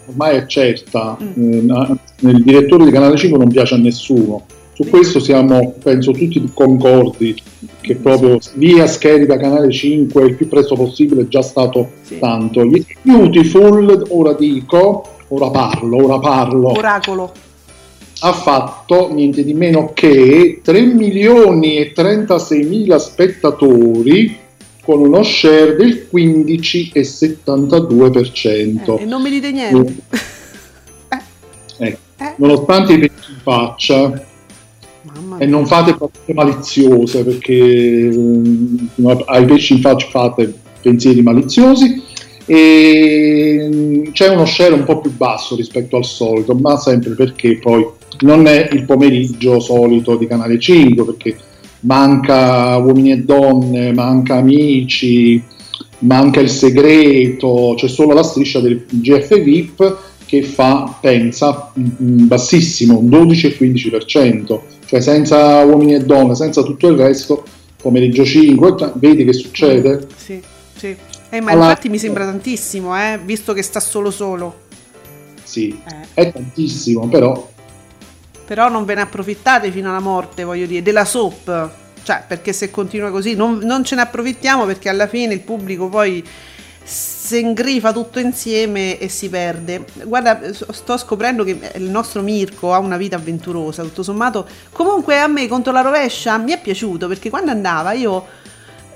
ormai 0.07 0.36
è 0.38 0.47
certa, 0.47 1.18
Mm. 1.22 1.70
eh, 1.70 1.97
il 2.30 2.43
direttore 2.43 2.86
di 2.86 2.91
Canale 2.91 3.16
5 3.16 3.38
non 3.38 3.49
piace 3.49 3.74
a 3.74 3.78
nessuno. 3.78 4.45
Su 4.81 4.89
questo 4.89 5.20
siamo, 5.20 5.74
penso, 5.83 6.12
tutti 6.12 6.43
concordi 6.55 7.37
che 7.83 7.97
proprio 7.97 8.39
via 8.55 8.87
scheri 8.87 9.26
da 9.26 9.37
Canale 9.37 9.70
5 9.70 10.24
il 10.24 10.37
più 10.37 10.49
presto 10.49 10.74
possibile 10.74 11.20
è 11.22 11.28
già 11.28 11.43
stato 11.43 11.91
Sì. 12.01 12.18
tanto. 12.18 12.66
Beautiful, 13.03 14.07
ora 14.09 14.33
dico, 14.33 15.07
ora 15.28 15.51
parlo, 15.51 16.03
ora 16.03 16.18
parlo, 16.18 16.70
Oracolo. 16.70 17.31
ha 18.20 18.33
fatto 18.33 19.12
niente 19.12 19.45
di 19.45 19.53
meno 19.53 19.91
che 19.93 20.62
3 20.64 20.81
milioni 20.81 21.76
e 21.76 21.93
36 21.93 22.64
mila 22.64 22.99
spettatori 22.99 24.35
con 24.83 25.01
uno 25.01 25.22
share 25.22 25.76
del 25.76 26.07
15,72%. 26.11 28.99
Eh, 28.99 29.03
e 29.03 29.05
non 29.05 29.20
mi 29.20 29.28
dite 29.28 29.53
niente. 29.53 29.95
Ecco. 31.76 31.99
Eh. 32.16 32.33
Nonostante 32.37 32.95
i 32.95 33.01
in 33.01 33.09
faccia, 33.43 34.24
e 35.39 35.47
non 35.47 35.67
fate 35.67 35.97
cose 35.97 36.33
maliziose 36.33 37.25
perché 37.25 37.55
eh, 37.55 39.25
ai 39.27 39.45
pesci 39.45 39.75
in 39.75 39.81
faccia 39.81 40.09
fate 40.09 40.53
pensieri 40.81 41.23
maliziosi. 41.23 42.03
E 42.47 43.69
mm, 43.73 44.05
c'è 44.13 44.29
uno 44.29 44.45
share 44.45 44.75
un 44.75 44.85
po' 44.85 45.01
più 45.01 45.15
basso 45.17 45.55
rispetto 45.55 45.97
al 45.97 46.05
solito 46.05 46.55
ma 46.55 46.77
sempre 46.77 47.15
perché 47.15 47.59
poi 47.59 47.87
non 48.21 48.47
è 48.47 48.69
il 48.73 48.85
pomeriggio 48.85 49.61
solito 49.61 50.17
di 50.17 50.27
Canale 50.27 50.59
5 50.59 51.05
perché 51.05 51.37
manca 51.81 52.77
Uomini 52.77 53.13
e 53.13 53.19
Donne, 53.19 53.93
manca 53.93 54.37
Amici 54.37 55.43
manca 56.01 56.41
Il 56.41 56.51
Segreto 56.51 57.75
c'è 57.77 57.89
solo 57.89 58.15
la 58.15 58.23
striscia 58.23 58.61
del 58.61 58.85
GF 58.89 59.41
VIP 59.43 59.99
che 60.31 60.45
fa, 60.45 60.97
pensa, 61.01 61.72
bassissimo, 61.74 62.99
un 62.99 63.09
12-15%, 63.09 64.61
cioè 64.87 65.01
senza 65.01 65.64
uomini 65.64 65.95
e 65.95 66.05
donne, 66.05 66.37
senza 66.37 66.62
tutto 66.62 66.87
il 66.87 66.97
resto, 66.97 67.45
pomeriggio 67.83 68.24
5, 68.24 68.93
vedi 68.95 69.24
che 69.24 69.33
succede? 69.33 70.07
Sì, 70.16 70.41
sì. 70.76 70.95
Eh, 71.31 71.41
ma 71.41 71.51
Allora- 71.51 71.70
infatti 71.70 71.89
mi 71.89 71.99
sembra 71.99 72.24
tantissimo, 72.26 72.97
eh, 72.97 73.18
visto 73.24 73.53
che 73.53 73.62
sta 73.62 73.81
solo 73.81 74.12
solo. 74.12 74.55
Sì, 75.43 75.76
Eh. 75.85 76.07
è 76.14 76.33
tantissimo, 76.33 77.09
però 77.09 77.49
Però 78.47 78.68
non 78.68 78.85
ve 78.85 78.95
ne 78.95 79.01
approfittate 79.03 79.70
fino 79.72 79.91
alla 79.91 80.01
morte, 80.01 80.45
voglio 80.45 80.66
dire, 80.66 80.83
della 80.83 81.05
soap. 81.05 81.70
Cioè, 82.03 82.22
perché 82.26 82.53
se 82.53 82.70
continua 82.70 83.11
così 83.11 83.35
non, 83.35 83.59
non 83.62 83.85
ce 83.85 83.95
ne 83.97 84.01
approfittiamo 84.03 84.64
perché 84.64 84.89
alla 84.89 85.07
fine 85.07 85.35
il 85.35 85.41
pubblico 85.41 85.89
poi 85.89 86.24
si 86.91 87.38
ingrifa 87.38 87.93
tutto 87.93 88.18
insieme 88.18 88.99
e 88.99 89.09
si 89.09 89.28
perde. 89.28 89.84
Guarda, 90.03 90.41
sto 90.53 90.97
scoprendo 90.97 91.45
che 91.45 91.72
il 91.76 91.88
nostro 91.88 92.20
Mirko 92.20 92.74
ha 92.74 92.78
una 92.78 92.97
vita 92.97 93.14
avventurosa, 93.14 93.82
tutto 93.82 94.03
sommato. 94.03 94.47
Comunque 94.72 95.20
a 95.20 95.28
me 95.28 95.47
contro 95.47 95.72
la 95.72 95.82
rovescia 95.82 96.36
mi 96.38 96.51
è 96.51 96.61
piaciuto 96.61 97.07
perché 97.07 97.30
quando 97.30 97.53
andava 97.53 97.93
io 97.93 98.26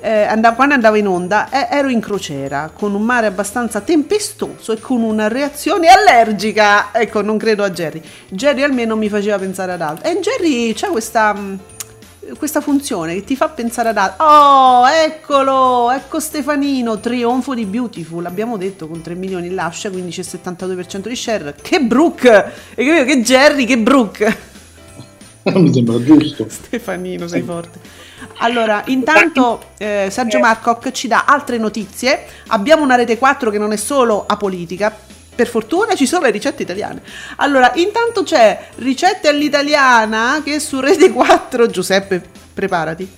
eh, 0.00 0.24
andavo- 0.24 0.56
quando 0.56 0.74
andavo 0.74 0.96
in 0.96 1.06
onda 1.06 1.48
eh, 1.48 1.68
ero 1.70 1.88
in 1.88 2.00
crociera 2.00 2.70
con 2.76 2.94
un 2.94 3.02
mare 3.02 3.26
abbastanza 3.26 3.80
tempestoso 3.80 4.72
e 4.72 4.80
con 4.80 5.02
una 5.02 5.28
reazione 5.28 5.86
allergica. 5.86 6.88
Ecco, 6.92 7.22
non 7.22 7.38
credo 7.38 7.62
a 7.62 7.70
Jerry. 7.70 8.02
Jerry 8.28 8.64
almeno 8.64 8.96
mi 8.96 9.08
faceva 9.08 9.38
pensare 9.38 9.72
ad 9.72 9.80
altro. 9.80 10.08
E 10.08 10.12
in 10.12 10.20
Jerry 10.20 10.74
c'è 10.74 10.88
questa. 10.88 11.72
Questa 12.38 12.60
funzione 12.60 13.14
che 13.14 13.24
ti 13.24 13.36
fa 13.36 13.48
pensare 13.48 13.90
ad 13.90 13.96
altro. 13.96 14.24
Oh, 14.24 14.88
eccolo, 14.88 15.90
ecco 15.90 16.20
Stefanino, 16.20 16.98
trionfo 17.00 17.54
di 17.54 17.64
Beautiful, 17.64 18.24
abbiamo 18.24 18.56
detto 18.56 18.86
con 18.88 19.00
3 19.00 19.14
milioni 19.14 19.48
in 19.48 19.54
lascia, 19.54 19.88
15,72% 19.88 21.08
di 21.08 21.16
share. 21.16 21.54
Che 21.60 21.80
Brooke! 21.80 22.52
E 22.74 22.84
che, 22.84 23.04
che 23.04 23.22
Jerry, 23.22 23.64
che 23.64 23.78
Brooke! 23.78 24.52
Mi 25.52 25.72
sembra 25.72 26.02
giusto. 26.02 26.46
Stefanino, 26.48 27.28
sei 27.28 27.42
forte. 27.42 27.78
Allora, 28.38 28.82
intanto 28.86 29.72
eh, 29.76 30.08
Sergio 30.10 30.38
Marcoc 30.38 30.90
ci 30.90 31.06
dà 31.06 31.24
altre 31.26 31.58
notizie. 31.58 32.24
Abbiamo 32.48 32.82
una 32.82 32.94
rete 32.94 33.18
4 33.18 33.50
che 33.50 33.58
non 33.58 33.72
è 33.72 33.76
solo 33.76 34.24
apolitica. 34.26 34.96
Per 35.34 35.48
fortuna 35.48 35.94
ci 35.94 36.06
sono 36.06 36.24
le 36.24 36.30
ricette 36.30 36.62
italiane. 36.62 37.02
Allora, 37.36 37.72
intanto 37.74 38.22
c'è 38.22 38.68
ricette 38.76 39.28
all'italiana 39.28 40.42
che 40.44 40.60
su 40.60 40.78
rete 40.80 41.10
4, 41.10 41.66
Giuseppe, 41.66 42.22
preparati, 42.52 43.08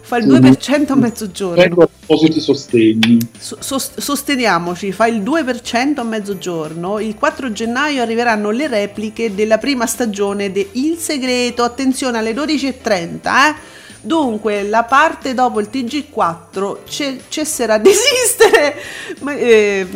fa 0.00 0.16
il 0.16 0.26
2% 0.26 0.92
a 0.92 0.96
mezzogiorno. 0.96 1.62
Ecco 1.62 1.82
appositi 1.82 2.40
sostegni. 2.40 3.18
So- 3.36 3.58
sos- 3.60 3.98
sosteniamoci, 3.98 4.92
fa 4.92 5.06
il 5.06 5.22
2% 5.22 6.00
a 6.00 6.04
mezzogiorno. 6.04 7.00
Il 7.00 7.16
4 7.16 7.52
gennaio 7.52 8.00
arriveranno 8.02 8.50
le 8.50 8.68
repliche 8.68 9.34
della 9.34 9.58
prima 9.58 9.86
stagione 9.86 10.52
di 10.52 10.66
Il 10.72 10.98
Segreto. 10.98 11.64
Attenzione 11.64 12.18
alle 12.18 12.32
12.30, 12.32 13.50
eh? 13.50 13.54
Dunque, 14.00 14.62
la 14.62 14.84
parte 14.84 15.34
dopo 15.34 15.58
il 15.58 15.68
TG4 15.70 16.78
ce- 16.88 17.22
cesserà 17.28 17.78
di 17.78 17.90
esistere. 17.90 18.76
Ma, 19.20 19.34
eh, 19.34 19.86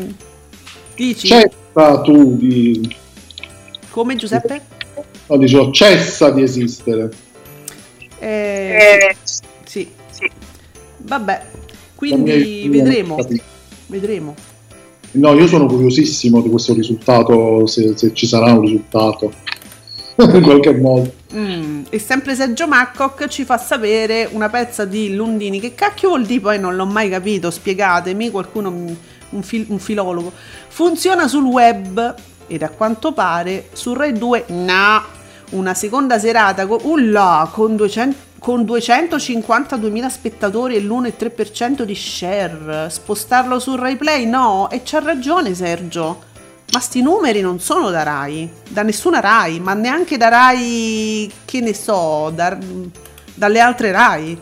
dici? 0.97 1.29
Cessa 1.73 2.01
tu 2.01 2.37
di... 2.37 2.97
Come 3.91 4.17
Giuseppe? 4.17 4.61
No, 5.27 5.37
dicevo, 5.37 5.71
cessa 5.71 6.31
di 6.31 6.43
esistere. 6.43 7.11
Eh, 8.19 9.17
sì. 9.65 9.89
Vabbè, 10.99 11.43
quindi 11.95 12.69
vedremo. 12.69 13.17
Vedremo. 13.87 14.35
No, 15.13 15.35
io 15.35 15.47
sono 15.47 15.67
curiosissimo 15.67 16.41
di 16.41 16.49
questo 16.51 16.73
risultato, 16.75 17.67
se, 17.67 17.97
se 17.97 18.13
ci 18.15 18.27
sarà 18.27 18.53
un 18.53 18.61
risultato. 18.63 19.33
In 20.21 20.43
qualche 20.43 20.73
modo. 20.75 21.13
Mm, 21.35 21.83
E 21.89 21.99
sempre 21.99 22.35
Sergio 22.35 22.69
Maccoc 22.69 23.27
ci 23.29 23.45
fa 23.45 23.57
sapere 23.57 24.29
una 24.33 24.49
pezza 24.49 24.85
di 24.85 25.15
Lundini. 25.15 25.59
Che 25.61 25.75
cacchio 25.75 26.09
vuol 26.11 26.27
dire? 26.27 26.41
Poi 26.41 26.59
non 26.61 26.77
l'ho 26.77 26.85
mai 26.87 27.09
capito. 27.09 27.51
Spiegatemi, 27.51 28.31
qualcuno, 28.31 28.71
mi- 28.71 28.97
un, 29.31 29.43
fil- 29.43 29.67
un 29.69 29.79
filologo. 29.79 30.33
Funziona 30.69 31.29
sul 31.29 31.45
web 31.45 32.15
ed 32.47 32.63
a 32.63 32.71
quanto 32.71 33.13
pare 33.13 33.69
su 33.73 33.95
Rai 33.95 34.13
2 34.13 34.45
no. 34.49 35.03
Una 35.51 35.75
seconda 35.75 36.19
serata 36.19 36.67
con, 36.67 36.79
ulla, 36.83 37.49
con, 37.53 37.75
200 37.77 38.29
con 38.39 38.63
252.000 38.63 40.09
spettatori 40.09 40.77
e 40.77 40.81
l'1,3% 40.81 41.83
di 41.83 41.95
share. 41.95 42.89
Spostarlo 42.89 43.59
su 43.59 43.77
Rai 43.77 43.97
Play? 43.97 44.27
No. 44.27 44.69
E 44.71 44.83
c'ha 44.85 45.01
ragione 45.01 45.55
Sergio. 45.55 46.29
Ma 46.73 46.79
sti 46.79 47.03
numeri 47.03 47.41
non 47.41 47.59
sono 47.59 47.91
da 47.91 48.05
Rai, 48.05 48.49
da 48.69 48.83
nessuna 48.83 49.19
Rai, 49.19 49.59
ma 49.59 49.75
neanche 49.75 50.17
da 50.17 50.29
Rai, 50.29 51.29
che 51.45 51.61
ne 51.61 51.75
so, 51.75 52.31
da- 52.33 52.57
dalle 53.35 53.59
altre 53.59 53.91
Rai. 53.91 54.39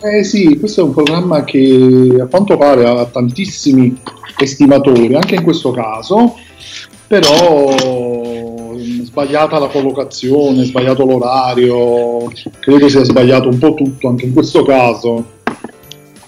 Eh 0.00 0.22
sì, 0.22 0.56
questo 0.58 0.82
è 0.82 0.84
un 0.84 0.94
programma 0.94 1.42
che 1.42 2.16
a 2.20 2.26
quanto 2.26 2.56
pare 2.56 2.86
ha 2.86 3.04
tantissimi 3.06 4.00
estimatori, 4.38 5.12
anche 5.14 5.34
in 5.34 5.42
questo 5.42 5.72
caso, 5.72 6.36
però 7.08 8.74
mh, 8.76 9.02
sbagliata 9.02 9.58
la 9.58 9.66
collocazione, 9.66 10.64
sbagliato 10.64 11.04
l'orario, 11.04 12.30
credo 12.60 12.88
sia 12.88 13.02
sbagliato 13.02 13.48
un 13.48 13.58
po' 13.58 13.74
tutto 13.74 14.08
anche 14.08 14.26
in 14.26 14.32
questo 14.32 14.62
caso. 14.62 15.36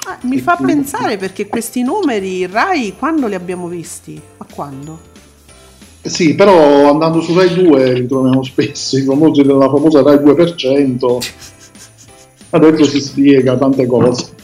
Ah, 0.07 0.19
mi 0.23 0.41
fa 0.41 0.57
pensare 0.57 1.17
perché 1.17 1.47
questi 1.47 1.83
numeri 1.85 2.47
Rai 2.47 2.95
quando 2.99 3.29
li 3.29 3.37
abbiamo 3.37 3.69
visti? 3.69 4.21
Ma 4.39 4.47
quando? 4.53 4.99
Sì, 6.03 6.35
però 6.35 6.91
andando 6.91 7.21
su 7.21 7.37
Rai 7.37 7.55
2 7.55 7.93
ritroviamo 7.93 8.43
spesso 8.43 8.99
i 8.99 9.03
famosi 9.03 9.43
della 9.43 9.69
famosa 9.69 10.03
Rai 10.03 10.17
2%. 10.17 11.19
Adesso 12.51 12.85
si 12.85 13.01
spiega 13.01 13.57
tante 13.57 13.87
cose. 13.87 14.35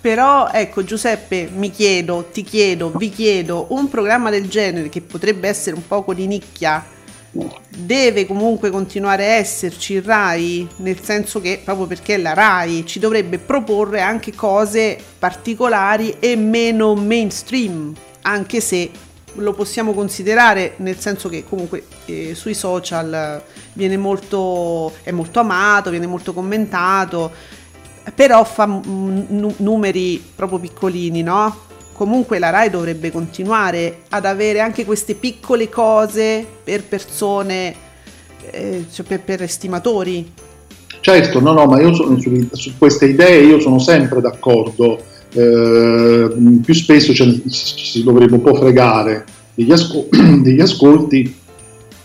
Però 0.00 0.48
ecco 0.50 0.84
Giuseppe, 0.84 1.50
mi 1.54 1.70
chiedo, 1.70 2.28
ti 2.32 2.42
chiedo, 2.42 2.92
vi 2.96 3.10
chiedo, 3.10 3.66
un 3.70 3.88
programma 3.88 4.30
del 4.30 4.48
genere 4.48 4.88
che 4.88 5.00
potrebbe 5.00 5.48
essere 5.48 5.74
un 5.76 5.86
poco 5.86 6.14
di 6.14 6.26
nicchia, 6.26 6.84
deve 7.76 8.26
comunque 8.26 8.70
continuare 8.70 9.26
a 9.26 9.32
esserci 9.32 10.00
Rai, 10.00 10.66
nel 10.76 11.00
senso 11.02 11.40
che 11.40 11.60
proprio 11.62 11.86
perché 11.86 12.16
la 12.16 12.32
Rai 12.32 12.86
ci 12.86 12.98
dovrebbe 12.98 13.38
proporre 13.38 14.00
anche 14.00 14.34
cose 14.34 14.98
particolari 15.18 16.14
e 16.20 16.36
meno 16.36 16.94
mainstream, 16.94 17.92
anche 18.22 18.60
se 18.60 18.90
lo 19.38 19.52
possiamo 19.52 19.92
considerare 19.92 20.74
nel 20.76 20.98
senso 20.98 21.28
che 21.28 21.44
comunque 21.48 21.84
eh, 22.06 22.34
sui 22.34 22.54
social 22.54 23.42
viene 23.72 23.96
molto 23.96 24.92
è 25.02 25.10
molto 25.10 25.40
amato, 25.40 25.90
viene 25.90 26.06
molto 26.06 26.32
commentato, 26.32 27.30
però 28.14 28.44
fa 28.44 28.64
nu- 28.66 29.54
numeri 29.58 30.22
proprio 30.34 30.58
piccolini, 30.58 31.22
no? 31.22 31.66
Comunque 31.92 32.38
la 32.38 32.50
RAI 32.50 32.70
dovrebbe 32.70 33.10
continuare 33.10 34.02
ad 34.10 34.24
avere 34.24 34.60
anche 34.60 34.84
queste 34.84 35.14
piccole 35.14 35.68
cose 35.68 36.46
per 36.62 36.84
persone, 36.84 37.74
eh, 38.50 38.86
cioè 38.92 39.04
per, 39.04 39.20
per 39.22 39.42
estimatori. 39.42 40.32
Certo, 41.00 41.40
no, 41.40 41.52
no, 41.52 41.66
ma 41.66 41.80
io 41.80 41.92
sono 41.94 42.18
su, 42.20 42.48
su 42.52 42.78
queste 42.78 43.06
idee 43.06 43.44
io 43.44 43.58
sono 43.60 43.78
sempre 43.78 44.20
d'accordo. 44.20 45.16
Eh, 45.30 46.28
più 46.64 46.74
spesso 46.74 47.12
ci 47.12 47.42
si 47.48 48.02
dovrebbe 48.02 48.34
un 48.34 48.42
po' 48.42 48.54
fregare 48.54 49.24
degli, 49.54 49.72
asco- 49.72 50.08
degli 50.40 50.60
ascolti 50.60 51.34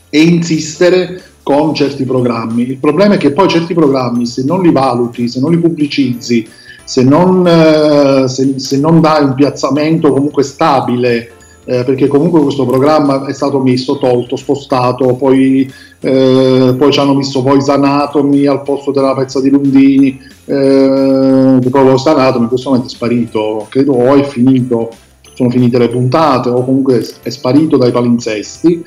e 0.09 0.21
insistere 0.21 1.21
con 1.43 1.73
certi 1.73 2.05
programmi. 2.05 2.63
Il 2.63 2.77
problema 2.77 3.15
è 3.15 3.17
che 3.17 3.31
poi 3.31 3.47
certi 3.49 3.73
programmi, 3.73 4.25
se 4.25 4.43
non 4.43 4.61
li 4.61 4.71
valuti, 4.71 5.27
se 5.27 5.39
non 5.39 5.51
li 5.51 5.57
pubblicizzi, 5.57 6.47
se 6.83 7.03
non, 7.03 7.45
eh, 7.47 8.27
se- 8.27 8.59
se 8.59 8.79
non 8.79 9.01
dai 9.01 9.23
un 9.23 9.35
piazzamento 9.35 10.11
comunque 10.11 10.43
stabile, 10.43 11.31
eh, 11.65 11.83
perché 11.83 12.07
comunque 12.07 12.41
questo 12.41 12.65
programma 12.65 13.25
è 13.25 13.33
stato 13.33 13.59
messo, 13.59 13.97
tolto, 13.97 14.35
spostato, 14.35 15.15
poi, 15.15 15.71
eh, 15.99 16.75
poi 16.77 16.91
ci 16.91 16.99
hanno 16.99 17.15
messo 17.15 17.41
Voice 17.41 17.71
Anatomy 17.71 18.45
al 18.47 18.63
posto 18.63 18.91
della 18.91 19.15
pezza 19.15 19.39
di 19.39 19.49
Lundini, 19.49 20.19
eh, 20.45 21.57
che 21.61 21.69
poi 21.69 21.83
Voice 21.83 22.09
Anatomy 22.09 22.43
in 22.43 22.49
questo 22.49 22.69
momento 22.69 22.91
è 22.91 22.95
sparito, 22.95 23.67
credo 23.69 23.93
o 23.93 24.15
è 24.15 24.23
finito, 24.23 24.89
sono 25.33 25.49
finite 25.49 25.77
le 25.77 25.89
puntate 25.89 26.49
o 26.49 26.63
comunque 26.63 27.05
è 27.21 27.29
sparito 27.29 27.77
dai 27.77 27.91
palinsesti. 27.91 28.83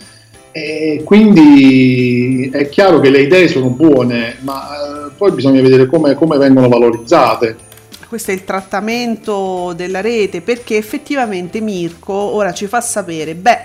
E 0.52 1.02
quindi 1.04 2.48
è 2.50 2.68
chiaro 2.70 2.98
che 3.00 3.10
le 3.10 3.20
idee 3.22 3.46
sono 3.46 3.68
buone, 3.68 4.36
ma 4.40 4.62
eh, 5.06 5.10
poi 5.14 5.32
bisogna 5.32 5.60
vedere 5.60 5.86
come, 5.86 6.14
come 6.14 6.38
vengono 6.38 6.68
valorizzate. 6.68 7.56
Questo 8.08 8.30
è 8.30 8.34
il 8.34 8.44
trattamento 8.44 9.74
della 9.76 10.00
rete 10.00 10.40
perché 10.40 10.76
effettivamente 10.76 11.60
Mirko 11.60 12.12
ora 12.12 12.52
ci 12.52 12.68
fa 12.68 12.80
sapere, 12.80 13.34
beh, 13.34 13.58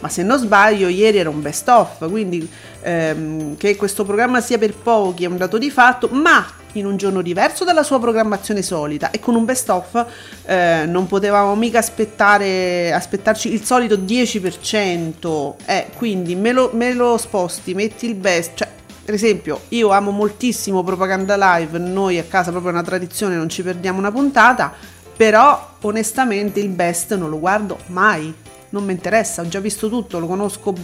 ma 0.00 0.08
se 0.08 0.22
non 0.22 0.38
sbaglio 0.38 0.88
ieri 0.88 1.18
era 1.18 1.28
un 1.28 1.42
best 1.42 1.68
of, 1.68 2.08
quindi 2.08 2.48
ehm, 2.88 3.56
che 3.56 3.76
questo 3.76 4.04
programma 4.04 4.40
sia 4.40 4.56
per 4.56 4.74
pochi 4.74 5.24
è 5.24 5.26
un 5.26 5.36
dato 5.36 5.58
di 5.58 5.70
fatto, 5.70 6.08
ma 6.10 6.46
in 6.72 6.86
un 6.86 6.96
giorno 6.96 7.22
diverso 7.22 7.64
dalla 7.64 7.82
sua 7.82 8.00
programmazione 8.00 8.62
solita. 8.62 9.10
E 9.10 9.20
con 9.20 9.34
un 9.34 9.44
best 9.44 9.68
of 9.68 10.06
eh, 10.46 10.84
non 10.86 11.06
potevamo 11.06 11.54
mica 11.54 11.78
aspettare, 11.78 12.92
aspettarci 12.92 13.52
il 13.52 13.64
solito 13.64 13.96
10%, 13.96 15.54
eh, 15.66 15.86
quindi 15.96 16.34
me 16.34 16.52
lo, 16.52 16.70
me 16.72 16.94
lo 16.94 17.18
sposti, 17.18 17.74
metti 17.74 18.06
il 18.06 18.14
best, 18.14 18.52
cioè 18.54 18.68
per 19.04 19.16
esempio, 19.16 19.62
io 19.68 19.88
amo 19.88 20.10
moltissimo 20.10 20.82
Propaganda 20.82 21.56
Live, 21.56 21.78
noi 21.78 22.18
a 22.18 22.24
casa 22.24 22.50
proprio 22.50 22.72
è 22.72 22.74
una 22.74 22.82
tradizione, 22.82 23.36
non 23.36 23.48
ci 23.48 23.62
perdiamo 23.62 23.98
una 23.98 24.12
puntata, 24.12 24.70
però 25.16 25.76
onestamente 25.80 26.60
il 26.60 26.68
best 26.68 27.16
non 27.16 27.30
lo 27.30 27.38
guardo 27.38 27.78
mai, 27.86 28.34
non 28.70 28.84
mi 28.84 28.92
interessa, 28.92 29.42
ho 29.42 29.48
già 29.48 29.60
visto 29.60 29.88
tutto, 29.88 30.18
lo 30.18 30.26
conosco, 30.26 30.74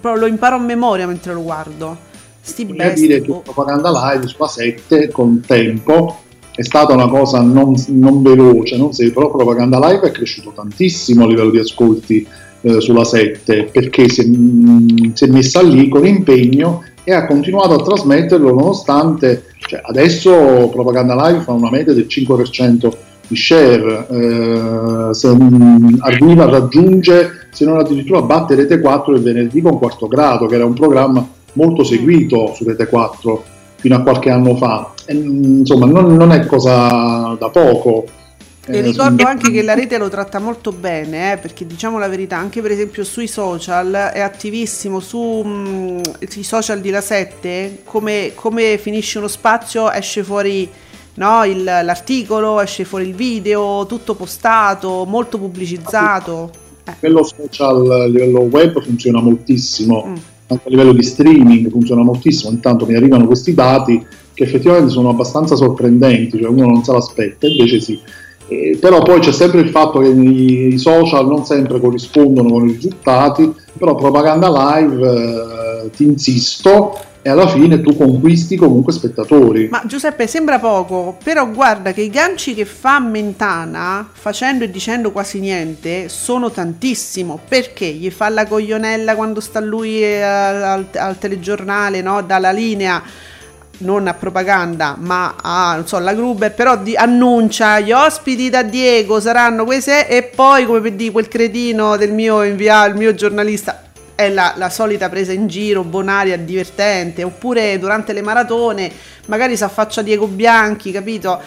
però 0.00 0.16
lo 0.16 0.26
imparo 0.26 0.56
a 0.56 0.60
memoria 0.60 1.06
mentre 1.06 1.32
lo 1.32 1.42
guardo. 1.42 2.10
Sti 2.40 2.64
Bisogna 2.64 2.84
best, 2.84 2.96
dire 3.00 3.20
che 3.20 3.26
boh. 3.28 3.40
Propaganda 3.40 3.90
Live 3.90 4.26
sulla 4.26 4.48
7 4.48 5.10
con 5.10 5.40
tempo 5.46 6.22
è 6.54 6.62
stata 6.62 6.92
una 6.92 7.08
cosa 7.08 7.40
non, 7.40 7.74
non 7.88 8.22
veloce, 8.22 8.76
non 8.76 8.92
sei, 8.92 9.10
però 9.10 9.30
Propaganda 9.30 9.78
Live 9.78 10.08
è 10.08 10.10
cresciuto 10.10 10.52
tantissimo 10.54 11.24
a 11.24 11.28
livello 11.28 11.50
di 11.50 11.58
ascolti 11.58 12.26
eh, 12.62 12.80
sulla 12.80 13.04
7 13.04 13.70
perché 13.72 14.08
si 14.08 14.20
è, 14.22 14.24
mh, 14.26 15.14
si 15.14 15.24
è 15.24 15.28
messa 15.28 15.62
lì 15.62 15.88
con 15.88 16.06
impegno 16.06 16.84
e 17.04 17.12
ha 17.12 17.26
continuato 17.26 17.74
a 17.74 17.82
trasmetterlo 17.82 18.52
nonostante 18.52 19.44
cioè, 19.58 19.80
adesso 19.84 20.68
Propaganda 20.70 21.14
Live 21.28 21.42
fa 21.42 21.52
una 21.52 21.70
media 21.70 21.92
del 21.92 22.06
5% 22.08 22.72
di 22.74 22.88
share, 23.30 24.06
eh, 24.10 25.10
arriva 26.00 26.44
a 26.44 26.50
raggiungere, 26.50 27.48
se 27.50 27.64
non 27.64 27.78
addirittura 27.78 28.22
batte 28.22 28.54
Rete 28.54 28.80
4 28.80 29.14
il 29.14 29.22
venerdì 29.22 29.60
con 29.60 29.78
quarto 29.78 30.08
grado, 30.08 30.46
che 30.46 30.54
era 30.54 30.64
un 30.64 30.74
programma 30.74 31.26
molto 31.54 31.84
seguito 31.84 32.52
su 32.54 32.64
Rete 32.64 32.86
4 32.86 33.44
fino 33.76 33.96
a 33.96 34.00
qualche 34.02 34.30
anno 34.30 34.56
fa. 34.56 34.92
e, 35.06 35.14
insomma, 35.14 35.86
non, 35.86 36.14
non 36.14 36.30
è 36.32 36.46
cosa 36.46 37.36
da 37.38 37.48
poco. 37.50 38.04
E 38.64 38.78
Eh, 38.78 38.80
ricordo 38.80 39.22
su- 39.22 39.26
anche 39.26 39.50
che 39.50 39.62
la 39.62 39.74
rete 39.74 39.98
lo 39.98 40.08
tratta 40.08 40.38
molto 40.38 40.70
bene, 40.70 41.32
eh, 41.32 41.36
perché 41.38 41.66
diciamo 41.66 41.98
la 41.98 42.06
verità, 42.06 42.36
anche 42.36 42.62
per 42.62 42.70
esempio 42.70 43.02
sui 43.02 43.26
social 43.26 43.92
è 43.92 44.20
attivissimo, 44.20 45.00
sui 45.00 46.00
social 46.42 46.80
di 46.80 46.90
La 46.90 47.00
7, 47.00 47.80
come, 47.84 48.32
come 48.36 48.78
finisce 48.78 49.18
uno 49.18 49.26
spazio 49.26 49.90
esce 49.90 50.22
fuori 50.22 50.70
no, 51.14 51.44
il- 51.44 51.62
l'articolo, 51.64 52.60
esce 52.60 52.84
fuori 52.84 53.08
il 53.08 53.14
video, 53.14 53.84
tutto 53.86 54.14
postato, 54.14 55.04
molto 55.06 55.38
pubblicizzato. 55.38 56.50
Eh, 56.84 56.90
a 56.90 56.96
livello 57.00 57.22
social, 57.24 57.90
a 57.90 58.06
livello 58.06 58.40
web 58.40 58.82
funziona 58.82 59.20
moltissimo, 59.20 60.04
Mm. 60.06 60.14
anche 60.48 60.66
a 60.66 60.70
livello 60.70 60.92
di 60.92 61.02
streaming 61.02 61.70
funziona 61.70 62.02
moltissimo, 62.02 62.50
intanto 62.50 62.86
mi 62.86 62.94
arrivano 62.96 63.26
questi 63.26 63.54
dati 63.54 64.04
che 64.34 64.44
effettivamente 64.44 64.90
sono 64.90 65.10
abbastanza 65.10 65.54
sorprendenti, 65.56 66.38
cioè 66.40 66.48
uno 66.48 66.66
non 66.66 66.82
se 66.82 66.92
l'aspetta, 66.92 67.46
invece 67.46 67.80
sì. 67.80 68.00
Eh, 68.52 68.78
però 68.78 69.02
poi 69.02 69.20
c'è 69.20 69.32
sempre 69.32 69.60
il 69.60 69.70
fatto 69.70 70.00
che 70.00 70.08
i, 70.08 70.74
i 70.74 70.78
social 70.78 71.26
non 71.26 71.44
sempre 71.44 71.80
corrispondono 71.80 72.50
con 72.50 72.68
i 72.68 72.72
risultati, 72.72 73.52
però 73.78 73.94
propaganda 73.94 74.76
live 74.76 75.84
eh, 75.84 75.90
ti 75.90 76.04
insisto 76.04 76.96
e 77.24 77.30
alla 77.30 77.46
fine 77.46 77.80
tu 77.80 77.96
conquisti 77.96 78.56
comunque 78.56 78.92
spettatori. 78.92 79.68
Ma 79.70 79.82
Giuseppe 79.86 80.26
sembra 80.26 80.58
poco, 80.58 81.16
però 81.22 81.48
guarda 81.48 81.92
che 81.92 82.02
i 82.02 82.10
ganci 82.10 82.52
che 82.52 82.64
fa 82.64 82.98
Mentana, 82.98 84.08
facendo 84.12 84.64
e 84.64 84.70
dicendo 84.70 85.12
quasi 85.12 85.38
niente, 85.38 86.08
sono 86.08 86.50
tantissimo. 86.50 87.38
Perché 87.46 87.86
gli 87.86 88.10
fa 88.10 88.28
la 88.28 88.44
coglionella 88.44 89.14
quando 89.14 89.38
sta 89.38 89.60
lui 89.60 90.02
eh, 90.02 90.20
al, 90.20 90.86
al 90.94 91.18
telegiornale, 91.18 92.02
no? 92.02 92.22
Dalla 92.22 92.50
linea 92.50 93.00
non 93.82 94.06
a 94.06 94.14
propaganda, 94.14 94.96
ma 94.98 95.36
a 95.40 95.74
non 95.74 95.86
so, 95.86 95.98
la 95.98 96.14
Gruber, 96.14 96.52
però 96.54 96.76
di- 96.76 96.96
annuncia 96.96 97.80
gli 97.80 97.92
ospiti 97.92 98.48
da 98.48 98.62
Diego 98.62 99.20
saranno 99.20 99.64
queste 99.64 100.08
e 100.08 100.22
poi 100.22 100.64
come 100.64 100.80
per 100.80 100.92
dire 100.92 101.12
quel 101.12 101.28
cretino 101.28 101.96
del 101.96 102.12
mio 102.12 102.42
inviato, 102.42 102.90
il 102.90 102.96
mio 102.96 103.14
giornalista 103.14 103.82
è 104.14 104.28
la, 104.28 104.54
la 104.56 104.70
solita 104.70 105.08
presa 105.08 105.32
in 105.32 105.46
giro, 105.46 105.82
bonaria, 105.82 106.36
divertente, 106.38 107.22
oppure 107.22 107.78
durante 107.78 108.12
le 108.12 108.22
maratone 108.22 108.90
magari 109.26 109.56
si 109.56 109.64
affaccia 109.64 110.02
Diego 110.02 110.26
Bianchi, 110.26 110.90
capito? 110.92 111.40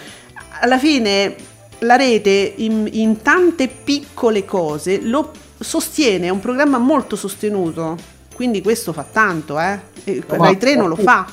Alla 0.62 0.78
fine 0.78 1.36
la 1.80 1.96
rete 1.96 2.54
in, 2.58 2.88
in 2.92 3.22
tante 3.22 3.68
piccole 3.68 4.46
cose 4.46 5.02
lo 5.02 5.32
sostiene, 5.60 6.28
è 6.28 6.30
un 6.30 6.40
programma 6.40 6.78
molto 6.78 7.16
sostenuto, 7.16 7.98
quindi 8.34 8.62
questo 8.62 8.94
fa 8.94 9.06
tanto, 9.10 9.60
eh? 9.60 9.80
Rai 10.28 10.58
3 10.58 10.76
non 10.76 10.90
lo 10.90 10.96
fa. 10.96 11.26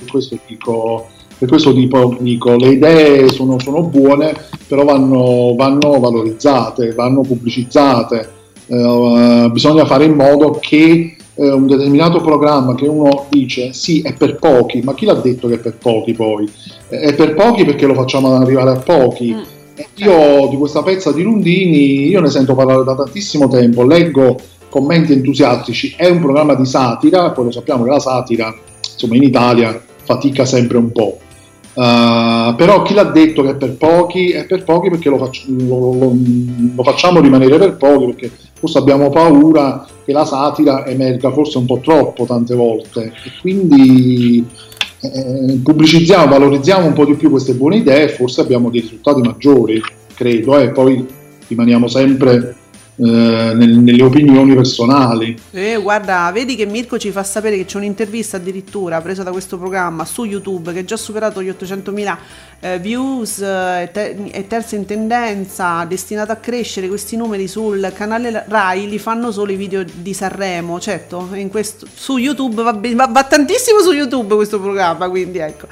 Per 0.00 0.10
questo 0.10 0.38
dico, 0.46 1.08
per 1.36 1.48
questo 1.48 1.74
tipo, 1.74 2.16
dico 2.18 2.56
le 2.56 2.68
idee 2.68 3.28
sono, 3.28 3.58
sono 3.58 3.82
buone, 3.82 4.34
però 4.66 4.84
vanno, 4.84 5.54
vanno 5.56 6.00
valorizzate, 6.00 6.94
vanno 6.94 7.20
pubblicizzate. 7.20 8.30
Eh, 8.66 9.50
bisogna 9.52 9.84
fare 9.84 10.04
in 10.04 10.14
modo 10.14 10.58
che 10.60 11.16
eh, 11.34 11.50
un 11.50 11.66
determinato 11.66 12.20
programma 12.20 12.74
che 12.74 12.86
uno 12.86 13.26
dice 13.28 13.72
sì 13.72 14.00
è 14.00 14.14
per 14.14 14.36
pochi, 14.36 14.80
ma 14.82 14.94
chi 14.94 15.04
l'ha 15.04 15.14
detto 15.14 15.48
che 15.48 15.54
è 15.54 15.58
per 15.58 15.76
pochi 15.76 16.12
poi? 16.14 16.48
Eh, 16.88 16.98
È 17.00 17.14
per 17.14 17.34
pochi 17.34 17.64
perché 17.64 17.86
lo 17.86 17.94
facciamo 17.94 18.34
arrivare 18.34 18.70
a 18.70 18.76
pochi. 18.78 19.34
Mm. 19.34 19.40
E 19.74 19.86
Io 19.96 20.48
di 20.48 20.56
questa 20.56 20.82
pezza 20.82 21.12
di 21.12 21.22
Lundini, 21.22 22.06
io 22.06 22.20
ne 22.20 22.30
sento 22.30 22.54
parlare 22.54 22.84
da 22.84 22.94
tantissimo 22.94 23.48
tempo, 23.48 23.82
leggo 23.82 24.36
commenti 24.68 25.12
entusiastici, 25.12 25.94
è 25.96 26.08
un 26.08 26.20
programma 26.20 26.54
di 26.54 26.64
satira, 26.64 27.30
poi 27.30 27.46
lo 27.46 27.50
sappiamo 27.50 27.82
che 27.84 27.90
la 27.90 27.98
satira, 27.98 28.54
insomma 28.92 29.16
in 29.16 29.22
Italia 29.22 29.82
fatica 30.02 30.44
sempre 30.44 30.78
un 30.78 30.92
po'. 30.92 31.18
Uh, 31.72 32.54
però 32.56 32.82
chi 32.82 32.94
l'ha 32.94 33.04
detto 33.04 33.42
che 33.42 33.50
è 33.50 33.54
per 33.54 33.76
pochi 33.76 34.30
è 34.32 34.44
per 34.44 34.64
pochi 34.64 34.90
perché 34.90 35.08
lo, 35.08 35.18
faccio- 35.18 35.44
lo- 35.48 35.94
lo- 35.94 36.16
lo 36.74 36.82
facciamo 36.82 37.20
rimanere 37.20 37.58
per 37.58 37.76
pochi 37.76 38.06
perché 38.06 38.30
forse 38.58 38.78
abbiamo 38.78 39.08
paura 39.08 39.86
che 40.04 40.12
la 40.12 40.24
satira 40.24 40.84
emerga 40.84 41.30
forse 41.30 41.58
un 41.58 41.66
po' 41.66 41.78
troppo 41.78 42.24
tante 42.24 42.56
volte 42.56 43.04
e 43.04 43.30
quindi 43.40 44.44
eh, 45.00 45.58
pubblicizziamo, 45.62 46.26
valorizziamo 46.26 46.86
un 46.86 46.92
po' 46.92 47.04
di 47.04 47.14
più 47.14 47.30
queste 47.30 47.54
buone 47.54 47.76
idee 47.76 48.04
e 48.04 48.08
forse 48.08 48.40
abbiamo 48.42 48.68
dei 48.68 48.80
risultati 48.80 49.20
maggiori, 49.22 49.80
credo, 50.14 50.58
e 50.58 50.70
poi 50.70 51.06
rimaniamo 51.46 51.88
sempre 51.88 52.34
eh, 52.34 52.54
nelle 53.06 54.02
opinioni 54.02 54.54
personali. 54.54 55.38
Eh, 55.50 55.78
guarda, 55.80 56.30
vedi 56.32 56.54
che 56.54 56.66
Mirko 56.66 56.98
ci 56.98 57.10
fa 57.10 57.22
sapere 57.22 57.56
che 57.56 57.64
c'è 57.64 57.78
un'intervista 57.78 58.36
addirittura 58.36 59.00
presa 59.00 59.22
da 59.22 59.30
questo 59.30 59.58
programma 59.58 60.04
su 60.04 60.24
YouTube 60.24 60.72
che 60.72 60.80
ha 60.80 60.84
già 60.84 60.96
superato 60.96 61.42
gli 61.42 61.48
800.000 61.48 62.16
eh, 62.60 62.78
views 62.78 63.40
eh, 63.40 63.82
e 63.82 63.90
te- 63.90 64.46
terza 64.46 64.76
in 64.76 64.84
tendenza, 64.84 65.84
destinato 65.84 66.32
a 66.32 66.36
crescere 66.36 66.88
questi 66.88 67.16
numeri 67.16 67.48
sul 67.48 67.90
canale 67.94 68.44
Rai, 68.46 68.88
li 68.88 68.98
fanno 68.98 69.32
solo 69.32 69.52
i 69.52 69.56
video 69.56 69.82
di 69.82 70.12
Sanremo, 70.12 70.78
certo, 70.78 71.28
questo, 71.50 71.86
su 71.92 72.18
YouTube 72.18 72.62
va, 72.62 72.72
be- 72.72 72.94
va- 72.94 73.06
va 73.06 73.24
tantissimo 73.24 73.80
su 73.80 73.92
YouTube 73.92 74.34
questo 74.34 74.60
programma, 74.60 75.08
quindi 75.08 75.38
ecco. 75.38 75.66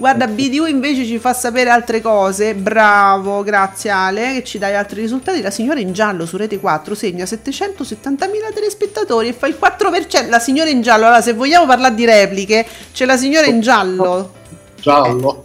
Guarda, 0.00 0.26
BDU 0.26 0.64
invece 0.64 1.04
ci 1.04 1.18
fa 1.18 1.34
sapere 1.34 1.68
altre 1.68 2.00
cose. 2.00 2.54
Bravo, 2.54 3.42
grazie 3.42 3.90
Ale, 3.90 4.32
che 4.32 4.44
ci 4.44 4.56
dai 4.56 4.74
altri 4.74 5.02
risultati. 5.02 5.42
La 5.42 5.50
signora 5.50 5.78
in 5.78 5.92
giallo 5.92 6.24
su 6.24 6.38
Rete 6.38 6.58
4 6.58 6.94
segna 6.94 7.24
770.000 7.24 8.54
telespettatori 8.54 9.28
e 9.28 9.32
fa 9.34 9.46
il 9.46 9.58
4%. 9.60 10.30
La 10.30 10.38
signora 10.38 10.70
in 10.70 10.80
giallo, 10.80 11.04
allora 11.04 11.20
se 11.20 11.34
vogliamo 11.34 11.66
parlare 11.66 11.94
di 11.94 12.06
repliche, 12.06 12.66
c'è 12.94 13.04
la 13.04 13.18
signora 13.18 13.44
in 13.44 13.60
giallo. 13.60 14.32
Giallo. 14.80 15.42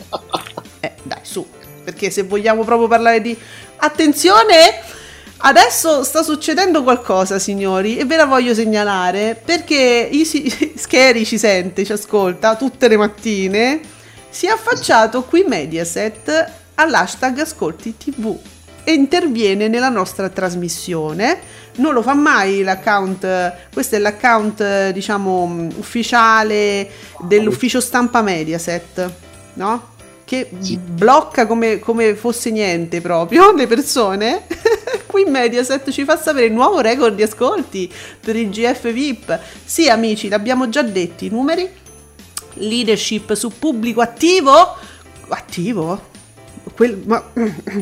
Eh, 0.80 0.94
dai, 1.04 1.20
su, 1.24 1.46
perché 1.84 2.10
se 2.10 2.24
vogliamo 2.24 2.64
proprio 2.64 2.88
parlare 2.88 3.20
di... 3.20 3.38
Attenzione! 3.76 4.80
Adesso 5.36 6.06
sta 6.06 6.24
succedendo 6.24 6.82
qualcosa, 6.82 7.40
signori, 7.40 7.98
e 7.98 8.06
ve 8.06 8.16
la 8.16 8.26
voglio 8.26 8.54
segnalare 8.54 9.38
perché 9.44 10.08
Isi- 10.10 10.50
Scheri 10.80 11.26
ci 11.26 11.38
sente, 11.38 11.84
ci 11.84 11.92
ascolta 11.92 12.56
tutte 12.56 12.88
le 12.88 12.96
mattine. 12.96 13.95
Si 14.36 14.48
è 14.48 14.50
affacciato 14.50 15.24
qui 15.24 15.46
Mediaset 15.48 16.52
all'hashtag 16.76 17.40
Ascolti 17.40 17.96
TV 17.96 18.38
e 18.84 18.92
interviene 18.92 19.70
nella 19.70 19.88
nostra 19.88 20.28
trasmissione. 20.28 21.40
Non 21.76 21.94
lo 21.94 22.02
fa 22.02 22.16
mai 22.16 22.62
l'account, 22.62 23.54
questo 23.72 23.96
è 23.96 24.00
l'account 24.00 24.90
diciamo 24.90 25.70
ufficiale 25.78 26.90
dell'ufficio 27.22 27.80
stampa 27.80 28.22
Mediaset, 28.22 29.10
no? 29.54 29.94
Che 30.26 30.50
Sì. 30.60 30.78
blocca 30.78 31.48
come, 31.48 31.80
come 31.80 32.16
fosse 32.16 32.52
niente 32.52 33.00
proprio 33.00 33.54
le 33.56 33.68
persone. 33.68 34.48
Qui 35.08 35.24
Mediaset 35.24 35.90
ci 35.92 36.04
fa 36.04 36.18
sapere 36.18 36.48
il 36.48 36.52
nuovo 36.52 36.82
record 36.82 37.16
di 37.16 37.24
ascolti 37.24 37.90
per 38.20 38.36
il 38.36 38.50
GF 38.50 38.92
VIP. 38.92 39.40
Sì, 39.64 39.88
amici, 39.88 40.28
l'abbiamo 40.28 40.68
già 40.68 40.82
detto, 40.82 41.24
i 41.24 41.30
numeri 41.30 41.84
leadership 42.56 43.34
su 43.34 43.52
pubblico 43.58 44.02
attivo? 44.02 44.76
Attivo? 45.30 46.14
Quel- 46.76 47.04
ma 47.06 47.24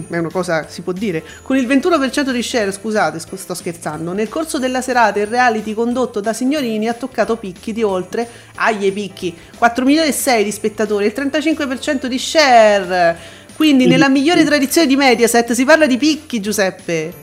è 0.09 0.17
una 0.17 0.30
cosa 0.30 0.67
si 0.67 0.82
può 0.82 0.91
dire. 0.91 1.24
Con 1.41 1.57
il 1.57 1.65
21% 1.65 2.32
di 2.32 2.43
share 2.43 2.71
scusate 2.71 3.19
scu- 3.19 3.39
sto 3.39 3.53
scherzando. 3.53 4.13
Nel 4.13 4.30
corso 4.30 4.59
della 4.59 4.82
serata 4.82 5.19
il 5.19 5.28
reality 5.28 5.74
condotto 5.74 6.19
da 6.19 6.34
signorini 6.34 6.88
ha 6.88 6.93
toccato 6.93 7.38
picchi 7.38 7.74
di 7.74 7.82
oltre 7.84 8.28
agli 8.55 8.91
picchi 8.91 9.36
4 9.57 9.86
milioni 9.86 10.09
e 10.09 10.13
6 10.13 10.43
di 10.43 10.51
spettatori 10.51 11.05
il 11.05 11.13
35% 11.15 12.05
di 12.05 12.19
share. 12.19 13.17
Quindi 13.55 13.86
nella 13.86 14.09
migliore 14.09 14.43
tradizione 14.43 14.88
di 14.88 14.95
Mediaset 14.95 15.53
si 15.53 15.63
parla 15.63 15.86
di 15.86 15.97
picchi 15.97 16.39
Giuseppe. 16.39 17.21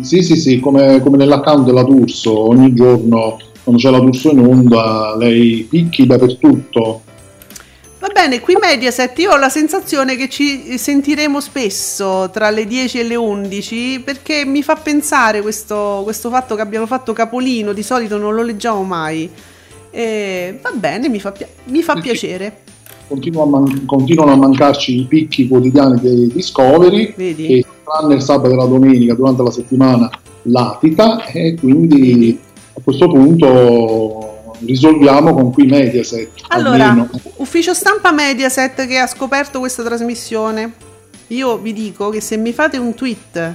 Sì, 0.00 0.22
sì, 0.22 0.36
sì, 0.36 0.60
come, 0.60 1.00
come 1.00 1.16
nell'account 1.16 1.64
della 1.64 1.82
D'Urso, 1.82 2.48
ogni 2.48 2.72
giorno 2.74 3.38
quando 3.68 3.76
c'è 3.76 3.90
la 3.90 3.98
D'Urso 3.98 4.30
in 4.30 4.38
onda, 4.38 5.14
lei 5.16 5.66
picchi 5.68 6.06
dappertutto. 6.06 7.02
Va 7.98 8.08
bene, 8.08 8.40
qui 8.40 8.56
Mediaset 8.58 9.18
io 9.18 9.32
ho 9.32 9.36
la 9.36 9.48
sensazione 9.48 10.16
che 10.16 10.28
ci 10.28 10.78
sentiremo 10.78 11.40
spesso 11.40 12.30
tra 12.32 12.48
le 12.48 12.64
10 12.64 13.00
e 13.00 13.02
le 13.02 13.16
11 13.16 14.00
perché 14.04 14.44
mi 14.46 14.62
fa 14.62 14.76
pensare 14.76 15.42
questo, 15.42 16.00
questo 16.04 16.30
fatto 16.30 16.54
che 16.54 16.62
abbiano 16.62 16.86
fatto 16.86 17.12
capolino, 17.12 17.72
di 17.72 17.82
solito 17.82 18.16
non 18.16 18.34
lo 18.34 18.42
leggiamo 18.42 18.82
mai. 18.84 19.28
E 19.90 20.58
va 20.62 20.70
bene, 20.72 21.08
mi 21.08 21.20
fa, 21.20 21.34
mi 21.64 21.82
fa 21.82 21.94
piacere. 21.96 22.60
Continua 23.08 23.42
a 23.42 23.46
man- 23.46 23.84
continuano 23.84 24.32
a 24.32 24.36
mancarci 24.36 25.00
i 25.00 25.04
picchi 25.06 25.48
quotidiani 25.48 26.00
dei 26.00 26.28
Discovery, 26.28 27.12
Vedi? 27.16 27.46
che 27.46 27.64
tranne 27.84 28.14
il 28.14 28.22
sabato 28.22 28.52
e 28.52 28.56
la 28.56 28.66
domenica 28.66 29.14
durante 29.14 29.42
la 29.42 29.50
settimana 29.50 30.10
latita 30.42 31.24
e 31.26 31.54
quindi 31.54 32.00
Vedi? 32.00 32.38
A 32.78 32.80
questo 32.82 33.08
punto 33.08 34.54
risolviamo 34.64 35.34
con 35.34 35.52
qui 35.52 35.66
Mediaset. 35.66 36.30
Allora, 36.48 36.88
almeno. 36.88 37.10
ufficio 37.36 37.74
stampa 37.74 38.12
Mediaset 38.12 38.86
che 38.86 38.98
ha 38.98 39.06
scoperto 39.06 39.58
questa 39.58 39.82
trasmissione. 39.82 40.72
Io 41.28 41.58
vi 41.58 41.72
dico 41.72 42.08
che 42.08 42.20
se 42.20 42.36
mi 42.36 42.52
fate 42.52 42.78
un 42.78 42.94
tweet 42.94 43.54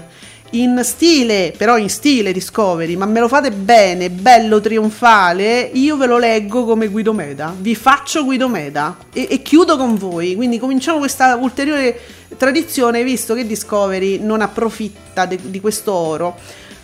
in 0.52 0.80
stile, 0.84 1.54
però 1.58 1.78
in 1.78 1.90
stile 1.90 2.32
Discovery, 2.32 2.96
ma 2.96 3.06
me 3.06 3.20
lo 3.20 3.28
fate 3.28 3.50
bene, 3.50 4.12
bello, 4.12 4.62
trionfale, 4.62 5.62
io 5.74 5.98
ve 5.98 6.06
lo 6.06 6.20
leggo 6.20 6.64
come 6.64 6.90
Guido 6.90 7.12
Meda, 7.12 7.56
vi 7.58 7.74
faccio 7.74 8.24
Guido 8.24 8.48
Meda 8.48 8.98
e, 9.12 9.28
e 9.32 9.42
chiudo 9.42 9.78
con 9.78 9.96
voi, 9.98 10.36
quindi 10.36 10.60
cominciamo 10.60 11.00
questa 11.00 11.36
ulteriore 11.38 12.00
tradizione 12.38 13.04
visto 13.04 13.34
che 13.34 13.48
Discovery 13.48 14.20
non 14.20 14.42
approfitta 14.42 15.26
de- 15.26 15.40
di 15.42 15.60
questo 15.60 15.92
oro. 15.92 16.36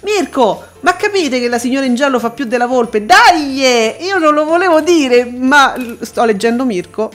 Mirko, 0.01 0.63
ma 0.81 0.95
capite 0.95 1.39
che 1.39 1.47
la 1.49 1.59
signora 1.59 1.85
in 1.85 1.95
giallo 1.95 2.19
fa 2.19 2.29
più 2.29 2.45
della 2.45 2.67
volpe? 2.67 3.05
Dai! 3.05 3.61
Io 3.99 4.17
non 4.17 4.33
lo 4.33 4.45
volevo 4.45 4.79
dire, 4.81 5.25
ma 5.25 5.75
sto 6.01 6.23
leggendo 6.23 6.63
Mirko. 6.65 7.11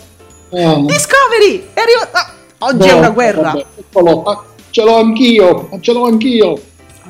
Ah, 0.53 0.77
Discovery! 0.77 1.69
È 1.73 1.81
arrivato... 1.81 2.11
ah, 2.13 2.33
oggi 2.59 2.89
è 2.89 2.93
no, 2.93 2.99
una 2.99 3.11
guerra. 3.11 3.57
vabbè, 3.91 4.11
ah, 4.25 4.43
ce 4.71 4.83
l'ho 4.83 4.97
anch'io, 4.97 5.71
ce 5.81 5.93
l'ho 5.93 6.05
anch'io. 6.05 6.51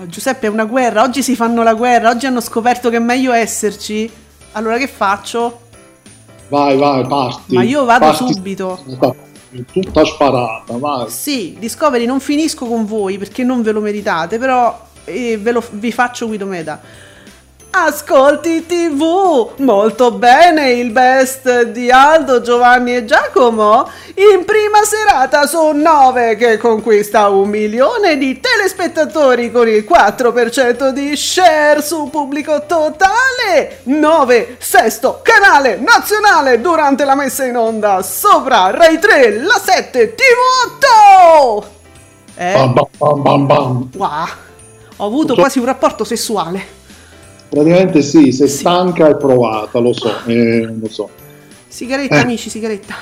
Oh, 0.00 0.06
Giuseppe, 0.06 0.46
è 0.46 0.50
una 0.50 0.64
guerra. 0.64 1.02
Oggi 1.02 1.22
si 1.22 1.36
fanno 1.36 1.62
la 1.62 1.74
guerra. 1.74 2.10
Oggi 2.10 2.26
hanno 2.26 2.40
scoperto 2.40 2.90
che 2.90 2.96
è 2.96 3.00
meglio 3.00 3.32
esserci. 3.32 4.10
Allora 4.52 4.76
che 4.76 4.88
faccio? 4.88 5.60
Vai, 6.48 6.76
vai, 6.76 7.06
parti. 7.06 7.54
Ma 7.54 7.62
io 7.62 7.84
vado 7.84 8.06
Parti. 8.06 8.32
subito. 8.32 8.82
Tutta 9.72 10.04
sparata, 10.04 10.76
vai. 10.78 11.08
Sì, 11.08 11.56
Discovery 11.58 12.06
non 12.06 12.18
finisco 12.18 12.66
con 12.66 12.84
voi 12.86 13.18
perché 13.18 13.44
non 13.44 13.62
ve 13.62 13.70
lo 13.70 13.80
meritate, 13.80 14.38
però 14.38 14.76
eh, 15.04 15.36
ve 15.38 15.52
lo- 15.52 15.64
vi 15.70 15.92
faccio 15.92 16.26
Guido 16.26 16.46
Meda. 16.46 16.80
Ascolti 17.76 18.66
TV, 18.66 19.50
molto 19.56 20.12
bene 20.12 20.70
il 20.70 20.92
best 20.92 21.62
di 21.62 21.90
Aldo, 21.90 22.40
Giovanni 22.40 22.94
e 22.94 23.04
Giacomo. 23.04 23.90
In 24.14 24.44
prima 24.44 24.84
serata 24.84 25.44
su 25.46 25.72
9 25.72 26.36
che 26.36 26.56
conquista 26.56 27.30
un 27.30 27.48
milione 27.48 28.16
di 28.16 28.38
telespettatori 28.38 29.50
con 29.50 29.66
il 29.66 29.84
4% 29.84 30.90
di 30.90 31.16
share 31.16 31.82
su 31.82 32.08
pubblico 32.10 32.64
totale. 32.64 33.80
9, 33.82 34.56
sesto 34.60 35.18
canale 35.24 35.76
nazionale 35.76 36.60
durante 36.60 37.04
la 37.04 37.16
messa 37.16 37.44
in 37.44 37.56
onda 37.56 38.02
sopra 38.02 38.70
Rai 38.70 39.00
3, 39.00 39.40
la 39.40 39.60
7, 39.60 40.14
TV8. 40.14 41.64
Eh? 42.36 42.52
Bam, 42.52 42.72
bam, 42.72 42.86
bam, 42.98 43.22
bam, 43.22 43.46
bam. 43.46 43.90
Wow, 43.96 44.26
ho 44.96 45.06
avuto 45.06 45.34
quasi 45.34 45.58
un 45.58 45.64
rapporto 45.66 46.04
sessuale. 46.04 46.82
Praticamente 47.48 48.02
sì, 48.02 48.32
sei 48.32 48.48
stanca 48.48 49.08
e 49.08 49.16
provata, 49.16 49.78
lo 49.78 49.92
so, 49.92 50.12
eh, 50.26 50.66
lo 50.80 50.88
so. 50.88 51.08
Sigaretta, 51.68 52.16
Eh. 52.16 52.20
amici, 52.20 52.50
sigaretta. 52.50 52.94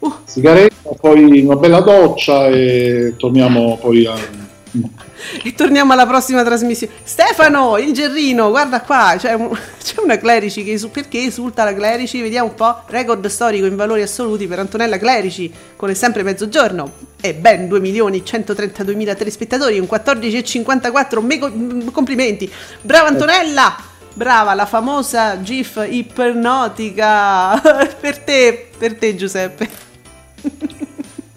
Uh, 0.00 0.12
Sigaretta, 0.24 0.90
poi 1.00 1.40
una 1.44 1.56
bella 1.56 1.80
doccia 1.80 2.46
e 2.48 3.14
torniamo 3.16 3.76
poi 3.80 4.06
a... 4.06 4.14
e 5.44 5.52
torniamo 5.54 5.92
alla 5.92 6.06
prossima 6.06 6.42
trasmissione. 6.42 6.92
Stefano, 7.02 7.76
il 7.78 7.92
Gerrino, 7.92 8.48
guarda 8.50 8.80
qua, 8.80 9.14
c'è, 9.18 9.34
un- 9.34 9.50
c'è 9.82 10.00
una 10.02 10.16
Clerici 10.16 10.64
che 10.64 10.72
esu- 10.72 10.90
perché 10.90 11.22
esulta 11.24 11.64
la 11.64 11.74
Clerici? 11.74 12.20
Vediamo 12.22 12.48
un 12.48 12.54
po'. 12.54 12.82
Record 12.86 13.26
storico 13.26 13.66
in 13.66 13.76
valori 13.76 14.02
assoluti 14.02 14.46
per 14.46 14.60
Antonella 14.60 14.96
Clerici 14.98 15.52
con 15.76 15.94
sempre 15.94 16.22
mezzogiorno 16.22 17.08
e 17.20 17.34
ben 17.34 17.68
2 17.68 17.80
milioni 17.80 18.24
132 18.24 18.94
mila 18.94 19.14
telespettatori, 19.14 19.78
un 19.78 19.86
14,54 19.90 21.20
mego- 21.20 21.50
mm, 21.50 21.88
complimenti. 21.88 22.50
Brava 22.80 23.08
Antonella! 23.08 23.76
Brava, 24.12 24.54
la 24.54 24.66
famosa 24.66 25.40
GIF 25.40 25.86
ipnotica 25.88 27.58
per 28.00 28.18
te, 28.18 28.68
per 28.76 28.94
te 28.96 29.14
Giuseppe. 29.14 29.68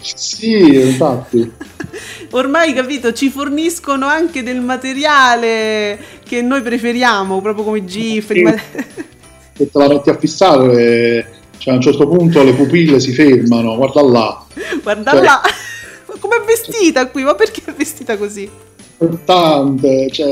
Sì, 0.02 0.76
infatti. 0.88 1.52
Ormai 2.32 2.74
capito, 2.74 3.14
ci 3.14 3.30
forniscono 3.30 4.08
anche 4.08 4.42
del 4.44 4.60
materiale 4.60 5.98
che 6.26 6.42
noi 6.42 6.62
preferiamo, 6.62 7.40
proprio 7.42 7.64
come 7.64 7.86
GIF. 7.86 8.34
Sì. 8.34 8.42
ma- 8.42 8.52
te 9.56 9.70
la 9.72 9.88
metti 9.88 10.10
a 10.10 10.18
fissare, 10.18 11.32
cioè 11.60 11.74
a 11.74 11.78
un 11.78 11.82
certo 11.82 12.08
punto 12.08 12.44
le 12.44 12.54
pupille 12.54 13.00
si 13.00 13.14
fermano, 13.14 13.76
guarda 13.78 14.02
là. 14.02 14.46
Guarda 14.82 15.12
Cioè- 15.12 15.24
là, 15.24 15.42
com'è 16.34 16.46
vestita 16.46 17.08
qui? 17.08 17.24
Ma 17.24 17.36
perché 17.36 17.62
è 17.66 17.74
vestita 17.74 18.18
così? 18.18 18.50
Importante, 18.98 20.10
cioè 20.12 20.32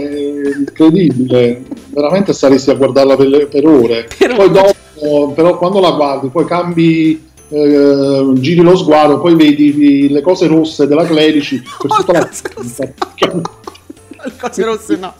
incredibile, 0.57 1.63
veramente 1.89 2.33
staresti 2.33 2.69
a 2.69 2.75
guardarla 2.75 3.15
per, 3.15 3.47
per 3.47 3.67
ore. 3.67 4.07
Per 4.17 4.35
poi 4.35 4.51
dopo, 4.51 5.31
però 5.33 5.57
quando 5.57 5.79
la 5.79 5.91
guardi, 5.91 6.29
poi 6.29 6.45
cambi, 6.45 7.29
eh, 7.49 8.31
giri 8.35 8.61
lo 8.61 8.77
sguardo, 8.77 9.19
poi 9.19 9.35
vedi 9.35 10.09
le 10.09 10.21
cose 10.21 10.47
rosse 10.47 10.87
della 10.87 11.05
Clerici 11.05 11.61
Oh, 11.87 12.03
cose 12.05 12.41
rosse. 12.55 12.93
Le 14.23 14.33
cose 14.39 14.63
rosse 14.63 14.95
no. 14.95 15.13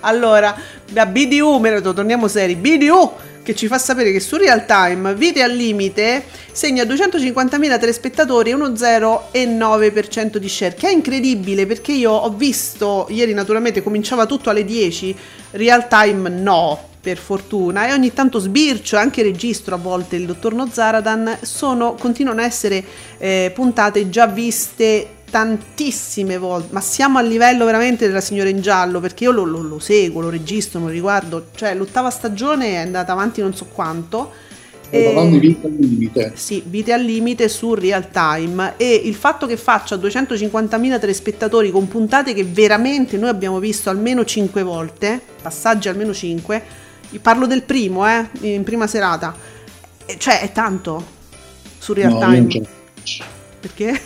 Allora, 0.00 0.56
da 0.90 1.04
BDU, 1.04 1.60
torniamo 1.92 2.28
seri, 2.28 2.54
BDU 2.54 3.12
che 3.42 3.54
ci 3.54 3.66
fa 3.66 3.78
sapere 3.78 4.12
che 4.12 4.20
su 4.20 4.36
Real 4.36 4.66
Time 4.66 5.14
Vite 5.14 5.42
al 5.42 5.52
limite 5.52 6.24
segna 6.52 6.84
250.000 6.84 7.78
telespettatori 7.78 8.50
e 8.50 8.54
uno 8.54 8.68
0,9% 8.68 10.36
di 10.36 10.48
share, 10.48 10.74
che 10.74 10.88
è 10.88 10.92
incredibile 10.92 11.66
perché 11.66 11.92
io 11.92 12.12
ho 12.12 12.30
visto, 12.30 13.06
ieri 13.10 13.32
naturalmente 13.32 13.82
cominciava 13.82 14.26
tutto 14.26 14.50
alle 14.50 14.64
10, 14.64 15.16
Real 15.52 15.88
Time 15.88 16.28
no, 16.28 16.88
per 17.00 17.16
fortuna, 17.16 17.86
e 17.86 17.92
ogni 17.92 18.12
tanto 18.12 18.38
sbircio, 18.38 18.96
anche 18.96 19.22
registro 19.22 19.74
a 19.74 19.78
volte 19.78 20.16
il 20.16 20.26
dottor 20.26 20.54
Nozaradan, 20.54 21.38
sono, 21.42 21.94
continuano 21.94 22.42
a 22.42 22.44
essere 22.44 22.84
eh, 23.18 23.50
puntate 23.54 24.10
già 24.10 24.26
viste 24.26 25.18
tantissime 25.30 26.36
volte, 26.38 26.68
ma 26.72 26.80
siamo 26.80 27.18
a 27.18 27.22
livello 27.22 27.64
veramente 27.64 28.06
della 28.06 28.20
signora 28.20 28.48
in 28.48 28.60
giallo, 28.60 29.00
perché 29.00 29.24
io 29.24 29.30
lo, 29.32 29.44
lo- 29.44 29.62
lo 29.62 29.78
seguo, 29.78 30.20
lo 30.20 30.30
registro, 30.30 30.80
lo 30.80 30.88
riguardo, 30.88 31.50
cioè 31.54 31.74
l'ottava 31.74 32.10
stagione 32.10 32.72
è 32.72 32.76
andata 32.76 33.12
avanti 33.12 33.40
non 33.40 33.54
so 33.54 33.66
quanto. 33.66 34.32
Stai 34.88 35.02
parlando 35.02 35.38
di 35.38 35.46
vita 35.48 35.66
al 35.68 35.74
limite. 35.78 36.32
Sì, 36.36 36.62
vite 36.66 36.92
al 36.92 37.02
limite 37.02 37.48
su 37.48 37.74
real 37.74 38.10
time 38.10 38.74
e 38.76 38.94
il 39.04 39.14
fatto 39.14 39.46
che 39.46 39.56
faccia 39.56 39.96
250.000 39.96 40.98
telespettatori 40.98 41.70
con 41.70 41.88
puntate 41.88 42.32
che 42.34 42.44
veramente 42.44 43.16
noi 43.18 43.28
abbiamo 43.28 43.58
visto 43.58 43.90
almeno 43.90 44.24
5 44.24 44.62
volte, 44.62 45.20
passaggi 45.42 45.88
almeno 45.88 46.14
5, 46.14 46.64
parlo 47.20 47.46
del 47.46 47.64
primo, 47.64 48.06
eh, 48.08 48.28
in 48.40 48.62
prima 48.64 48.86
serata, 48.86 49.36
Eh, 50.06 50.16
cioè 50.18 50.40
è 50.40 50.52
tanto 50.52 51.18
su 51.78 51.92
real 51.92 52.12
No, 52.12 52.18
time. 52.18 52.54
Perché? 53.60 54.00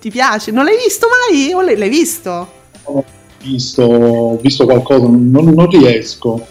Ti 0.00 0.10
piace? 0.10 0.50
Non 0.50 0.64
l'hai 0.64 0.76
visto 0.82 1.06
mai? 1.28 1.52
O 1.52 1.60
l'hai 1.60 1.88
visto? 1.88 2.48
Ho 2.84 3.04
visto, 3.42 3.82
ho 3.82 4.36
visto 4.36 4.64
qualcosa, 4.64 5.04
non, 5.06 5.30
non 5.54 5.68
riesco. 5.68 6.46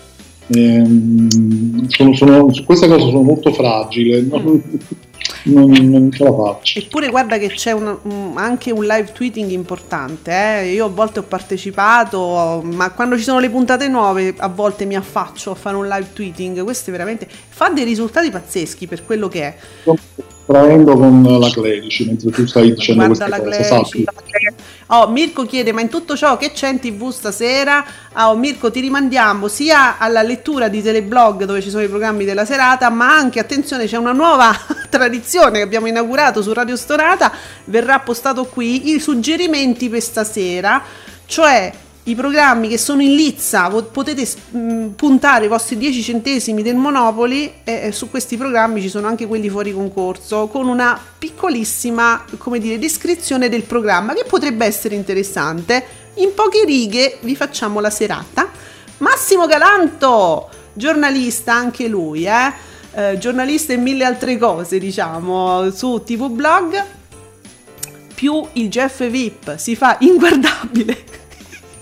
Ehm, 0.51 1.87
sono- 1.87 2.13
sono- 2.15 2.53
su 2.53 2.63
questa 2.63 2.87
cosa 2.87 3.05
sono 3.05 3.21
molto 3.21 3.51
fragile, 3.53 4.21
non, 4.21 4.61
non- 5.43 5.69
non 5.71 6.11
ce 6.11 6.23
la 6.23 6.33
faccio. 6.33 6.79
Eppure 6.79 7.09
guarda 7.09 7.37
che 7.37 7.47
c'è 7.49 7.71
un- 7.71 7.97
un- 8.03 8.31
anche 8.35 8.71
un 8.71 8.83
live 8.83 9.11
tweeting 9.13 9.49
importante, 9.51 10.31
eh. 10.31 10.71
io 10.73 10.85
a 10.85 10.89
volte 10.89 11.19
ho 11.19 11.23
partecipato, 11.23 12.61
ma 12.63 12.91
quando 12.91 13.15
ci 13.17 13.23
sono 13.23 13.39
le 13.39 13.49
puntate 13.49 13.87
nuove 13.87 14.33
a 14.37 14.47
volte 14.47 14.85
mi 14.85 14.95
affaccio 14.95 15.51
a 15.51 15.55
fare 15.55 15.75
un 15.75 15.87
live 15.87 16.07
tweeting, 16.13 16.63
questo 16.63 16.89
è 16.89 16.93
veramente 16.93 17.27
fa 17.49 17.69
dei 17.69 17.83
risultati 17.83 18.29
pazzeschi 18.31 18.87
per 18.87 19.05
quello 19.05 19.27
che 19.27 19.41
è. 19.41 19.55
Traendo 20.49 20.97
con 20.97 21.21
la 21.21 21.47
Clerici 21.51 22.05
mentre 22.07 22.31
tu 22.31 22.47
stai 22.47 22.73
dicendo 22.73 23.05
Guarda 23.05 23.39
queste 23.39 23.69
la 23.69 23.77
cose, 23.77 23.89
Clerici. 23.91 24.05
Oh, 24.87 25.07
Mirko 25.09 25.45
chiede, 25.45 25.71
ma 25.73 25.81
in 25.81 25.89
tutto 25.89 26.17
ciò 26.17 26.37
che 26.37 26.53
c'è 26.53 26.69
in 26.69 26.79
tv 26.79 27.11
stasera? 27.11 27.85
Oh, 28.15 28.35
Mirko, 28.35 28.71
ti 28.71 28.79
rimandiamo 28.79 29.47
sia 29.47 29.99
alla 29.99 30.23
lettura 30.23 30.67
di 30.67 30.81
teleblog 30.81 31.43
dove 31.43 31.61
ci 31.61 31.69
sono 31.69 31.83
i 31.83 31.87
programmi 31.87 32.25
della 32.25 32.45
serata, 32.45 32.89
ma 32.89 33.15
anche, 33.15 33.39
attenzione, 33.39 33.85
c'è 33.85 33.97
una 33.97 34.11
nuova 34.11 34.51
tradizione 34.89 35.59
che 35.59 35.61
abbiamo 35.61 35.85
inaugurato 35.85 36.41
su 36.41 36.51
Radio 36.51 36.75
Stonata, 36.75 37.31
verrà 37.65 37.99
postato 37.99 38.45
qui, 38.45 38.95
i 38.95 38.99
suggerimenti 38.99 39.87
per 39.87 40.01
stasera, 40.01 40.81
cioè 41.27 41.71
i 42.09 42.15
programmi 42.15 42.67
che 42.67 42.79
sono 42.79 43.03
in 43.03 43.13
lizza, 43.13 43.69
potete 43.69 44.27
mh, 44.49 44.87
puntare 44.95 45.45
i 45.45 45.47
vostri 45.47 45.77
10 45.77 46.01
centesimi 46.01 46.63
del 46.63 46.75
Monopoli 46.75 47.53
e 47.63 47.91
su 47.91 48.09
questi 48.09 48.35
programmi 48.35 48.81
ci 48.81 48.89
sono 48.89 49.07
anche 49.07 49.27
quelli 49.27 49.47
fuori 49.49 49.71
concorso 49.71 50.47
con 50.47 50.67
una 50.67 50.99
piccolissima, 51.17 52.25
come 52.37 52.57
dire, 52.57 52.79
descrizione 52.79 53.47
del 53.47 53.61
programma 53.61 54.13
che 54.13 54.23
potrebbe 54.27 54.65
essere 54.65 54.95
interessante. 54.95 55.85
In 56.15 56.33
poche 56.33 56.65
righe 56.65 57.19
vi 57.21 57.35
facciamo 57.35 57.79
la 57.79 57.91
serata. 57.91 58.49
Massimo 58.97 59.45
Galanto, 59.45 60.49
giornalista 60.73 61.53
anche 61.53 61.87
lui, 61.87 62.25
eh? 62.25 62.51
Eh, 62.91 63.17
giornalista 63.19 63.71
e 63.73 63.77
mille 63.77 64.03
altre 64.03 64.37
cose, 64.37 64.79
diciamo, 64.79 65.69
su 65.69 66.01
TV 66.03 66.27
Blog 66.29 66.97
più 68.15 68.45
il 68.53 68.67
Jeff 68.67 69.07
VIP 69.07 69.55
si 69.55 69.77
fa 69.77 69.95
inguardabile 70.01 71.18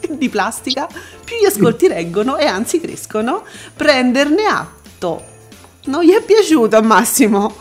di 0.18 0.30
plastica, 0.30 0.88
più 1.24 1.36
gli 1.42 1.46
ascolti 1.46 1.88
reggono 1.88 2.38
e 2.38 2.46
anzi 2.46 2.80
crescono. 2.80 3.44
Prenderne 3.76 4.44
atto. 4.46 5.24
Non 5.86 6.04
gli 6.04 6.12
è 6.12 6.22
piaciuto 6.24 6.76
a 6.78 6.82
Massimo? 6.82 7.56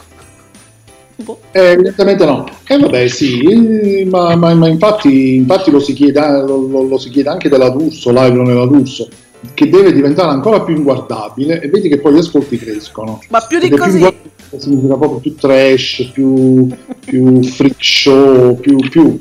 Boh. 1.17 1.41
Eh, 1.53 1.71
evidentemente 1.71 2.25
no. 2.25 2.47
E 2.67 2.79
vabbè, 2.79 3.09
sì, 3.09 3.41
eh, 3.41 4.05
ma, 4.05 4.37
ma- 4.37 4.55
ma 4.55 4.69
infatti, 4.69 5.37
infatti 5.37 5.71
lo, 5.71 5.81
si 5.81 5.95
chiede, 5.95 6.21
lo, 6.43 6.67
lo- 6.67 6.83
lo 6.83 6.99
si 6.99 7.09
chiede 7.09 7.31
anche 7.31 7.49
della 7.49 7.71
D'Urso, 7.71 8.13
Lailo 8.13 8.43
nella 8.43 8.67
D'Urso, 8.67 9.09
che 9.55 9.69
deve 9.69 9.93
diventare 9.93 10.31
ancora 10.31 10.61
più 10.61 10.77
inguardabile 10.77 11.61
e 11.63 11.69
vedi 11.69 11.89
che 11.89 11.99
poi 12.01 12.15
gli 12.15 12.19
ascolti 12.19 12.59
crescono. 12.59 13.21
Ma 13.31 13.41
più 13.41 13.59
di 13.59 13.71
così. 13.71 13.95
inguardabile 13.95 14.35
significa 14.59 14.97
proprio 14.97 15.19
più 15.19 15.35
trash, 15.37 16.11
più, 16.13 16.69
più 17.05 17.43
freak 17.43 17.77
show, 17.79 18.57
più, 18.57 18.77
più. 18.77 19.21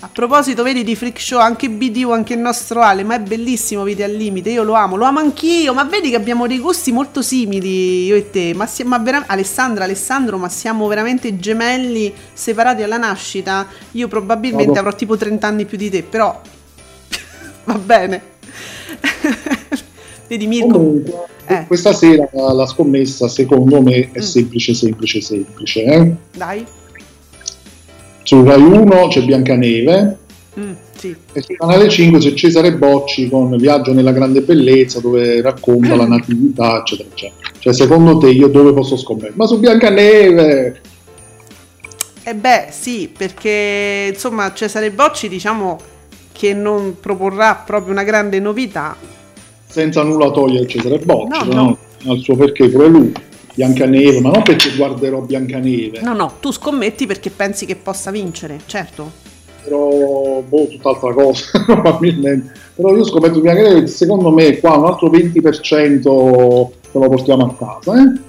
A 0.00 0.10
proposito, 0.12 0.62
vedi 0.62 0.84
di 0.84 0.94
freak 0.94 1.18
show 1.18 1.38
anche 1.38 1.70
BDU, 1.70 2.10
anche 2.10 2.34
il 2.34 2.38
nostro 2.38 2.82
Ale, 2.82 3.02
ma 3.02 3.14
è 3.14 3.20
bellissimo 3.20 3.82
Vite 3.82 4.04
al 4.04 4.12
limite, 4.12 4.50
io 4.50 4.62
lo 4.62 4.74
amo, 4.74 4.96
lo 4.96 5.06
amo 5.06 5.20
anch'io, 5.20 5.72
ma 5.72 5.84
vedi 5.84 6.10
che 6.10 6.16
abbiamo 6.16 6.46
dei 6.46 6.58
gusti 6.58 6.92
molto 6.92 7.22
simili 7.22 8.04
io 8.04 8.14
e 8.14 8.28
te, 8.30 8.52
ma, 8.54 8.66
si- 8.66 8.82
ma 8.84 8.98
vera- 8.98 9.24
Alessandra, 9.26 9.84
Alessandro, 9.84 10.36
ma 10.36 10.50
siamo 10.50 10.86
veramente 10.86 11.38
gemelli 11.38 12.12
separati 12.34 12.82
alla 12.82 12.98
nascita? 12.98 13.66
Io 13.92 14.06
probabilmente 14.06 14.66
Vado. 14.66 14.80
avrò 14.80 14.94
tipo 14.94 15.16
30 15.16 15.46
anni 15.46 15.64
più 15.64 15.78
di 15.78 15.88
te, 15.88 16.02
però 16.02 16.38
va 17.64 17.78
bene. 17.78 18.22
vedi 20.28 20.46
Mirko, 20.46 20.72
Comunque, 20.72 21.14
Eh. 21.46 21.64
questa 21.66 21.94
sera 21.94 22.28
la 22.32 22.66
scommessa 22.66 23.28
secondo 23.28 23.80
me 23.80 24.10
è 24.12 24.18
Mm. 24.18 24.22
semplice, 24.22 24.74
semplice, 24.74 25.20
semplice. 25.22 25.82
eh. 25.84 26.14
dai. 26.36 26.66
Su 28.26 28.42
Rai 28.42 28.60
1 28.60 29.06
c'è 29.08 29.22
Biancaneve 29.22 30.16
Mm, 30.58 30.72
sì. 30.96 31.14
e 31.34 31.42
su 31.42 31.52
Canale 31.54 31.86
5 31.86 32.18
c'è 32.18 32.32
Cesare 32.32 32.72
Bocci 32.74 33.28
con 33.28 33.54
Viaggio 33.58 33.92
nella 33.92 34.10
grande 34.12 34.40
bellezza 34.40 35.00
dove 35.00 35.42
racconta 35.42 35.94
la 35.94 36.06
natività, 36.06 36.78
eccetera, 36.78 37.08
eccetera. 37.12 37.50
Cioè, 37.58 37.74
secondo 37.74 38.16
te 38.16 38.30
io 38.30 38.48
dove 38.48 38.72
posso 38.72 38.96
scommettere? 38.96 39.34
Ma 39.36 39.46
su 39.46 39.58
Biancaneve! 39.58 40.80
Eh 42.22 42.34
beh, 42.34 42.68
sì, 42.70 43.12
perché 43.16 44.10
insomma 44.14 44.52
Cesare 44.54 44.90
Bocci 44.90 45.28
diciamo 45.28 45.78
che 46.32 46.54
non 46.54 46.96
proporrà 47.00 47.54
proprio 47.64 47.92
una 47.92 48.02
grande 48.02 48.40
novità. 48.40 48.96
senza 49.68 50.02
nulla 50.02 50.30
togliere 50.30 50.64
a 50.64 50.68
Cesare 50.68 50.98
Bocci, 50.98 51.48
No, 51.50 51.52
no, 51.52 51.78
al 52.08 52.18
suo 52.20 52.34
perché 52.34 52.68
pure 52.70 52.88
lui. 52.88 53.12
Biancaneve, 53.56 54.20
ma 54.20 54.30
non 54.30 54.42
perché 54.42 54.74
guarderò 54.76 55.20
Biancaneve, 55.22 56.00
No, 56.02 56.12
no, 56.12 56.34
tu 56.40 56.52
scommetti 56.52 57.06
perché 57.06 57.30
pensi 57.30 57.64
che 57.66 57.76
possa 57.76 58.10
vincere, 58.10 58.60
certo. 58.66 59.10
però 59.62 60.42
boh, 60.42 60.68
tutt'altra 60.68 61.12
cosa, 61.14 61.44
probabilmente. 61.64 62.52
Però 62.74 62.94
io 62.94 63.04
scommetto 63.04 63.40
Biancaneve, 63.40 63.86
secondo 63.86 64.30
me 64.30 64.58
qua 64.60 64.76
un 64.76 64.84
altro 64.86 65.08
20% 65.08 66.02
se 66.02 66.98
lo 66.98 67.08
portiamo 67.08 67.46
a 67.46 67.54
casa, 67.56 67.94
eh? 68.02 68.20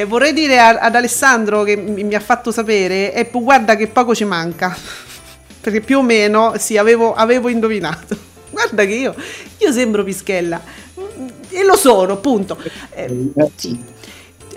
Eh, 0.00 0.04
vorrei 0.04 0.32
dire 0.34 0.58
a- 0.60 0.78
ad 0.78 0.94
Alessandro 0.94 1.62
che 1.64 1.76
mi, 1.76 2.04
mi 2.04 2.14
ha 2.14 2.20
fatto 2.20 2.50
sapere, 2.52 3.12
e 3.14 3.24
pu- 3.24 3.42
guarda 3.42 3.74
che 3.74 3.88
poco 3.88 4.14
ci 4.14 4.24
manca, 4.24 4.76
perché 5.60 5.80
più 5.80 5.98
o 5.98 6.02
meno 6.02 6.52
sì, 6.58 6.76
avevo, 6.76 7.14
avevo 7.14 7.48
indovinato. 7.48 8.16
Guarda 8.50 8.84
che 8.86 8.94
io, 8.94 9.14
io 9.58 9.72
sembro 9.72 10.04
Pischella, 10.04 10.60
e 11.50 11.64
lo 11.64 11.76
sono, 11.76 12.18
punto. 12.18 12.58
Eh, 12.90 13.12
Eh, 13.34 13.50
sì. 13.56 13.84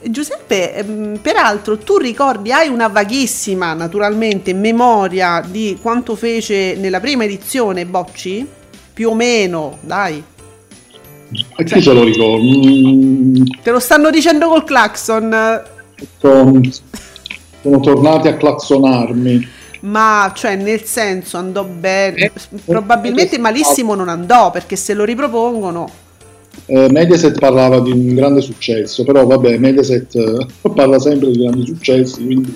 Giuseppe, 0.03 0.73
ehm, 0.75 1.19
peraltro 1.21 1.77
tu 1.77 1.97
ricordi, 1.97 2.51
hai 2.51 2.67
una 2.69 2.87
vaghissima 2.87 3.73
naturalmente 3.73 4.53
memoria 4.53 5.41
di 5.47 5.77
quanto 5.81 6.15
fece 6.15 6.75
nella 6.75 6.99
prima 6.99 7.23
edizione 7.23 7.85
Bocci? 7.85 8.47
Più 8.93 9.09
o 9.09 9.15
meno, 9.15 9.77
dai. 9.81 10.23
E 11.57 11.63
chi 11.63 11.81
se 11.81 11.93
lo 11.93 12.03
ricorda? 12.03 12.43
Mm, 12.43 13.43
Te 13.61 13.71
lo 13.71 13.79
stanno 13.79 14.09
dicendo 14.09 14.47
col 14.49 14.63
clacson, 14.63 15.29
sono, 16.17 16.59
sono 17.61 17.79
tornati 17.79 18.27
a 18.27 18.37
claxonarmi. 18.37 19.51
ma 19.81 20.31
cioè 20.35 20.55
nel 20.55 20.83
senso 20.83 21.37
andò 21.37 21.63
bene. 21.63 22.15
Eh, 22.17 22.31
Probabilmente 22.67 23.35
eh, 23.35 23.39
malissimo 23.39 23.95
non 23.95 24.09
andò 24.09 24.51
perché 24.51 24.75
se 24.75 24.93
lo 24.93 25.03
ripropongono. 25.05 25.99
Eh, 26.73 26.89
Mediaset 26.89 27.37
parlava 27.37 27.81
di 27.81 27.91
un 27.91 28.15
grande 28.15 28.39
successo, 28.39 29.03
però 29.03 29.25
vabbè, 29.25 29.57
Mediaset 29.57 30.15
eh, 30.15 30.45
parla 30.73 30.99
sempre 30.99 31.29
di 31.29 31.39
grandi 31.39 31.65
successi, 31.65 32.23
quindi 32.23 32.55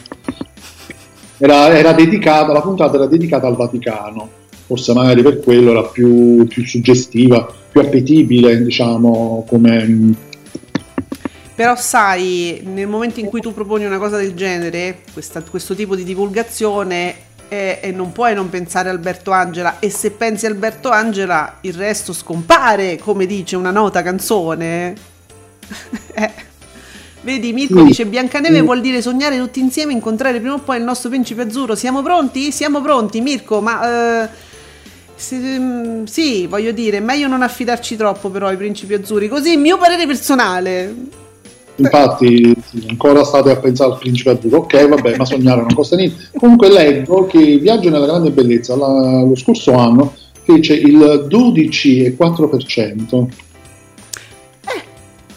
era, 1.37 1.77
era 1.77 1.91
dedicata, 1.91 2.53
la 2.53 2.61
puntata 2.61 2.95
era 2.95 3.07
dedicata 3.07 3.47
al 3.47 3.57
Vaticano, 3.57 4.29
forse 4.67 4.93
magari 4.93 5.21
per 5.21 5.41
quello 5.41 5.71
era 5.71 5.83
più, 5.83 6.45
più 6.47 6.65
suggestiva, 6.65 7.45
più 7.69 7.81
appetibile, 7.81 8.63
diciamo, 8.63 9.43
come... 9.49 10.13
Però 11.53 11.75
sai, 11.75 12.61
nel 12.63 12.87
momento 12.87 13.19
in 13.19 13.25
cui 13.25 13.41
tu 13.41 13.53
proponi 13.53 13.83
una 13.83 13.97
cosa 13.97 14.15
del 14.15 14.33
genere, 14.33 14.99
questa- 15.11 15.43
questo 15.43 15.75
tipo 15.75 15.93
di 15.93 16.05
divulgazione, 16.05 17.15
eh, 17.55 17.79
e 17.81 17.91
non 17.91 18.11
puoi 18.11 18.33
non 18.35 18.49
pensare 18.49 18.89
a 18.89 18.91
Alberto 18.91 19.31
Angela, 19.31 19.79
e 19.79 19.89
se 19.89 20.11
pensi 20.11 20.45
a 20.45 20.49
Alberto 20.49 20.89
Angela 20.89 21.57
il 21.61 21.73
resto 21.73 22.13
scompare, 22.13 22.97
come 22.97 23.25
dice 23.25 23.55
una 23.55 23.71
nota 23.71 24.01
canzone. 24.01 24.93
Eh. 26.13 26.31
Vedi, 27.21 27.53
Mirko 27.53 27.79
Sì. 27.79 27.85
dice 27.85 28.05
Biancaneve 28.05 28.57
Sì. 28.57 28.61
vuol 28.61 28.81
dire 28.81 29.01
sognare 29.01 29.37
tutti 29.39 29.59
insieme, 29.59 29.91
incontrare 29.93 30.39
prima 30.39 30.53
o 30.53 30.59
poi 30.59 30.77
il 30.77 30.83
nostro 30.83 31.09
principe 31.09 31.41
azzurro. 31.41 31.73
Siamo 31.75 32.03
pronti? 32.03 32.51
Siamo 32.51 32.81
pronti, 32.81 33.19
Mirko, 33.19 33.61
ma... 33.61 34.23
eh, 34.23 34.29
se- 35.15 35.37
mm, 35.59 36.03
sì, 36.03 36.45
voglio 36.45 36.71
dire, 36.71 36.99
meglio 36.99 37.27
non 37.27 37.41
affidarci 37.41 37.95
troppo 37.95 38.29
però 38.29 38.47
ai 38.47 38.57
principi 38.57 38.93
azzurri, 38.93 39.27
così 39.27 39.53
il 39.53 39.59
mio 39.59 39.77
parere 39.79 40.05
personale. 40.05 40.93
Infatti, 41.77 42.55
sì, 42.65 42.85
ancora 42.87 43.23
state 43.23 43.51
a 43.51 43.57
pensare 43.57 43.91
al 43.91 43.97
principe 43.97 44.31
azzurro. 44.31 44.59
Ok, 44.59 44.87
vabbè, 44.87 45.17
ma 45.17 45.25
sognare 45.25 45.61
non 45.61 45.73
costa 45.73 45.95
niente. 45.95 46.29
Comunque, 46.37 46.69
leggo 46.69 47.25
che 47.25 47.57
Viaggio 47.57 47.89
nella 47.89 48.05
grande 48.05 48.31
bellezza 48.31 48.75
la- 48.75 49.21
lo 49.21 49.35
scorso 49.35 49.73
anno 49.73 50.13
fece 50.43 50.73
il 50.73 51.25
12,4%. 51.27 53.27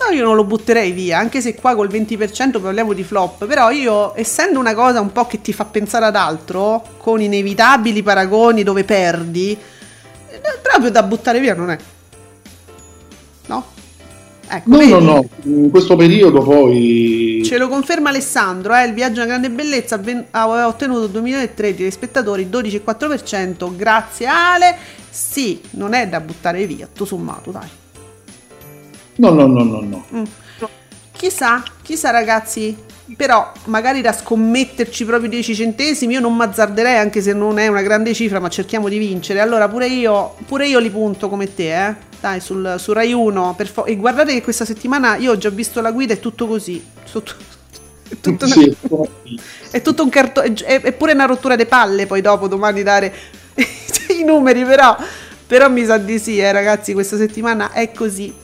No, 0.00 0.14
io 0.14 0.24
non 0.24 0.36
lo 0.36 0.44
butterei 0.44 0.92
via, 0.92 1.18
anche 1.18 1.40
se 1.40 1.56
qua 1.56 1.74
col 1.74 1.88
20% 1.88 2.60
parliamo 2.60 2.92
di 2.92 3.02
flop, 3.02 3.46
però 3.46 3.70
io, 3.70 4.16
essendo 4.16 4.60
una 4.60 4.72
cosa 4.72 5.00
un 5.00 5.10
po' 5.10 5.26
che 5.26 5.40
ti 5.40 5.52
fa 5.52 5.64
pensare 5.64 6.04
ad 6.04 6.14
altro, 6.14 6.82
con 6.98 7.20
inevitabili 7.20 8.02
paragoni 8.02 8.62
dove 8.62 8.84
perdi, 8.84 9.50
eh, 9.50 10.40
proprio 10.62 10.90
da 10.90 11.02
buttare 11.02 11.40
via 11.40 11.54
non 11.54 11.70
è. 11.70 11.78
No? 14.48 14.56
Ecco, 14.56 14.70
No, 14.70 14.76
vedi? 14.78 14.90
no, 14.90 14.98
no, 15.00 15.28
in 15.44 15.70
questo 15.70 15.96
periodo 15.96 16.42
poi... 16.42 17.42
Ce 17.44 17.58
lo 17.58 17.68
conferma 17.68 18.08
Alessandro, 18.08 18.74
eh, 18.74 18.86
il 18.86 18.94
viaggio 18.94 19.20
alla 19.20 19.28
grande 19.28 19.50
bellezza 19.50 19.96
avven- 19.96 20.26
aveva 20.30 20.66
ottenuto 20.66 21.06
2003 21.06 21.74
di 21.74 21.90
spettatori 21.90 22.48
12,4%, 22.50 23.74
grazie 23.76 24.26
Ale. 24.26 24.76
Sì, 25.10 25.60
non 25.72 25.92
è 25.94 26.08
da 26.08 26.20
buttare 26.20 26.66
via, 26.66 26.86
tutto 26.86 27.04
sommato, 27.04 27.50
dai. 27.50 27.68
No, 29.16 29.30
no, 29.30 29.46
no, 29.46 29.62
no, 29.64 29.80
no. 29.80 30.04
Mm. 30.14 30.24
Chissà, 31.12 31.62
chissà 31.82 32.10
ragazzi, 32.10 32.76
però 33.16 33.50
magari 33.64 34.00
da 34.00 34.12
scommetterci 34.12 35.04
proprio 35.04 35.28
10 35.28 35.54
centesimi 35.54 36.14
io 36.14 36.20
non 36.20 36.36
mazzarderei 36.36 36.96
anche 36.98 37.22
se 37.22 37.32
non 37.32 37.58
è 37.58 37.66
una 37.66 37.82
grande 37.82 38.12
cifra, 38.14 38.38
ma 38.40 38.48
cerchiamo 38.48 38.88
di 38.88 38.98
vincere. 38.98 39.40
Allora 39.40 39.68
pure 39.68 39.86
io, 39.86 40.34
pure 40.46 40.66
io 40.66 40.78
li 40.78 40.90
punto 40.90 41.28
come 41.28 41.52
te, 41.54 41.86
eh. 41.88 41.94
Dai, 42.20 42.40
sul, 42.40 42.74
su 42.78 42.92
Rai 42.92 43.12
1. 43.12 43.54
per 43.56 43.68
fo- 43.68 43.84
e 43.84 43.96
guardate 43.96 44.32
che 44.32 44.42
questa 44.42 44.64
settimana 44.64 45.16
io 45.16 45.32
ho 45.32 45.38
già 45.38 45.50
visto 45.50 45.80
la 45.80 45.92
guida, 45.92 46.14
è 46.14 46.18
tutto 46.18 46.46
così. 46.46 46.84
Sotto- 47.04 47.34
è 48.08 48.16
tutto 48.20 48.44
una- 48.44 48.54
Sì, 48.54 48.76
è 49.70 49.80
tutto 49.82 50.02
un 50.02 50.08
cartone, 50.08 50.52
è, 50.64 50.80
è 50.80 50.92
pure 50.92 51.12
una 51.12 51.26
rottura 51.26 51.54
di 51.56 51.64
palle 51.66 52.06
poi 52.06 52.20
dopo 52.20 52.48
domani 52.48 52.82
dare 52.82 53.12
i 54.18 54.24
numeri, 54.24 54.64
però, 54.64 54.96
però 55.46 55.68
mi 55.70 55.84
sa 55.84 55.96
di 55.96 56.18
sì, 56.18 56.38
eh, 56.38 56.50
ragazzi, 56.52 56.92
questa 56.92 57.16
settimana 57.16 57.70
è 57.72 57.92
così. 57.92 58.34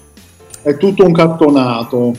è 0.63 0.77
tutto 0.77 1.05
un 1.05 1.13
cartonato. 1.13 2.15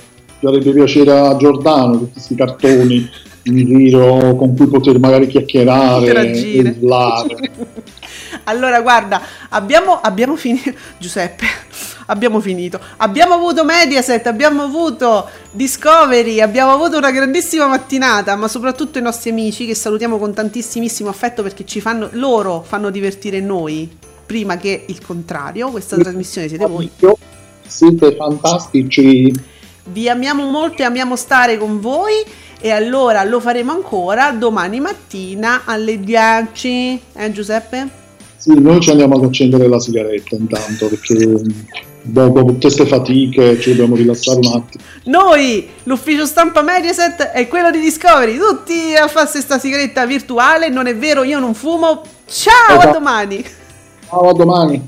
Farebbe 0.46 0.72
piacere 0.74 1.12
a 1.12 1.36
Giordano 1.38 1.98
tutti 1.98 2.12
questi 2.12 2.36
cartoni 2.36 3.10
in 3.44 3.66
giro 3.66 4.36
con 4.36 4.56
cui 4.56 4.68
poter 4.68 5.00
magari 5.00 5.26
chiacchierare 5.26 6.60
urlare. 6.60 7.52
Allora, 8.48 8.80
guarda, 8.82 9.20
abbiamo, 9.50 10.00
abbiamo 10.00 10.36
finito. 10.36 10.72
Giuseppe, 11.00 11.46
abbiamo 12.08 12.40
finito. 12.40 12.80
Abbiamo 12.98 13.34
avuto 13.34 13.64
Mediaset, 13.64 14.28
abbiamo 14.28 14.62
avuto 14.62 15.28
Discovery, 15.50 16.42
abbiamo 16.42 16.72
avuto 16.72 16.98
una 16.98 17.10
grandissima 17.10 17.66
mattinata, 17.66 18.36
ma 18.36 18.48
soprattutto 18.48 19.00
i 19.00 19.02
nostri 19.02 19.32
amici 19.32 19.66
che 19.66 19.74
salutiamo 19.74 20.20
con 20.20 20.36
tantissimissimo 20.36 21.10
affetto 21.10 21.42
perché 21.42 21.66
ci 21.66 21.82
fanno, 21.82 22.10
loro 22.12 22.62
fanno 22.62 22.92
divertire 22.92 23.40
noi 23.40 23.90
prima 24.24 24.58
che 24.58 24.84
il 24.86 25.04
contrario. 25.04 25.72
Questa 25.72 25.98
trasmissione 25.98 26.48
siete 26.48 26.68
voi. 26.68 26.88
Siete 27.66 28.16
fantastici. 28.16 29.34
Vi 29.88 30.10
amiamo 30.10 30.50
molto 30.50 30.82
e 30.82 30.86
amiamo 30.86 31.16
stare 31.16 31.58
con 31.58 31.80
voi. 31.80 32.14
E 32.60 32.72
allora 32.72 33.24
lo 33.24 33.40
faremo 33.40 33.72
ancora 33.72 34.32
domani 34.32 34.80
mattina 34.80 35.62
alle 35.66 36.00
10. 36.00 37.02
Eh, 37.14 37.32
Giuseppe? 37.32 38.04
Sì, 38.38 38.60
noi 38.60 38.80
ci 38.82 38.90
andiamo 38.92 39.16
ad 39.16 39.24
accendere 39.24 39.68
la 39.68 39.80
sigaretta 39.80 40.36
intanto 40.36 40.88
perché 40.88 41.42
dopo 42.02 42.40
tutte 42.46 42.60
queste 42.60 42.86
fatiche 42.86 43.60
ci 43.60 43.72
dobbiamo 43.72 43.96
rilassare 43.96 44.40
un 44.40 44.46
attimo. 44.56 44.84
Noi, 45.06 45.68
l'ufficio 45.84 46.26
stampa 46.26 46.62
Mediaset 46.62 47.22
è 47.32 47.48
quello 47.48 47.72
di 47.72 47.80
Discovery, 47.80 48.38
tutti 48.38 48.96
a 48.96 49.08
farsi 49.08 49.42
sta 49.42 49.60
sigaretta 49.60 50.06
virtuale, 50.06 50.70
non 50.70 50.88
è 50.88 50.96
vero, 50.96 51.24
io 51.24 51.40
non 51.40 51.54
fumo. 51.54 52.02
Ciao, 52.28 52.54
a 52.70 52.78
Esatto. 52.78 52.94
domani! 52.94 53.46
Ciao, 54.08 54.30
a 54.30 54.34
domani. 54.34 54.88